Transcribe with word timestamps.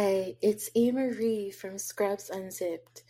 Hi, 0.00 0.36
it's 0.40 0.70
E. 0.76 0.92
Marie 0.92 1.50
from 1.50 1.76
Scrubs 1.76 2.30
Unzipped. 2.30 3.02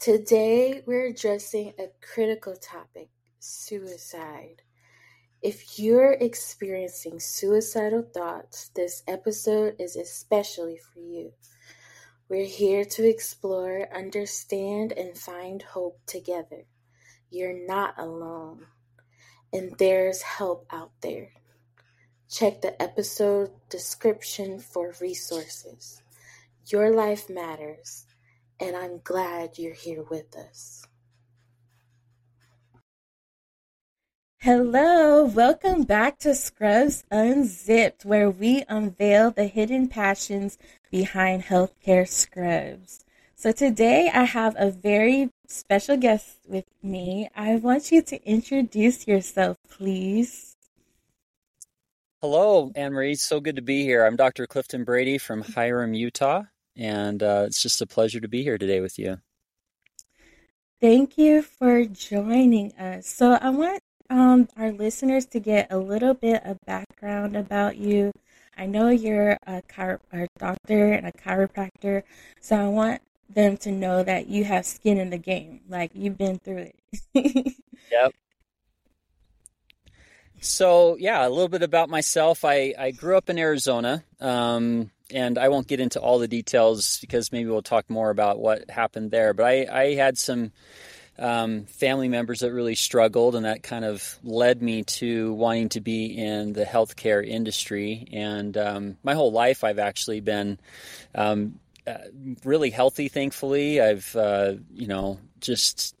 Today 0.00 0.82
we're 0.84 1.06
addressing 1.06 1.74
a 1.78 1.86
critical 2.02 2.56
topic 2.56 3.08
suicide. 3.38 4.62
If 5.42 5.78
you're 5.78 6.14
experiencing 6.14 7.20
suicidal 7.20 8.02
thoughts, 8.02 8.72
this 8.74 9.04
episode 9.06 9.76
is 9.78 9.94
especially 9.94 10.76
for 10.76 10.98
you. 10.98 11.34
We're 12.28 12.46
here 12.46 12.84
to 12.84 13.08
explore, 13.08 13.86
understand, 13.94 14.90
and 14.90 15.16
find 15.16 15.62
hope 15.62 16.00
together. 16.04 16.64
You're 17.30 17.64
not 17.64 17.94
alone, 17.96 18.66
and 19.52 19.78
there's 19.78 20.22
help 20.22 20.66
out 20.72 20.90
there. 21.00 21.28
Check 22.28 22.60
the 22.60 22.82
episode 22.82 23.52
description 23.70 24.58
for 24.58 24.94
resources. 25.00 26.00
Your 26.68 26.94
life 26.94 27.28
matters, 27.28 28.06
and 28.58 28.74
I'm 28.74 29.00
glad 29.04 29.58
you're 29.58 29.74
here 29.74 30.02
with 30.02 30.34
us. 30.34 30.82
Hello, 34.38 35.24
welcome 35.24 35.82
back 35.82 36.18
to 36.20 36.34
Scrubs 36.34 37.04
Unzipped, 37.10 38.06
where 38.06 38.30
we 38.30 38.64
unveil 38.66 39.30
the 39.30 39.44
hidden 39.44 39.88
passions 39.88 40.56
behind 40.90 41.44
healthcare 41.44 42.08
scrubs. 42.08 43.04
So 43.36 43.52
today 43.52 44.10
I 44.12 44.24
have 44.24 44.56
a 44.58 44.70
very 44.70 45.30
special 45.46 45.98
guest 45.98 46.38
with 46.48 46.64
me. 46.82 47.28
I 47.36 47.56
want 47.56 47.92
you 47.92 48.00
to 48.00 48.24
introduce 48.26 49.06
yourself, 49.06 49.58
please. 49.68 50.56
Hello, 52.22 52.72
Anne 52.74 52.94
Marie. 52.94 53.16
So 53.16 53.38
good 53.38 53.56
to 53.56 53.62
be 53.62 53.82
here. 53.82 54.06
I'm 54.06 54.16
Dr. 54.16 54.46
Clifton 54.46 54.82
Brady 54.82 55.18
from 55.18 55.42
Hyrum, 55.42 55.94
Utah, 55.94 56.44
and 56.76 57.22
uh, 57.22 57.44
it's 57.46 57.62
just 57.62 57.80
a 57.80 57.86
pleasure 57.86 58.20
to 58.20 58.28
be 58.28 58.42
here 58.42 58.58
today 58.58 58.80
with 58.80 58.98
you. 58.98 59.18
Thank 60.80 61.16
you 61.16 61.42
for 61.42 61.84
joining 61.84 62.72
us. 62.72 63.06
So, 63.06 63.32
I 63.40 63.50
want 63.50 63.80
um, 64.10 64.48
our 64.56 64.70
listeners 64.72 65.26
to 65.26 65.40
get 65.40 65.72
a 65.72 65.78
little 65.78 66.14
bit 66.14 66.44
of 66.44 66.58
background 66.66 67.36
about 67.36 67.76
you. 67.76 68.12
I 68.56 68.66
know 68.66 68.88
you're 68.88 69.38
a, 69.46 69.62
chiro- 69.62 70.00
a 70.12 70.28
doctor 70.38 70.92
and 70.92 71.06
a 71.06 71.12
chiropractor, 71.12 72.02
so 72.40 72.56
I 72.56 72.68
want 72.68 73.02
them 73.28 73.56
to 73.58 73.72
know 73.72 74.02
that 74.02 74.28
you 74.28 74.44
have 74.44 74.66
skin 74.66 74.98
in 74.98 75.10
the 75.10 75.18
game, 75.18 75.60
like 75.68 75.90
you've 75.94 76.18
been 76.18 76.38
through 76.38 76.70
it. 77.14 77.56
yep. 77.90 78.12
So 80.40 80.96
yeah, 80.98 81.26
a 81.26 81.30
little 81.30 81.48
bit 81.48 81.62
about 81.62 81.88
myself. 81.88 82.44
I, 82.44 82.74
I 82.78 82.90
grew 82.90 83.16
up 83.16 83.30
in 83.30 83.38
Arizona, 83.38 84.04
um, 84.20 84.90
and 85.12 85.38
I 85.38 85.48
won't 85.48 85.66
get 85.66 85.80
into 85.80 86.00
all 86.00 86.18
the 86.18 86.28
details 86.28 86.98
because 87.00 87.32
maybe 87.32 87.50
we'll 87.50 87.62
talk 87.62 87.90
more 87.90 88.10
about 88.10 88.38
what 88.38 88.70
happened 88.70 89.10
there. 89.10 89.34
But 89.34 89.46
I, 89.46 89.66
I 89.70 89.94
had 89.94 90.18
some 90.18 90.52
um, 91.18 91.66
family 91.66 92.08
members 92.08 92.40
that 92.40 92.52
really 92.52 92.74
struggled, 92.74 93.34
and 93.34 93.44
that 93.44 93.62
kind 93.62 93.84
of 93.84 94.18
led 94.22 94.62
me 94.62 94.82
to 94.84 95.32
wanting 95.34 95.68
to 95.70 95.80
be 95.80 96.06
in 96.06 96.52
the 96.52 96.64
healthcare 96.64 97.26
industry. 97.26 98.08
And 98.12 98.56
um, 98.56 98.96
my 99.02 99.14
whole 99.14 99.32
life, 99.32 99.62
I've 99.62 99.78
actually 99.78 100.20
been 100.20 100.58
um, 101.14 101.60
uh, 101.86 101.98
really 102.44 102.70
healthy. 102.70 103.08
Thankfully, 103.08 103.80
I've 103.80 104.14
uh, 104.16 104.54
you 104.72 104.86
know 104.86 105.20
just 105.40 105.94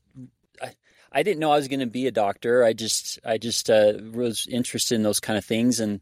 I 1.14 1.22
didn't 1.22 1.38
know 1.38 1.52
I 1.52 1.56
was 1.56 1.68
going 1.68 1.80
to 1.80 1.86
be 1.86 2.08
a 2.08 2.10
doctor. 2.10 2.64
I 2.64 2.72
just 2.72 3.20
I 3.24 3.38
just 3.38 3.70
uh, 3.70 3.92
was 4.12 4.48
interested 4.50 4.96
in 4.96 5.04
those 5.04 5.20
kind 5.20 5.38
of 5.38 5.44
things, 5.44 5.78
and 5.78 6.00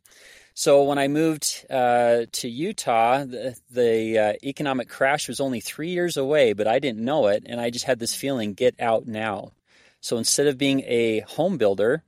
so 0.55 0.85
when 0.85 0.99
I 0.99 1.09
moved 1.09 1.67
uh, 1.71 2.27
to 2.31 2.49
Utah, 2.49 3.25
the, 3.25 3.57
the 3.71 4.19
uh, 4.19 4.33
economic 4.43 4.89
crash 4.89 5.29
was 5.29 5.41
only 5.41 5.61
three 5.61 5.91
years 5.91 6.17
away, 6.17 6.53
but 6.53 6.67
I 6.67 6.79
didn't 6.79 7.05
know 7.05 7.29
it, 7.29 7.45
and 7.47 7.61
I 7.61 7.71
just 7.71 7.85
had 7.85 7.99
this 7.99 8.15
feeling: 8.15 8.55
get 8.55 8.75
out 8.81 9.07
now. 9.07 9.53
So 10.01 10.19
instead 10.19 10.49
of 10.49 10.59
being 10.59 10.81
a 10.81 11.21
home 11.21 11.59
builder, 11.59 12.03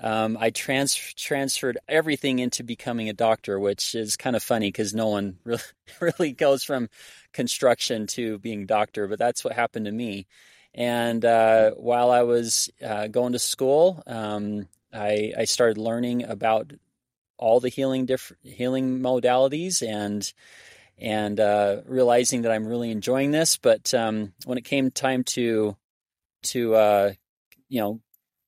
um, 0.00 0.36
I 0.40 0.50
trans- 0.50 0.94
transferred 0.94 1.78
everything 1.88 2.40
into 2.40 2.64
becoming 2.64 3.08
a 3.08 3.12
doctor, 3.12 3.58
which 3.58 3.94
is 3.94 4.16
kind 4.16 4.34
of 4.34 4.42
funny 4.42 4.68
because 4.68 4.94
no 4.94 5.08
one 5.08 5.38
really, 5.44 5.62
really 6.00 6.32
goes 6.32 6.64
from 6.64 6.88
construction 7.32 8.06
to 8.08 8.38
being 8.38 8.66
doctor, 8.66 9.06
but 9.06 9.18
that's 9.18 9.44
what 9.44 9.54
happened 9.54 9.86
to 9.86 9.92
me. 9.92 10.26
And 10.74 11.24
uh, 11.24 11.72
while 11.72 12.10
I 12.10 12.22
was 12.22 12.70
uh, 12.84 13.06
going 13.08 13.32
to 13.32 13.38
school, 13.38 14.02
um, 14.06 14.68
I, 14.92 15.32
I, 15.36 15.44
started 15.44 15.76
learning 15.78 16.24
about 16.24 16.72
all 17.38 17.60
the 17.60 17.68
healing 17.68 18.06
diff- 18.06 18.32
healing 18.42 19.00
modalities 19.00 19.86
and 19.86 20.32
and 20.98 21.40
uh, 21.40 21.80
realizing 21.86 22.42
that 22.42 22.52
I'm 22.52 22.66
really 22.66 22.90
enjoying 22.90 23.32
this. 23.32 23.56
But 23.56 23.92
um, 23.92 24.34
when 24.44 24.58
it 24.58 24.64
came 24.64 24.90
time 24.90 25.24
to 25.34 25.76
to 26.44 26.74
uh, 26.74 27.12
you 27.68 27.80
know 27.80 28.00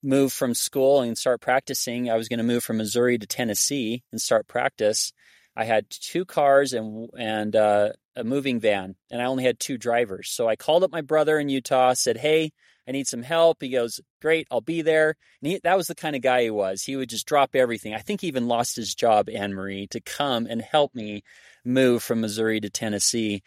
move 0.03 0.33
from 0.33 0.55
school 0.55 1.01
and 1.01 1.17
start 1.17 1.41
practicing, 1.41 2.11
I 2.11 2.17
was 2.17 2.29
going 2.29 2.39
to 2.39 2.45
move 2.45 2.63
from 2.63 2.77
Missouri 2.77 3.19
to 3.19 3.27
Tennessee 3.27 4.03
and 4.13 4.21
start 4.21 4.47
practice. 4.47 5.13
I 5.57 5.65
had 5.65 5.87
two 5.89 6.25
cars 6.25 6.73
and 6.73 7.11
and 7.19 7.57
uh, 7.57 7.91
a 8.17 8.25
moving 8.25 8.61
van, 8.61 8.97
and 9.11 9.21
I 9.21 9.27
only 9.27 9.45
had 9.45 9.59
two 9.59 9.79
drivers. 9.79 10.31
So 10.31 10.49
I 10.49 10.57
called 10.57 10.85
up 10.85 10.93
my 10.93 11.01
brother 11.01 11.39
in 11.39 11.49
Utah, 11.49 11.95
said, 11.95 12.19
"Hey, 12.19 12.53
I 12.87 12.93
need 12.93 13.07
some 13.07 13.23
help." 13.23 13.59
He 13.61 13.69
goes, 13.71 14.01
"Great, 14.21 14.47
I'll 14.51 14.61
be 14.61 14.83
there." 14.83 15.17
And 15.43 15.53
he, 15.53 15.61
that 15.65 15.77
was 15.77 15.87
the 15.89 15.95
kind 15.95 16.17
of 16.17 16.23
guy 16.23 16.45
he 16.45 16.51
was. 16.51 16.83
He 16.83 16.97
would 16.97 17.09
just 17.09 17.27
drop 17.27 17.55
everything. 17.55 17.95
I 17.95 17.99
think 17.99 18.21
he 18.21 18.29
even 18.29 18.49
lost 18.49 18.77
his 18.77 18.95
job, 18.95 19.29
Anne 19.29 19.55
Marie, 19.55 19.87
to 19.89 20.01
come 20.01 20.47
and 20.47 20.63
help 20.63 20.95
me 20.95 21.23
move 21.65 22.03
from 22.03 22.21
Missouri 22.21 22.61
to 22.61 22.71
Tennessee. 22.71 23.43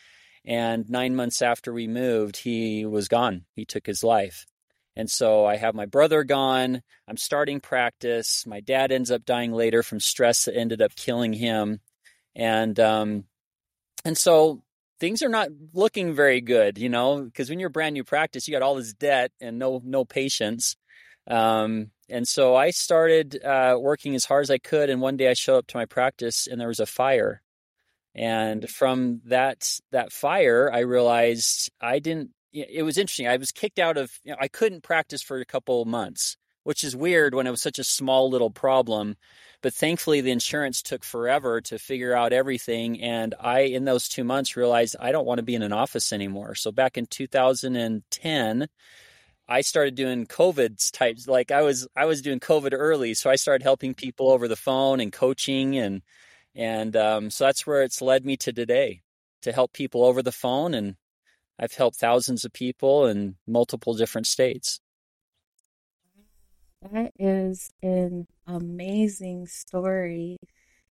And 0.45 0.89
nine 0.89 1.15
months 1.15 1.41
after 1.41 1.73
we 1.73 1.87
moved, 1.87 2.37
he 2.37 2.85
was 2.85 3.07
gone. 3.07 3.45
He 3.55 3.65
took 3.65 3.85
his 3.85 4.03
life. 4.03 4.45
And 4.95 5.11
so 5.11 5.45
I 5.45 5.57
have 5.57 5.75
my 5.75 5.85
brother 5.85 6.23
gone. 6.23 6.81
I'm 7.07 7.17
starting 7.17 7.59
practice. 7.59 8.45
My 8.47 8.61
dad 8.61 8.91
ends 8.91 9.11
up 9.11 9.25
dying 9.25 9.51
later 9.51 9.83
from 9.83 9.99
stress 9.99 10.45
that 10.45 10.57
ended 10.57 10.81
up 10.81 10.95
killing 10.95 11.33
him 11.33 11.81
and 12.37 12.79
um, 12.79 13.25
and 14.05 14.17
so 14.17 14.61
things 14.99 15.21
are 15.21 15.29
not 15.29 15.49
looking 15.73 16.13
very 16.13 16.41
good, 16.41 16.77
you 16.77 16.89
know, 16.89 17.21
because 17.21 17.49
when 17.49 17.59
you're 17.59 17.69
brand 17.69 17.93
new 17.93 18.03
practice, 18.03 18.47
you 18.47 18.53
got 18.53 18.61
all 18.61 18.75
this 18.75 18.93
debt 18.93 19.31
and 19.39 19.59
no 19.59 19.81
no 19.83 20.05
patients. 20.05 20.75
Um, 21.29 21.91
and 22.09 22.27
so 22.27 22.55
I 22.55 22.71
started 22.71 23.43
uh, 23.43 23.77
working 23.79 24.15
as 24.15 24.25
hard 24.25 24.43
as 24.43 24.49
I 24.49 24.59
could. 24.59 24.89
And 24.89 25.01
one 25.01 25.17
day 25.17 25.29
I 25.29 25.33
showed 25.33 25.57
up 25.57 25.67
to 25.67 25.77
my 25.77 25.85
practice 25.85 26.47
and 26.47 26.59
there 26.59 26.69
was 26.69 26.79
a 26.79 26.85
fire. 26.85 27.41
And 28.15 28.69
from 28.69 29.21
that 29.25 29.79
that 29.91 30.11
fire, 30.11 30.71
I 30.73 30.79
realized 30.79 31.69
I 31.79 31.99
didn't. 31.99 32.31
It 32.53 32.83
was 32.83 32.97
interesting. 32.97 33.27
I 33.27 33.37
was 33.37 33.51
kicked 33.51 33.77
out 33.77 33.97
of. 33.97 34.11
You 34.23 34.31
know, 34.31 34.37
I 34.39 34.47
couldn't 34.47 34.83
practice 34.83 35.21
for 35.21 35.39
a 35.39 35.45
couple 35.45 35.85
months, 35.85 36.37
which 36.67 36.83
is 36.83 36.97
weird 36.97 37.33
when 37.33 37.47
it 37.47 37.51
was 37.51 37.61
such 37.61 37.79
a 37.79 37.83
small 37.85 38.29
little 38.29 38.49
problem. 38.49 39.15
But 39.61 39.73
thankfully, 39.73 40.19
the 40.19 40.31
insurance 40.33 40.81
took 40.81 41.01
forever 41.01 41.61
to 41.61 41.79
figure 41.79 42.13
out 42.13 42.33
everything. 42.33 43.01
And 43.01 43.33
I, 43.39 43.61
in 43.61 43.85
those 43.85 44.09
two 44.09 44.25
months, 44.25 44.57
realized 44.57 44.97
I 44.99 45.13
don't 45.13 45.25
want 45.25 45.37
to 45.37 45.45
be 45.45 45.55
in 45.55 45.61
an 45.61 45.71
office 45.71 46.11
anymore. 46.11 46.55
So 46.55 46.73
back 46.73 46.97
in 46.97 47.05
2010, 47.05 48.67
I 49.47 49.61
started 49.61 49.95
doing 49.95 50.25
COVID 50.25 50.91
types. 50.91 51.25
Like 51.25 51.51
I 51.51 51.61
was, 51.61 51.87
I 51.95 52.03
was 52.03 52.21
doing 52.21 52.41
COVID 52.41 52.71
early, 52.73 53.13
so 53.13 53.29
I 53.29 53.37
started 53.37 53.63
helping 53.63 53.93
people 53.93 54.29
over 54.29 54.49
the 54.49 54.57
phone 54.57 54.99
and 54.99 55.13
coaching, 55.13 55.77
and 55.77 56.01
and 56.53 56.97
um, 56.97 57.29
so 57.29 57.45
that's 57.45 57.65
where 57.65 57.81
it's 57.81 58.01
led 58.01 58.25
me 58.25 58.35
to 58.35 58.51
today, 58.51 59.03
to 59.43 59.53
help 59.53 59.71
people 59.71 60.03
over 60.03 60.21
the 60.21 60.33
phone, 60.33 60.73
and 60.73 60.97
I've 61.57 61.71
helped 61.71 61.95
thousands 61.95 62.43
of 62.43 62.51
people 62.51 63.05
in 63.07 63.37
multiple 63.47 63.93
different 63.93 64.27
states. 64.27 64.81
That 66.91 67.13
is 67.19 67.71
an 67.81 68.27
amazing 68.45 69.47
story. 69.47 70.37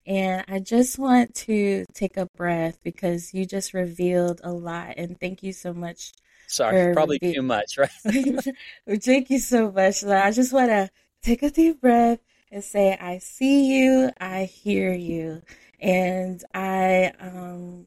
And 0.06 0.44
I 0.48 0.58
just 0.58 0.98
want 0.98 1.34
to 1.46 1.84
take 1.94 2.16
a 2.16 2.26
breath 2.36 2.78
because 2.82 3.32
you 3.32 3.46
just 3.46 3.72
revealed 3.74 4.40
a 4.42 4.52
lot. 4.52 4.94
And 4.96 5.18
thank 5.20 5.42
you 5.42 5.52
so 5.52 5.72
much. 5.72 6.12
Sorry, 6.46 6.92
probably 6.92 7.18
too 7.18 7.42
much, 7.42 7.78
right? 7.78 7.90
thank 8.04 9.30
you 9.30 9.38
so 9.38 9.70
much. 9.70 10.04
I 10.04 10.30
just 10.30 10.52
want 10.52 10.70
to 10.70 10.90
take 11.22 11.42
a 11.42 11.50
deep 11.50 11.80
breath 11.80 12.18
and 12.50 12.62
say, 12.62 12.96
I 13.00 13.18
see 13.18 13.66
you, 13.78 14.10
I 14.20 14.44
hear 14.44 14.92
you. 14.92 15.42
And 15.80 16.42
I 16.54 17.12
um 17.20 17.86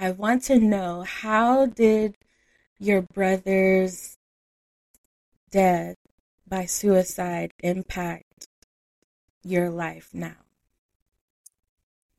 I 0.00 0.10
want 0.10 0.44
to 0.44 0.58
know 0.58 1.02
how 1.02 1.66
did 1.66 2.16
your 2.78 3.02
brother's 3.02 4.16
death 5.50 5.96
by 6.46 6.66
suicide 6.66 7.52
impact 7.60 8.48
your 9.42 9.70
life 9.70 10.10
now? 10.12 10.36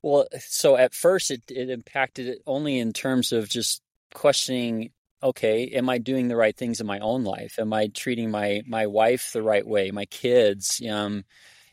Well, 0.02 0.28
so 0.40 0.78
at 0.78 0.94
first 0.94 1.32
it, 1.32 1.44
it 1.50 1.70
impacted 1.70 2.28
it 2.28 2.42
only 2.46 2.78
in 2.80 2.94
terms 2.94 3.32
of 3.32 3.50
just 3.50 3.82
questioning 4.14 4.92
okay, 5.24 5.70
am 5.70 5.90
I 5.90 5.98
doing 5.98 6.28
the 6.28 6.36
right 6.36 6.56
things 6.56 6.80
in 6.80 6.86
my 6.86 7.00
own 7.00 7.24
life? 7.24 7.58
Am 7.58 7.74
I 7.74 7.88
treating 7.88 8.30
my 8.30 8.62
my 8.68 8.86
wife 8.86 9.32
the 9.34 9.42
right 9.42 9.66
way? 9.66 9.90
My 9.90 10.06
kids? 10.06 10.82
Um, 10.88 11.26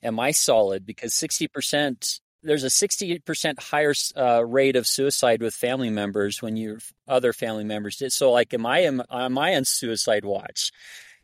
am 0.02 0.18
I 0.18 0.30
solid? 0.30 0.86
Because 0.86 1.12
sixty 1.12 1.48
percent 1.48 2.20
there's 2.42 2.64
a 2.64 2.66
68% 2.66 3.60
higher 3.60 3.94
uh, 4.16 4.44
rate 4.44 4.76
of 4.76 4.86
suicide 4.86 5.40
with 5.40 5.54
family 5.54 5.90
members 5.90 6.42
when 6.42 6.56
your 6.56 6.78
other 7.06 7.32
family 7.32 7.64
members 7.64 7.96
did. 7.96 8.12
So, 8.12 8.32
like, 8.32 8.52
am 8.52 8.66
I 8.66 8.80
am, 8.80 9.02
am 9.10 9.38
I 9.38 9.54
on 9.54 9.64
suicide 9.64 10.24
watch? 10.24 10.72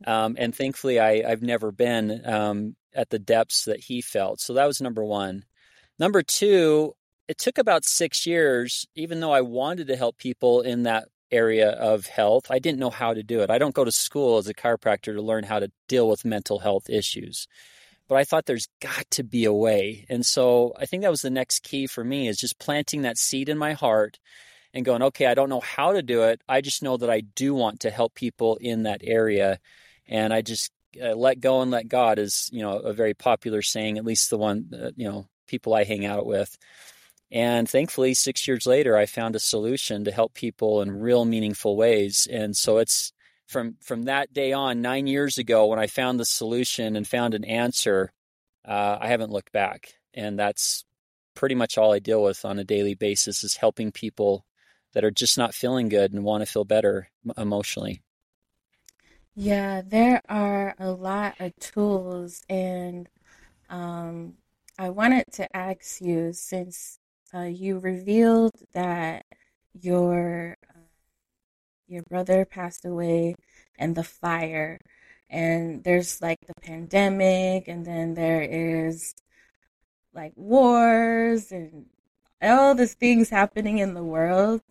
Um, 0.06 0.36
and 0.38 0.54
thankfully, 0.54 1.00
I, 1.00 1.22
I've 1.28 1.42
never 1.42 1.72
been 1.72 2.22
um, 2.24 2.76
at 2.94 3.10
the 3.10 3.18
depths 3.18 3.64
that 3.64 3.80
he 3.80 4.00
felt. 4.00 4.40
So 4.40 4.54
that 4.54 4.66
was 4.66 4.80
number 4.80 5.04
one. 5.04 5.44
Number 5.98 6.22
two, 6.22 6.94
it 7.26 7.38
took 7.38 7.58
about 7.58 7.84
six 7.84 8.26
years, 8.26 8.86
even 8.94 9.20
though 9.20 9.32
I 9.32 9.40
wanted 9.40 9.88
to 9.88 9.96
help 9.96 10.18
people 10.18 10.60
in 10.60 10.84
that 10.84 11.08
area 11.30 11.70
of 11.70 12.06
health. 12.06 12.50
I 12.50 12.58
didn't 12.58 12.78
know 12.78 12.90
how 12.90 13.12
to 13.12 13.22
do 13.22 13.40
it. 13.40 13.50
I 13.50 13.58
don't 13.58 13.74
go 13.74 13.84
to 13.84 13.92
school 13.92 14.38
as 14.38 14.48
a 14.48 14.54
chiropractor 14.54 15.14
to 15.14 15.20
learn 15.20 15.44
how 15.44 15.58
to 15.58 15.70
deal 15.88 16.08
with 16.08 16.24
mental 16.24 16.60
health 16.60 16.88
issues 16.88 17.46
but 18.08 18.16
I 18.16 18.24
thought 18.24 18.46
there's 18.46 18.68
got 18.80 19.08
to 19.12 19.22
be 19.22 19.44
a 19.44 19.52
way. 19.52 20.06
And 20.08 20.24
so 20.24 20.72
I 20.78 20.86
think 20.86 21.02
that 21.02 21.10
was 21.10 21.22
the 21.22 21.30
next 21.30 21.60
key 21.60 21.86
for 21.86 22.02
me 22.02 22.26
is 22.26 22.38
just 22.38 22.58
planting 22.58 23.02
that 23.02 23.18
seed 23.18 23.48
in 23.48 23.58
my 23.58 23.74
heart 23.74 24.18
and 24.72 24.84
going, 24.84 25.02
okay, 25.02 25.26
I 25.26 25.34
don't 25.34 25.50
know 25.50 25.60
how 25.60 25.92
to 25.92 26.02
do 26.02 26.22
it. 26.22 26.40
I 26.48 26.62
just 26.62 26.82
know 26.82 26.96
that 26.96 27.10
I 27.10 27.20
do 27.20 27.54
want 27.54 27.80
to 27.80 27.90
help 27.90 28.14
people 28.14 28.56
in 28.56 28.84
that 28.84 29.02
area. 29.04 29.60
And 30.08 30.32
I 30.32 30.40
just 30.42 30.72
uh, 31.02 31.14
let 31.14 31.40
go 31.40 31.60
and 31.60 31.70
let 31.70 31.88
God 31.88 32.18
is, 32.18 32.48
you 32.52 32.62
know, 32.62 32.78
a 32.78 32.92
very 32.92 33.14
popular 33.14 33.62
saying, 33.62 33.98
at 33.98 34.04
least 34.04 34.30
the 34.30 34.38
one, 34.38 34.70
uh, 34.72 34.90
you 34.96 35.08
know, 35.08 35.28
people 35.46 35.74
I 35.74 35.84
hang 35.84 36.06
out 36.06 36.26
with. 36.26 36.56
And 37.30 37.68
thankfully, 37.68 38.14
six 38.14 38.48
years 38.48 38.66
later, 38.66 38.96
I 38.96 39.04
found 39.06 39.36
a 39.36 39.40
solution 39.40 40.04
to 40.04 40.12
help 40.12 40.32
people 40.32 40.80
in 40.80 40.90
real 40.90 41.24
meaningful 41.24 41.76
ways. 41.76 42.26
And 42.30 42.56
so 42.56 42.78
it's, 42.78 43.12
from 43.46 43.76
from 43.80 44.04
that 44.04 44.32
day 44.32 44.52
on, 44.52 44.82
nine 44.82 45.06
years 45.06 45.38
ago, 45.38 45.66
when 45.66 45.78
I 45.78 45.86
found 45.86 46.20
the 46.20 46.24
solution 46.24 46.96
and 46.96 47.08
found 47.08 47.34
an 47.34 47.44
answer, 47.44 48.12
uh, 48.66 48.98
I 49.00 49.08
haven't 49.08 49.32
looked 49.32 49.52
back, 49.52 49.94
and 50.12 50.38
that's 50.38 50.84
pretty 51.34 51.54
much 51.54 51.78
all 51.78 51.92
I 51.92 51.98
deal 51.98 52.22
with 52.22 52.44
on 52.44 52.58
a 52.58 52.64
daily 52.64 52.94
basis 52.94 53.42
is 53.44 53.56
helping 53.56 53.90
people 53.90 54.44
that 54.92 55.04
are 55.04 55.10
just 55.10 55.38
not 55.38 55.54
feeling 55.54 55.88
good 55.88 56.12
and 56.12 56.24
want 56.24 56.42
to 56.42 56.50
feel 56.50 56.64
better 56.64 57.08
emotionally. 57.36 58.02
Yeah, 59.40 59.82
there 59.86 60.20
are 60.28 60.74
a 60.80 60.90
lot 60.90 61.40
of 61.40 61.54
tools, 61.60 62.42
and 62.48 63.08
um, 63.70 64.34
I 64.78 64.90
wanted 64.90 65.26
to 65.34 65.56
ask 65.56 66.00
you 66.00 66.32
since 66.32 66.98
uh, 67.34 67.42
you 67.42 67.78
revealed 67.78 68.52
that 68.74 69.26
your 69.80 70.56
your 71.86 72.02
brother 72.04 72.44
passed 72.44 72.84
away 72.84 73.34
and 73.78 73.94
the 73.94 74.04
fire 74.04 74.78
and 75.30 75.82
there's 75.84 76.20
like 76.22 76.38
the 76.46 76.54
pandemic 76.62 77.68
and 77.68 77.84
then 77.86 78.14
there 78.14 78.42
is 78.42 79.14
like 80.14 80.32
wars 80.36 81.52
and 81.52 81.86
all 82.42 82.74
these 82.74 82.94
things 82.94 83.30
happening 83.30 83.78
in 83.78 83.94
the 83.94 84.02
world 84.04 84.62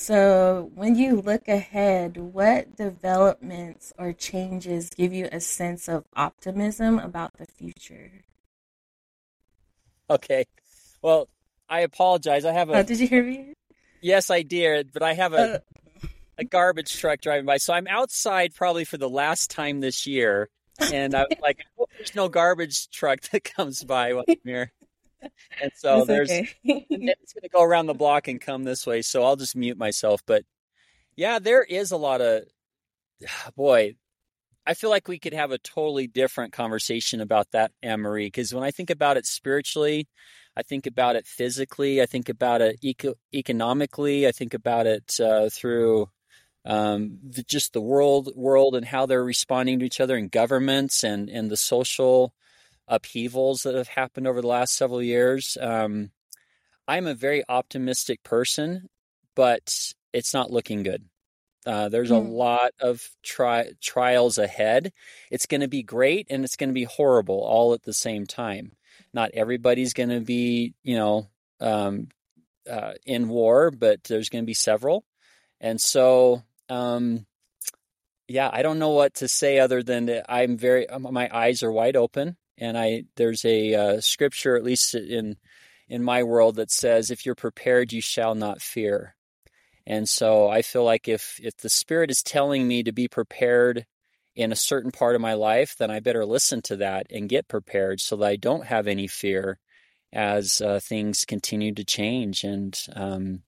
so 0.00 0.70
when 0.74 0.94
you 0.94 1.20
look 1.20 1.48
ahead 1.48 2.16
what 2.16 2.76
developments 2.76 3.92
or 3.98 4.12
changes 4.12 4.90
give 4.90 5.12
you 5.12 5.28
a 5.30 5.40
sense 5.40 5.88
of 5.88 6.04
optimism 6.16 6.98
about 6.98 7.34
the 7.34 7.46
future 7.46 8.24
okay 10.08 10.44
well 11.02 11.28
i 11.68 11.80
apologize 11.80 12.44
i 12.44 12.52
have 12.52 12.70
a 12.70 12.78
oh, 12.78 12.82
did 12.82 12.98
you 12.98 13.06
hear 13.06 13.22
me 13.22 13.52
yes 14.00 14.30
i 14.30 14.42
did 14.42 14.90
but 14.92 15.02
i 15.02 15.12
have 15.12 15.32
a 15.32 15.54
uh, 15.54 15.58
a 16.40 16.44
garbage 16.44 16.98
truck 16.98 17.20
driving 17.20 17.44
by. 17.44 17.58
So 17.58 17.72
I'm 17.72 17.86
outside 17.86 18.54
probably 18.54 18.84
for 18.84 18.96
the 18.96 19.08
last 19.08 19.50
time 19.50 19.80
this 19.80 20.06
year, 20.06 20.48
and 20.92 21.14
I'm 21.14 21.26
like, 21.42 21.60
there's 21.96 22.14
no 22.14 22.28
garbage 22.28 22.88
truck 22.90 23.20
that 23.30 23.44
comes 23.44 23.84
by 23.84 24.14
while 24.14 24.24
I'm 24.28 24.36
here. 24.44 24.72
And 25.62 25.72
so 25.74 26.04
That's 26.04 26.06
there's 26.06 26.30
okay. 26.30 26.48
it's 26.64 27.32
going 27.32 27.42
to 27.42 27.48
go 27.48 27.62
around 27.62 27.86
the 27.86 27.94
block 27.94 28.28
and 28.28 28.40
come 28.40 28.64
this 28.64 28.86
way. 28.86 29.02
So 29.02 29.22
I'll 29.22 29.36
just 29.36 29.56
mute 29.56 29.78
myself. 29.78 30.22
But 30.26 30.44
yeah, 31.16 31.38
there 31.38 31.62
is 31.62 31.90
a 31.90 31.96
lot 31.96 32.20
of 32.20 32.44
boy. 33.56 33.96
I 34.66 34.74
feel 34.74 34.90
like 34.90 35.08
we 35.08 35.18
could 35.18 35.32
have 35.32 35.50
a 35.50 35.58
totally 35.58 36.06
different 36.06 36.52
conversation 36.52 37.20
about 37.20 37.50
that, 37.52 37.72
Anne 37.82 38.00
Marie, 38.00 38.26
because 38.26 38.54
when 38.54 38.62
I 38.62 38.70
think 38.70 38.90
about 38.90 39.16
it 39.16 39.26
spiritually, 39.26 40.06
I 40.56 40.62
think 40.62 40.86
about 40.86 41.16
it 41.16 41.26
physically, 41.26 42.02
I 42.02 42.06
think 42.06 42.28
about 42.28 42.60
it 42.60 42.76
eco- 42.82 43.14
economically, 43.34 44.28
I 44.28 44.32
think 44.32 44.52
about 44.52 44.86
it 44.86 45.18
uh, 45.18 45.48
through 45.50 46.10
um, 46.64 47.18
the, 47.26 47.42
just 47.42 47.72
the 47.72 47.80
world 47.80 48.30
world 48.36 48.76
and 48.76 48.84
how 48.84 49.06
they're 49.06 49.24
responding 49.24 49.78
to 49.78 49.86
each 49.86 50.00
other 50.00 50.16
in 50.16 50.28
governments 50.28 51.02
and 51.02 51.30
and 51.30 51.50
the 51.50 51.56
social 51.56 52.34
upheavals 52.90 53.62
that 53.62 53.74
have 53.74 53.88
happened 53.88 54.26
over 54.26 54.42
the 54.42 54.46
last 54.46 54.76
several 54.76 55.02
years. 55.02 55.56
Um, 55.58 56.10
I'm 56.86 57.06
a 57.06 57.14
very 57.14 57.42
optimistic 57.48 58.22
person, 58.22 58.88
but 59.34 59.92
it's 60.12 60.34
not 60.34 60.50
looking 60.50 60.82
good. 60.82 61.04
Uh, 61.64 61.88
there's 61.88 62.10
mm. 62.10 62.16
a 62.16 62.28
lot 62.28 62.72
of 62.80 63.08
tri- 63.22 63.72
trials 63.80 64.38
ahead. 64.38 64.92
It's 65.30 65.46
going 65.46 65.60
to 65.60 65.68
be 65.68 65.82
great 65.82 66.26
and 66.28 66.44
it's 66.44 66.56
going 66.56 66.70
to 66.70 66.74
be 66.74 66.84
horrible 66.84 67.40
all 67.42 67.72
at 67.74 67.82
the 67.82 67.94
same 67.94 68.26
time. 68.26 68.72
Not 69.12 69.30
everybody's 69.34 69.92
going 69.92 70.08
to 70.08 70.20
be, 70.20 70.74
you 70.82 70.96
know, 70.96 71.28
um, 71.60 72.08
uh, 72.68 72.92
in 73.06 73.28
war, 73.28 73.70
but 73.70 74.04
there's 74.04 74.28
going 74.28 74.44
to 74.44 74.46
be 74.46 74.54
several. 74.54 75.04
And 75.60 75.80
so 75.80 76.42
um, 76.70 77.26
yeah, 78.28 78.48
I 78.50 78.62
don't 78.62 78.78
know 78.78 78.90
what 78.90 79.14
to 79.14 79.28
say 79.28 79.58
other 79.58 79.82
than 79.82 80.06
that 80.06 80.26
I'm 80.28 80.56
very 80.56 80.86
my 80.98 81.28
eyes 81.32 81.62
are 81.62 81.72
wide 81.72 81.96
open, 81.96 82.36
and 82.60 82.78
I 82.78 83.04
there's 83.16 83.44
a 83.44 83.74
uh, 83.74 84.00
scripture 84.00 84.56
at 84.56 84.64
least 84.64 84.94
in 84.94 85.36
in 85.88 86.04
my 86.04 86.22
world 86.22 86.56
that 86.56 86.70
says, 86.70 87.10
"If 87.10 87.26
you're 87.26 87.34
prepared, 87.34 87.92
you 87.92 88.00
shall 88.00 88.34
not 88.34 88.62
fear." 88.62 89.16
And 89.86 90.08
so 90.08 90.48
I 90.48 90.62
feel 90.62 90.84
like 90.84 91.08
if 91.08 91.40
if 91.42 91.56
the 91.56 91.68
Spirit 91.70 92.10
is 92.10 92.22
telling 92.22 92.68
me 92.68 92.82
to 92.82 92.92
be 92.92 93.08
prepared 93.08 93.86
in 94.36 94.52
a 94.52 94.56
certain 94.56 94.92
part 94.92 95.14
of 95.14 95.20
my 95.20 95.34
life, 95.34 95.76
then 95.78 95.90
I 95.90 96.00
better 96.00 96.24
listen 96.24 96.62
to 96.62 96.76
that 96.76 97.06
and 97.10 97.28
get 97.28 97.48
prepared 97.48 98.00
so 98.00 98.16
that 98.16 98.26
I 98.26 98.36
don't 98.36 98.66
have 98.66 98.86
any 98.86 99.06
fear 99.06 99.58
as 100.12 100.60
uh, 100.60 100.80
things 100.80 101.24
continue 101.24 101.74
to 101.74 101.84
change. 101.84 102.44
And 102.44 102.78
um, 102.94 103.42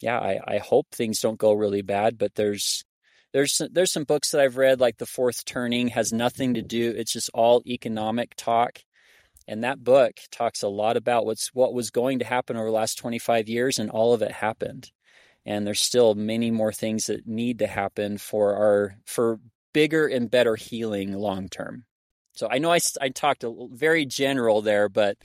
yeah, 0.00 0.18
I, 0.18 0.40
I 0.46 0.58
hope 0.58 0.86
things 0.90 1.20
don't 1.20 1.38
go 1.38 1.52
really 1.52 1.82
bad, 1.82 2.18
but 2.18 2.34
there's 2.34 2.84
there's 3.38 3.62
there's 3.70 3.92
some 3.92 4.02
books 4.02 4.32
that 4.32 4.40
I've 4.40 4.56
read 4.56 4.80
like 4.80 4.98
The 4.98 5.06
Fourth 5.06 5.44
Turning 5.44 5.88
has 5.88 6.12
nothing 6.12 6.54
to 6.54 6.62
do 6.62 6.92
it's 6.96 7.12
just 7.12 7.30
all 7.32 7.62
economic 7.66 8.34
talk. 8.34 8.80
And 9.46 9.62
that 9.62 9.84
book 9.84 10.14
talks 10.32 10.64
a 10.64 10.68
lot 10.68 10.96
about 10.96 11.24
what's 11.24 11.54
what 11.54 11.72
was 11.72 11.90
going 11.90 12.18
to 12.18 12.24
happen 12.24 12.56
over 12.56 12.66
the 12.66 12.72
last 12.72 12.98
25 12.98 13.48
years 13.48 13.78
and 13.78 13.90
all 13.90 14.12
of 14.12 14.22
it 14.22 14.32
happened. 14.32 14.90
And 15.46 15.64
there's 15.64 15.80
still 15.80 16.16
many 16.16 16.50
more 16.50 16.72
things 16.72 17.04
that 17.04 17.28
need 17.28 17.60
to 17.60 17.68
happen 17.68 18.18
for 18.18 18.56
our 18.56 18.96
for 19.06 19.38
bigger 19.72 20.08
and 20.08 20.28
better 20.28 20.56
healing 20.56 21.12
long 21.12 21.48
term. 21.48 21.84
So 22.32 22.48
I 22.50 22.58
know 22.58 22.72
I, 22.72 22.80
I 23.00 23.08
talked 23.10 23.44
a 23.44 23.68
very 23.70 24.04
general 24.04 24.62
there, 24.62 24.88
but 24.88 25.16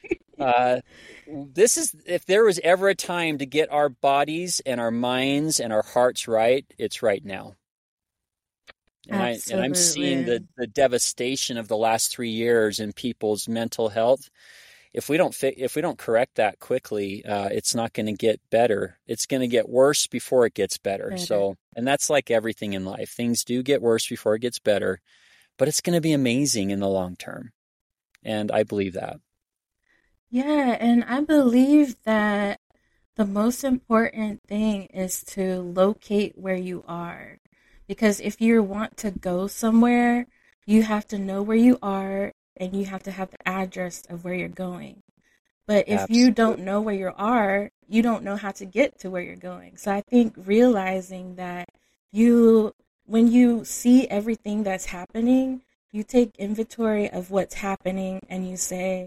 uh, 0.38 0.80
this 1.26 1.76
is 1.76 1.94
if 2.06 2.26
there 2.26 2.44
was 2.44 2.58
ever 2.62 2.88
a 2.88 2.94
time 2.94 3.38
to 3.38 3.46
get 3.46 3.72
our 3.72 3.88
bodies 3.88 4.60
and 4.64 4.80
our 4.80 4.90
minds 4.90 5.60
and 5.60 5.72
our 5.72 5.82
hearts 5.82 6.28
right, 6.28 6.64
it's 6.78 7.02
right 7.02 7.24
now. 7.24 7.54
And, 9.08 9.22
I, 9.22 9.38
and 9.50 9.60
I'm 9.60 9.74
seeing 9.74 10.24
the, 10.24 10.44
the 10.56 10.66
devastation 10.66 11.58
of 11.58 11.68
the 11.68 11.76
last 11.76 12.10
three 12.10 12.30
years 12.30 12.80
in 12.80 12.92
people's 12.92 13.48
mental 13.48 13.88
health. 13.88 14.28
If 14.92 15.08
we 15.08 15.16
don't 15.16 15.34
fi- 15.34 15.54
if 15.56 15.76
we 15.76 15.82
don't 15.82 15.98
correct 15.98 16.36
that 16.36 16.58
quickly, 16.58 17.24
uh, 17.24 17.48
it's 17.52 17.74
not 17.74 17.92
going 17.92 18.06
to 18.06 18.14
get 18.14 18.40
better. 18.50 18.98
It's 19.06 19.26
going 19.26 19.42
to 19.42 19.46
get 19.46 19.68
worse 19.68 20.06
before 20.06 20.46
it 20.46 20.54
gets 20.54 20.78
better. 20.78 21.10
better. 21.10 21.22
So, 21.22 21.56
and 21.76 21.86
that's 21.86 22.08
like 22.08 22.30
everything 22.30 22.72
in 22.72 22.84
life. 22.84 23.10
Things 23.10 23.44
do 23.44 23.62
get 23.62 23.82
worse 23.82 24.08
before 24.08 24.34
it 24.34 24.40
gets 24.40 24.58
better, 24.58 25.00
but 25.58 25.68
it's 25.68 25.82
going 25.82 25.94
to 25.94 26.00
be 26.00 26.12
amazing 26.12 26.70
in 26.70 26.80
the 26.80 26.88
long 26.88 27.14
term. 27.14 27.52
And 28.24 28.50
I 28.50 28.62
believe 28.62 28.94
that. 28.94 29.18
Yeah, 30.36 30.76
and 30.78 31.02
I 31.04 31.22
believe 31.22 31.96
that 32.04 32.60
the 33.14 33.24
most 33.24 33.64
important 33.64 34.42
thing 34.46 34.82
is 34.92 35.24
to 35.28 35.62
locate 35.62 36.36
where 36.36 36.54
you 36.54 36.84
are. 36.86 37.38
Because 37.88 38.20
if 38.20 38.38
you 38.38 38.62
want 38.62 38.98
to 38.98 39.12
go 39.12 39.46
somewhere, 39.46 40.26
you 40.66 40.82
have 40.82 41.06
to 41.06 41.18
know 41.18 41.40
where 41.40 41.56
you 41.56 41.78
are 41.80 42.32
and 42.54 42.76
you 42.76 42.84
have 42.84 43.02
to 43.04 43.12
have 43.12 43.30
the 43.30 43.48
address 43.48 44.02
of 44.10 44.24
where 44.24 44.34
you're 44.34 44.48
going. 44.48 45.02
But 45.66 45.88
if 45.88 46.02
Absolutely. 46.02 46.18
you 46.18 46.30
don't 46.32 46.60
know 46.60 46.82
where 46.82 46.94
you 46.94 47.12
are, 47.16 47.70
you 47.88 48.02
don't 48.02 48.22
know 48.22 48.36
how 48.36 48.50
to 48.50 48.66
get 48.66 48.98
to 48.98 49.08
where 49.08 49.22
you're 49.22 49.36
going. 49.36 49.78
So 49.78 49.90
I 49.90 50.02
think 50.02 50.34
realizing 50.36 51.36
that 51.36 51.70
you, 52.12 52.74
when 53.06 53.32
you 53.32 53.64
see 53.64 54.06
everything 54.08 54.64
that's 54.64 54.84
happening, 54.84 55.62
you 55.92 56.02
take 56.02 56.36
inventory 56.36 57.08
of 57.08 57.30
what's 57.30 57.54
happening 57.54 58.20
and 58.28 58.46
you 58.46 58.58
say, 58.58 59.06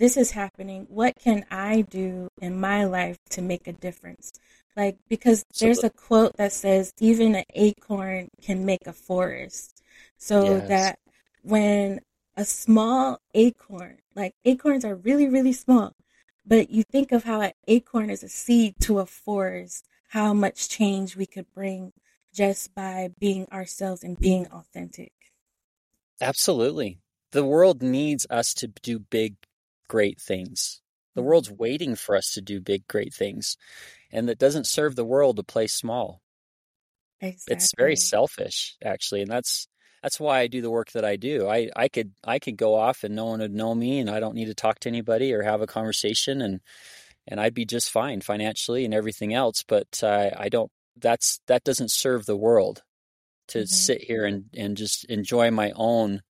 this 0.00 0.16
is 0.16 0.30
happening. 0.30 0.86
What 0.88 1.14
can 1.16 1.44
I 1.50 1.82
do 1.82 2.28
in 2.40 2.58
my 2.58 2.84
life 2.84 3.18
to 3.30 3.42
make 3.42 3.68
a 3.68 3.72
difference? 3.72 4.32
Like, 4.74 4.96
because 5.08 5.44
there's 5.60 5.84
a 5.84 5.90
quote 5.90 6.36
that 6.38 6.52
says, 6.52 6.94
even 7.00 7.34
an 7.34 7.44
acorn 7.54 8.28
can 8.40 8.64
make 8.64 8.86
a 8.86 8.94
forest. 8.94 9.82
So 10.16 10.56
yes. 10.56 10.68
that 10.68 10.98
when 11.42 12.00
a 12.36 12.46
small 12.46 13.20
acorn, 13.34 13.98
like 14.16 14.32
acorns 14.46 14.86
are 14.86 14.94
really, 14.94 15.28
really 15.28 15.52
small, 15.52 15.94
But 16.46 16.70
you 16.70 16.82
think 16.82 17.12
of 17.12 17.24
how 17.24 17.40
an 17.40 17.52
acorn 17.68 18.10
is 18.10 18.22
a 18.22 18.28
seed 18.28 18.74
to 18.80 18.98
a 18.98 19.06
forest, 19.06 19.86
how 20.08 20.32
much 20.32 20.68
change 20.68 21.16
we 21.16 21.26
could 21.26 21.46
bring 21.54 21.92
just 22.34 22.74
by 22.74 23.10
being 23.18 23.46
ourselves 23.52 24.02
and 24.02 24.18
being 24.18 24.46
authentic. 24.48 25.12
Absolutely. 26.20 26.98
The 27.32 27.44
world 27.44 27.82
needs 27.82 28.26
us 28.30 28.52
to 28.54 28.66
do 28.82 28.98
big, 28.98 29.36
great 29.90 30.20
things. 30.20 30.80
The 31.16 31.22
world's 31.22 31.48
mm-hmm. 31.48 31.62
waiting 31.62 31.94
for 31.96 32.14
us 32.14 32.30
to 32.34 32.40
do 32.40 32.60
big, 32.60 32.86
great 32.86 33.12
things. 33.12 33.56
And 34.12 34.28
that 34.28 34.38
doesn't 34.38 34.68
serve 34.68 34.94
the 34.94 35.04
world 35.04 35.36
to 35.36 35.42
play 35.42 35.66
small. 35.66 36.22
Exactly. 37.20 37.56
It's 37.56 37.72
very 37.76 37.96
selfish, 37.96 38.76
actually. 38.82 39.22
And 39.22 39.30
that's 39.30 39.66
that's 40.02 40.20
why 40.20 40.38
I 40.38 40.46
do 40.46 40.62
the 40.62 40.70
work 40.70 40.92
that 40.92 41.04
I 41.04 41.16
do. 41.16 41.48
I, 41.48 41.68
I 41.76 41.88
could 41.88 42.12
I 42.24 42.38
could 42.38 42.56
go 42.56 42.74
off 42.74 43.04
and 43.04 43.14
no 43.14 43.26
one 43.26 43.40
would 43.40 43.52
know 43.52 43.74
me 43.74 43.98
and 43.98 44.08
I 44.08 44.20
don't 44.20 44.36
need 44.36 44.46
to 44.46 44.54
talk 44.54 44.78
to 44.80 44.88
anybody 44.88 45.34
or 45.34 45.42
have 45.42 45.60
a 45.60 45.66
conversation 45.66 46.40
and 46.40 46.60
and 47.26 47.40
I'd 47.40 47.54
be 47.54 47.66
just 47.66 47.90
fine 47.90 48.20
financially 48.20 48.84
and 48.84 48.94
everything 48.94 49.34
else. 49.34 49.64
But 49.66 50.00
uh, 50.02 50.30
I 50.36 50.48
don't. 50.48 50.70
That's 50.96 51.40
that 51.48 51.64
doesn't 51.64 51.90
serve 51.90 52.26
the 52.26 52.36
world 52.36 52.82
to 53.48 53.58
mm-hmm. 53.58 53.66
sit 53.66 54.02
here 54.02 54.24
and 54.24 54.44
and 54.56 54.76
just 54.76 55.04
enjoy 55.06 55.50
my 55.50 55.72
own 55.74 56.22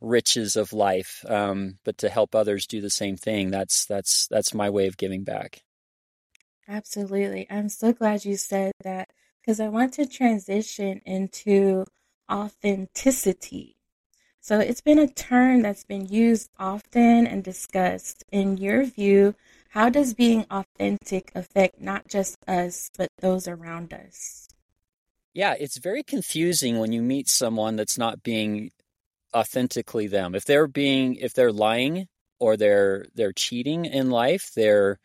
riches 0.00 0.56
of 0.56 0.72
life. 0.72 1.24
Um, 1.28 1.78
but 1.84 1.98
to 1.98 2.08
help 2.08 2.34
others 2.34 2.66
do 2.66 2.80
the 2.80 2.90
same 2.90 3.16
thing. 3.16 3.50
That's 3.50 3.86
that's 3.86 4.26
that's 4.28 4.54
my 4.54 4.70
way 4.70 4.86
of 4.86 4.96
giving 4.96 5.24
back. 5.24 5.62
Absolutely. 6.68 7.46
I'm 7.48 7.68
so 7.68 7.92
glad 7.92 8.24
you 8.24 8.36
said 8.36 8.72
that 8.82 9.10
because 9.40 9.60
I 9.60 9.68
want 9.68 9.94
to 9.94 10.06
transition 10.06 11.00
into 11.04 11.84
authenticity. 12.30 13.76
So 14.40 14.60
it's 14.60 14.80
been 14.80 14.98
a 14.98 15.08
term 15.08 15.62
that's 15.62 15.84
been 15.84 16.06
used 16.06 16.50
often 16.58 17.26
and 17.26 17.42
discussed. 17.42 18.24
In 18.30 18.56
your 18.56 18.84
view, 18.84 19.34
how 19.70 19.88
does 19.88 20.14
being 20.14 20.46
authentic 20.50 21.32
affect 21.34 21.80
not 21.80 22.08
just 22.08 22.36
us, 22.48 22.90
but 22.96 23.08
those 23.20 23.48
around 23.48 23.92
us? 23.92 24.48
Yeah, 25.34 25.54
it's 25.58 25.78
very 25.78 26.02
confusing 26.02 26.78
when 26.78 26.92
you 26.92 27.02
meet 27.02 27.28
someone 27.28 27.76
that's 27.76 27.98
not 27.98 28.22
being 28.22 28.70
authentically 29.34 30.06
them. 30.06 30.34
If 30.34 30.44
they're 30.44 30.66
being, 30.66 31.16
if 31.16 31.34
they're 31.34 31.52
lying 31.52 32.08
or 32.38 32.56
they're 32.56 33.06
they're 33.14 33.32
cheating 33.32 33.84
in 33.84 34.10
life, 34.10 34.52
they're 34.54 34.98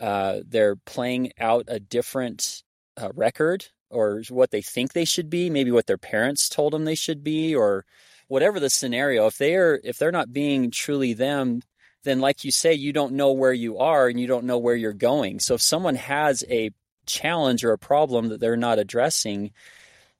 uh, 0.00 0.40
they're 0.46 0.76
playing 0.76 1.32
out 1.38 1.64
a 1.68 1.80
different 1.80 2.62
uh, 2.96 3.10
record 3.14 3.66
or 3.90 4.22
what 4.28 4.50
they 4.50 4.62
think 4.62 4.92
they 4.92 5.04
should 5.04 5.30
be, 5.30 5.48
maybe 5.50 5.70
what 5.70 5.86
their 5.86 5.98
parents 5.98 6.48
told 6.48 6.72
them 6.72 6.84
they 6.84 6.96
should 6.96 7.22
be, 7.22 7.54
or 7.54 7.84
whatever 8.28 8.58
the 8.58 8.70
scenario. 8.70 9.26
If 9.26 9.38
they 9.38 9.54
are 9.54 9.80
if 9.84 9.98
they're 9.98 10.12
not 10.12 10.32
being 10.32 10.70
truly 10.70 11.12
them, 11.12 11.62
then 12.04 12.20
like 12.20 12.44
you 12.44 12.50
say, 12.50 12.74
you 12.74 12.92
don't 12.92 13.14
know 13.14 13.32
where 13.32 13.52
you 13.52 13.78
are 13.78 14.08
and 14.08 14.18
you 14.20 14.26
don't 14.26 14.46
know 14.46 14.58
where 14.58 14.76
you're 14.76 14.92
going. 14.92 15.40
So 15.40 15.54
if 15.54 15.62
someone 15.62 15.96
has 15.96 16.44
a 16.48 16.70
challenge 17.06 17.64
or 17.64 17.72
a 17.72 17.78
problem 17.78 18.28
that 18.28 18.40
they're 18.40 18.56
not 18.56 18.78
addressing, 18.78 19.52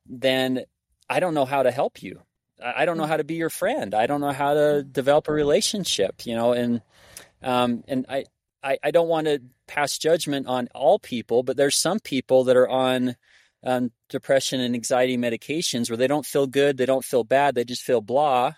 then 0.06 0.64
I 1.08 1.20
don't 1.20 1.34
know 1.34 1.44
how 1.44 1.62
to 1.62 1.70
help 1.70 2.02
you. 2.02 2.20
I 2.62 2.84
don't 2.84 2.96
know 2.96 3.06
how 3.06 3.16
to 3.16 3.24
be 3.24 3.34
your 3.34 3.50
friend. 3.50 3.94
I 3.94 4.06
don't 4.06 4.20
know 4.20 4.32
how 4.32 4.54
to 4.54 4.82
develop 4.82 5.28
a 5.28 5.32
relationship, 5.32 6.24
you 6.24 6.34
know, 6.34 6.52
and 6.52 6.82
um, 7.42 7.84
and 7.88 8.06
I, 8.08 8.24
I, 8.62 8.78
I 8.82 8.90
don't 8.90 9.08
want 9.08 9.26
to 9.26 9.42
pass 9.66 9.98
judgment 9.98 10.46
on 10.46 10.68
all 10.74 10.98
people, 10.98 11.42
but 11.42 11.56
there's 11.56 11.76
some 11.76 12.00
people 12.00 12.44
that 12.44 12.56
are 12.56 12.68
on 12.68 13.16
um, 13.62 13.90
depression 14.08 14.60
and 14.60 14.74
anxiety 14.74 15.16
medications 15.16 15.90
where 15.90 15.96
they 15.96 16.06
don't 16.06 16.26
feel 16.26 16.46
good, 16.46 16.76
they 16.76 16.86
don't 16.86 17.04
feel 17.04 17.24
bad, 17.24 17.54
they 17.54 17.64
just 17.64 17.82
feel 17.82 18.00
blah. 18.00 18.54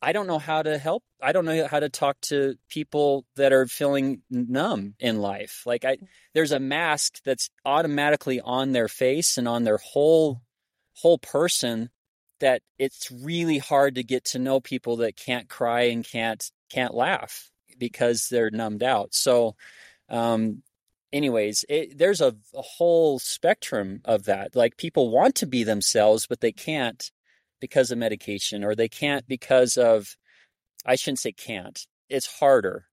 I 0.00 0.12
don't 0.12 0.26
know 0.26 0.38
how 0.38 0.62
to 0.62 0.78
help. 0.78 1.02
I 1.20 1.32
don't 1.32 1.44
know 1.44 1.66
how 1.66 1.80
to 1.80 1.90
talk 1.90 2.18
to 2.22 2.54
people 2.70 3.26
that 3.36 3.52
are 3.52 3.66
feeling 3.66 4.22
numb 4.30 4.94
in 4.98 5.18
life. 5.18 5.64
Like 5.66 5.84
I 5.84 5.98
there's 6.32 6.52
a 6.52 6.60
mask 6.60 7.22
that's 7.24 7.50
automatically 7.64 8.40
on 8.40 8.72
their 8.72 8.88
face 8.88 9.36
and 9.36 9.46
on 9.46 9.64
their 9.64 9.76
whole 9.76 10.40
whole 10.94 11.18
person 11.18 11.90
that 12.40 12.62
it's 12.78 13.10
really 13.10 13.58
hard 13.58 13.96
to 13.96 14.02
get 14.02 14.24
to 14.26 14.38
know 14.38 14.60
people 14.60 14.96
that 14.96 15.16
can't 15.16 15.48
cry 15.48 15.82
and 15.82 16.06
can't 16.06 16.50
can't 16.70 16.94
laugh 16.94 17.50
because 17.78 18.28
they're 18.28 18.50
numbed 18.50 18.82
out. 18.82 19.14
So 19.14 19.56
um 20.08 20.62
anyways, 21.12 21.64
it, 21.68 21.96
there's 21.98 22.20
a, 22.20 22.36
a, 22.54 22.62
whole 22.62 23.18
spectrum 23.18 24.00
of 24.04 24.24
that. 24.24 24.54
Like 24.54 24.76
people 24.76 25.10
want 25.10 25.36
to 25.36 25.46
be 25.46 25.64
themselves, 25.64 26.26
but 26.26 26.40
they 26.40 26.52
can't 26.52 27.10
because 27.60 27.90
of 27.90 27.98
medication, 27.98 28.64
or 28.64 28.74
they 28.74 28.88
can't 28.88 29.26
because 29.26 29.76
of, 29.76 30.16
I 30.84 30.96
shouldn't 30.96 31.20
say 31.20 31.32
can't. 31.32 31.86
It's 32.08 32.26
harder, 32.26 32.86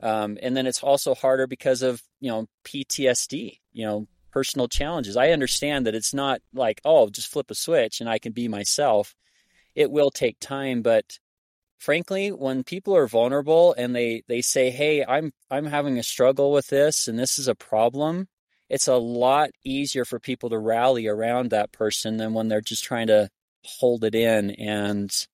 um, 0.00 0.38
and 0.42 0.56
then 0.56 0.66
it's 0.66 0.82
also 0.82 1.14
harder 1.14 1.46
because 1.46 1.82
of 1.82 2.02
you 2.20 2.30
know 2.30 2.46
PTSD. 2.64 3.58
You 3.72 3.86
know, 3.86 4.08
personal 4.32 4.68
challenges. 4.68 5.16
I 5.16 5.30
understand 5.30 5.86
that 5.86 5.94
it's 5.94 6.14
not 6.14 6.40
like 6.52 6.80
oh, 6.84 7.08
just 7.10 7.28
flip 7.30 7.50
a 7.50 7.54
switch 7.54 8.00
and 8.00 8.08
I 8.08 8.18
can 8.18 8.32
be 8.32 8.48
myself. 8.48 9.14
It 9.74 9.90
will 9.90 10.10
take 10.10 10.38
time, 10.40 10.82
but 10.82 11.18
frankly, 11.78 12.30
when 12.30 12.64
people 12.64 12.96
are 12.96 13.06
vulnerable 13.08 13.74
and 13.78 13.94
they 13.94 14.22
they 14.28 14.42
say, 14.42 14.70
"Hey, 14.70 15.04
I'm 15.04 15.32
I'm 15.50 15.66
having 15.66 15.98
a 15.98 16.02
struggle 16.02 16.52
with 16.52 16.68
this 16.68 17.08
and 17.08 17.18
this 17.18 17.38
is 17.38 17.48
a 17.48 17.54
problem," 17.54 18.28
it's 18.68 18.88
a 18.88 18.96
lot 18.96 19.50
easier 19.64 20.04
for 20.04 20.20
people 20.20 20.50
to 20.50 20.58
rally 20.58 21.06
around 21.06 21.50
that 21.50 21.72
person 21.72 22.18
than 22.18 22.34
when 22.34 22.48
they're 22.48 22.60
just 22.60 22.84
trying 22.84 23.08
to 23.08 23.28
hold 23.64 24.04
it 24.04 24.14
in 24.14 24.50
and 24.52 25.26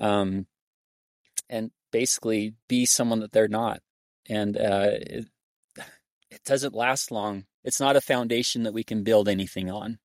um 0.00 0.46
and 1.48 1.70
basically 1.92 2.54
be 2.68 2.86
someone 2.86 3.20
that 3.20 3.32
they're 3.32 3.48
not. 3.48 3.80
And 4.28 4.56
uh, 4.56 4.90
it, 6.30 6.44
doesn't 6.44 6.74
last 6.74 7.10
long. 7.10 7.44
It's 7.64 7.80
not 7.80 7.96
a 7.96 8.00
foundation 8.00 8.62
that 8.64 8.74
we 8.74 8.84
can 8.84 9.02
build 9.02 9.28
anything 9.28 9.70
on. 9.70 9.98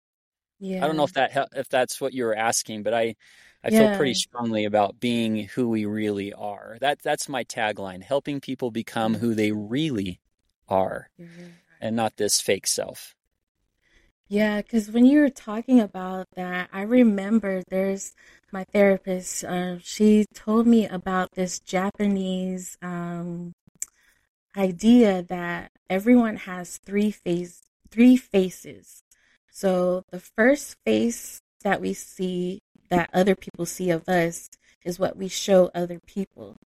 Yeah. 0.60 0.84
I 0.84 0.88
don't 0.88 0.98
know 0.98 1.04
if 1.04 1.14
that 1.14 1.50
if 1.56 1.70
that's 1.70 2.00
what 2.00 2.14
you 2.14 2.24
were 2.24 2.36
asking, 2.36 2.84
but 2.84 2.94
I 2.94 3.16
I 3.64 3.70
yeah. 3.70 3.80
feel 3.80 3.98
pretty 3.98 4.14
strongly 4.14 4.66
about 4.66 5.00
being 5.00 5.46
who 5.48 5.70
we 5.70 5.86
really 5.86 6.34
are. 6.34 6.78
That 6.82 7.02
that's 7.04 7.28
my 7.28 7.44
tagline: 7.44 8.04
helping 8.04 8.40
people 8.40 8.72
become 8.72 9.16
who 9.16 9.34
they 9.34 9.52
really 9.52 10.20
are, 10.68 11.10
mm-hmm. 11.20 11.48
and 11.82 11.96
not 11.96 12.18
this 12.18 12.40
fake 12.40 12.68
self. 12.68 13.16
Yeah, 14.28 14.62
because 14.62 14.90
when 14.90 15.06
you 15.06 15.20
were 15.20 15.30
talking 15.30 15.80
about 15.80 16.28
that, 16.36 16.70
I 16.74 16.82
remember 16.82 17.62
there's 17.70 18.14
my 18.52 18.64
therapist. 18.74 19.44
Uh, 19.44 19.78
she 19.82 20.26
told 20.34 20.66
me 20.66 20.88
about 20.88 21.32
this 21.34 21.60
Japanese 21.60 22.76
um, 22.82 23.54
idea 24.58 25.22
that 25.24 25.72
everyone 25.90 26.38
has 26.38 26.78
three 26.78 27.12
face 27.12 27.62
three 27.92 28.18
faces. 28.18 29.04
So 29.52 30.04
the 30.12 30.20
first 30.20 30.76
face 30.86 31.42
that 31.64 31.80
we 31.80 31.94
see 31.94 32.60
that 32.90 33.10
other 33.14 33.36
people 33.36 33.66
see 33.66 33.90
of 33.90 34.08
us 34.10 34.50
is 34.84 35.00
what 35.00 35.18
we 35.18 35.30
show 35.30 35.72
other 35.74 36.00
people. 36.06 36.58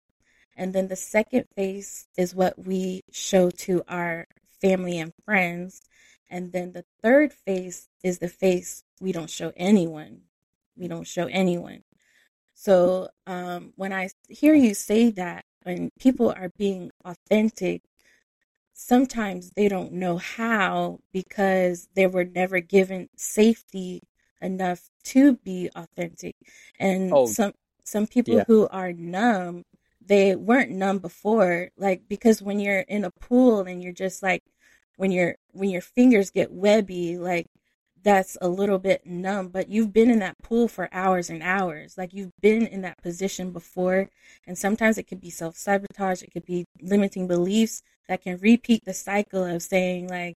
And 0.56 0.74
then 0.74 0.88
the 0.88 0.96
second 0.96 1.46
face 1.56 2.08
is 2.18 2.36
what 2.36 2.66
we 2.66 3.02
show 3.12 3.50
to 3.50 3.84
our 3.88 4.26
family 4.60 5.00
and 5.00 5.14
friends. 5.24 5.82
And 6.30 6.52
then 6.52 6.74
the 6.74 6.84
third 7.02 7.32
face 7.32 7.88
is 8.04 8.20
the 8.20 8.28
face 8.28 8.84
we 9.00 9.12
don't 9.12 9.30
show 9.30 9.54
anyone. 9.56 10.22
We 10.76 10.88
don't 10.88 11.08
show 11.08 11.28
anyone. 11.28 11.84
So 12.56 13.10
um, 13.26 13.72
when 13.76 13.94
I 13.94 14.10
hear 14.28 14.54
you 14.54 14.74
say 14.74 15.12
that, 15.12 15.46
when 15.64 15.92
people 16.00 16.32
are 16.32 16.50
being 16.58 16.92
authentic, 17.06 17.84
sometimes 18.74 19.52
they 19.52 19.68
don't 19.68 19.92
know 19.92 20.18
how 20.18 21.00
because 21.12 21.90
they 21.96 22.08
were 22.08 22.24
never 22.24 22.60
given 22.60 23.10
safety 23.16 24.02
enough 24.42 24.90
to 25.04 25.36
be 25.38 25.70
authentic. 25.76 26.36
And 26.80 27.14
oh, 27.14 27.26
some 27.26 27.54
some 27.84 28.08
people 28.08 28.38
yeah. 28.38 28.44
who 28.48 28.68
are 28.70 28.94
numb, 28.94 29.66
they 30.06 30.36
weren't 30.36 30.72
numb 30.72 31.00
before. 31.00 31.70
Like 31.78 32.04
because 32.08 32.42
when 32.42 32.60
you're 32.60 32.80
in 32.80 33.04
a 33.04 33.12
pool 33.12 33.62
and 33.62 33.84
you're 33.84 33.92
just 33.94 34.24
like 34.24 34.44
when 34.98 35.12
your 35.12 35.36
when 35.52 35.70
your 35.70 35.82
fingers 35.82 36.30
get 36.30 36.52
webby, 36.52 37.18
like 37.18 37.48
that's 38.04 38.38
a 38.42 38.48
little 38.48 38.80
bit 38.80 39.06
numb, 39.06 39.50
but 39.50 39.70
you've 39.70 39.94
been 39.94 40.10
in 40.10 40.20
that 40.20 40.38
pool 40.42 40.68
for 40.68 40.90
hours 40.92 41.30
and 41.30 41.44
hours. 41.44 41.98
Like 41.98 42.14
you've 42.14 42.32
been 42.42 42.66
in 42.66 42.82
that 42.82 43.02
position 43.02 43.52
before. 43.52 44.10
And 44.48 44.58
sometimes 44.58 44.98
it 44.98 45.04
could 45.08 45.22
be 45.22 45.30
self 45.30 45.58
sabotage, 45.58 46.24
it 46.24 46.32
could 46.32 46.46
be 46.46 46.66
limiting 46.82 47.28
beliefs 47.28 47.82
that 48.08 48.24
can 48.24 48.38
repeat 48.40 48.84
the 48.86 48.94
cycle 48.94 49.44
of 49.44 49.62
saying, 49.62 50.08
like, 50.08 50.36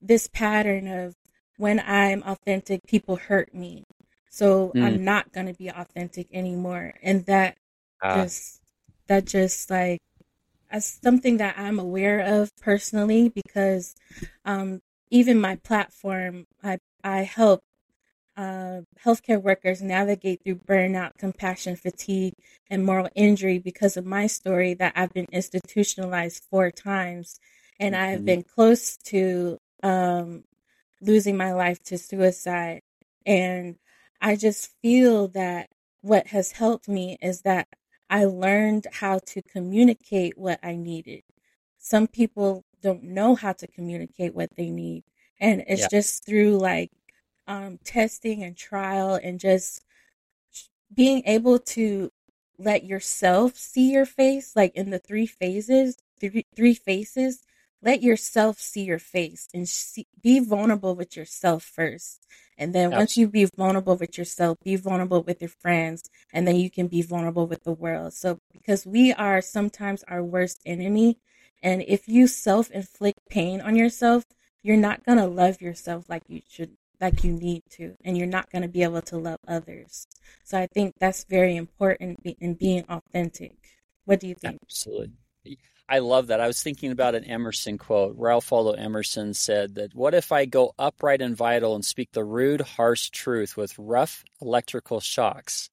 this 0.00 0.28
pattern 0.28 0.86
of 0.86 1.14
when 1.56 1.80
I'm 1.80 2.22
authentic, 2.24 2.82
people 2.86 3.16
hurt 3.16 3.54
me. 3.54 3.84
So 4.28 4.72
mm. 4.74 4.84
I'm 4.84 5.04
not 5.04 5.32
going 5.32 5.46
to 5.46 5.54
be 5.54 5.70
authentic 5.70 6.28
anymore. 6.32 6.92
And 7.02 7.24
that 7.26 7.56
ah. 8.02 8.16
just, 8.16 8.60
that 9.06 9.24
just 9.24 9.70
like, 9.70 10.00
as 10.70 10.98
something 11.02 11.38
that 11.38 11.58
I'm 11.58 11.78
aware 11.78 12.20
of 12.20 12.50
personally 12.60 13.30
because 13.30 13.94
um, 14.44 14.80
even 15.10 15.40
my 15.40 15.56
platform, 15.56 16.44
I, 16.62 16.78
I 17.06 17.22
help 17.22 17.62
uh, 18.36 18.80
healthcare 19.02 19.40
workers 19.40 19.80
navigate 19.80 20.42
through 20.42 20.56
burnout, 20.56 21.12
compassion, 21.16 21.76
fatigue, 21.76 22.34
and 22.68 22.84
moral 22.84 23.08
injury 23.14 23.60
because 23.60 23.96
of 23.96 24.04
my 24.04 24.26
story 24.26 24.74
that 24.74 24.92
I've 24.96 25.12
been 25.12 25.28
institutionalized 25.30 26.42
four 26.50 26.72
times 26.72 27.38
and 27.78 27.94
mm-hmm. 27.94 28.04
I 28.04 28.06
have 28.08 28.24
been 28.24 28.42
close 28.42 28.96
to 29.04 29.56
um, 29.84 30.42
losing 31.00 31.36
my 31.36 31.52
life 31.52 31.80
to 31.84 31.96
suicide. 31.96 32.80
And 33.24 33.76
I 34.20 34.34
just 34.34 34.72
feel 34.82 35.28
that 35.28 35.68
what 36.00 36.26
has 36.28 36.50
helped 36.52 36.88
me 36.88 37.18
is 37.22 37.42
that 37.42 37.68
I 38.10 38.24
learned 38.24 38.88
how 38.92 39.20
to 39.26 39.42
communicate 39.42 40.36
what 40.36 40.58
I 40.60 40.74
needed. 40.74 41.22
Some 41.78 42.08
people 42.08 42.64
don't 42.82 43.04
know 43.04 43.36
how 43.36 43.52
to 43.52 43.68
communicate 43.68 44.34
what 44.34 44.50
they 44.56 44.70
need. 44.70 45.04
And 45.40 45.64
it's 45.68 45.82
yeah. 45.82 45.88
just 45.90 46.24
through 46.26 46.58
like 46.58 46.90
um, 47.46 47.78
testing 47.84 48.42
and 48.42 48.56
trial 48.56 49.14
and 49.14 49.40
just 49.40 49.84
being 50.92 51.22
able 51.26 51.58
to 51.58 52.10
let 52.58 52.84
yourself 52.84 53.56
see 53.56 53.92
your 53.92 54.06
face, 54.06 54.56
like 54.56 54.74
in 54.74 54.90
the 54.90 54.98
three 54.98 55.26
phases, 55.26 55.96
three, 56.20 56.46
three 56.54 56.74
faces, 56.74 57.42
let 57.82 58.02
yourself 58.02 58.58
see 58.58 58.82
your 58.82 58.98
face 58.98 59.48
and 59.52 59.68
see, 59.68 60.06
be 60.22 60.40
vulnerable 60.40 60.94
with 60.94 61.16
yourself 61.16 61.62
first. 61.62 62.26
And 62.58 62.74
then 62.74 62.86
Absolutely. 62.86 62.98
once 62.98 63.16
you 63.16 63.28
be 63.28 63.44
vulnerable 63.56 63.96
with 63.96 64.16
yourself, 64.16 64.58
be 64.64 64.76
vulnerable 64.76 65.22
with 65.22 65.42
your 65.42 65.50
friends, 65.50 66.08
and 66.32 66.48
then 66.48 66.56
you 66.56 66.70
can 66.70 66.86
be 66.88 67.02
vulnerable 67.02 67.46
with 67.46 67.64
the 67.64 67.72
world. 67.72 68.14
So, 68.14 68.38
because 68.52 68.86
we 68.86 69.12
are 69.12 69.42
sometimes 69.42 70.02
our 70.08 70.22
worst 70.22 70.62
enemy. 70.64 71.18
And 71.62 71.82
if 71.86 72.08
you 72.08 72.26
self 72.26 72.70
inflict 72.70 73.18
pain 73.28 73.60
on 73.60 73.76
yourself, 73.76 74.24
you're 74.62 74.76
not 74.76 75.04
going 75.04 75.18
to 75.18 75.26
love 75.26 75.60
yourself 75.60 76.08
like 76.08 76.22
you 76.28 76.40
should, 76.48 76.76
like 77.00 77.24
you 77.24 77.32
need 77.32 77.62
to. 77.70 77.94
And 78.04 78.16
you're 78.16 78.26
not 78.26 78.50
going 78.50 78.62
to 78.62 78.68
be 78.68 78.82
able 78.82 79.02
to 79.02 79.18
love 79.18 79.38
others. 79.46 80.06
So, 80.44 80.58
I 80.58 80.66
think 80.66 80.94
that's 80.98 81.24
very 81.24 81.56
important 81.56 82.20
in 82.24 82.54
being 82.54 82.84
authentic. 82.88 83.56
What 84.04 84.20
do 84.20 84.28
you 84.28 84.34
think? 84.34 84.58
Absolutely. 84.62 85.12
I 85.88 86.00
love 86.00 86.28
that. 86.28 86.40
I 86.40 86.48
was 86.48 86.62
thinking 86.62 86.90
about 86.90 87.14
an 87.14 87.24
Emerson 87.24 87.78
quote. 87.78 88.16
Ralph 88.16 88.50
Waldo 88.50 88.72
Emerson 88.72 89.34
said 89.34 89.76
that, 89.76 89.94
What 89.94 90.14
if 90.14 90.32
I 90.32 90.44
go 90.44 90.74
upright 90.78 91.22
and 91.22 91.36
vital 91.36 91.76
and 91.76 91.84
speak 91.84 92.10
the 92.12 92.24
rude, 92.24 92.60
harsh 92.60 93.10
truth 93.10 93.56
with 93.56 93.78
rough 93.78 94.24
electrical 94.40 94.98
shocks? 95.00 95.70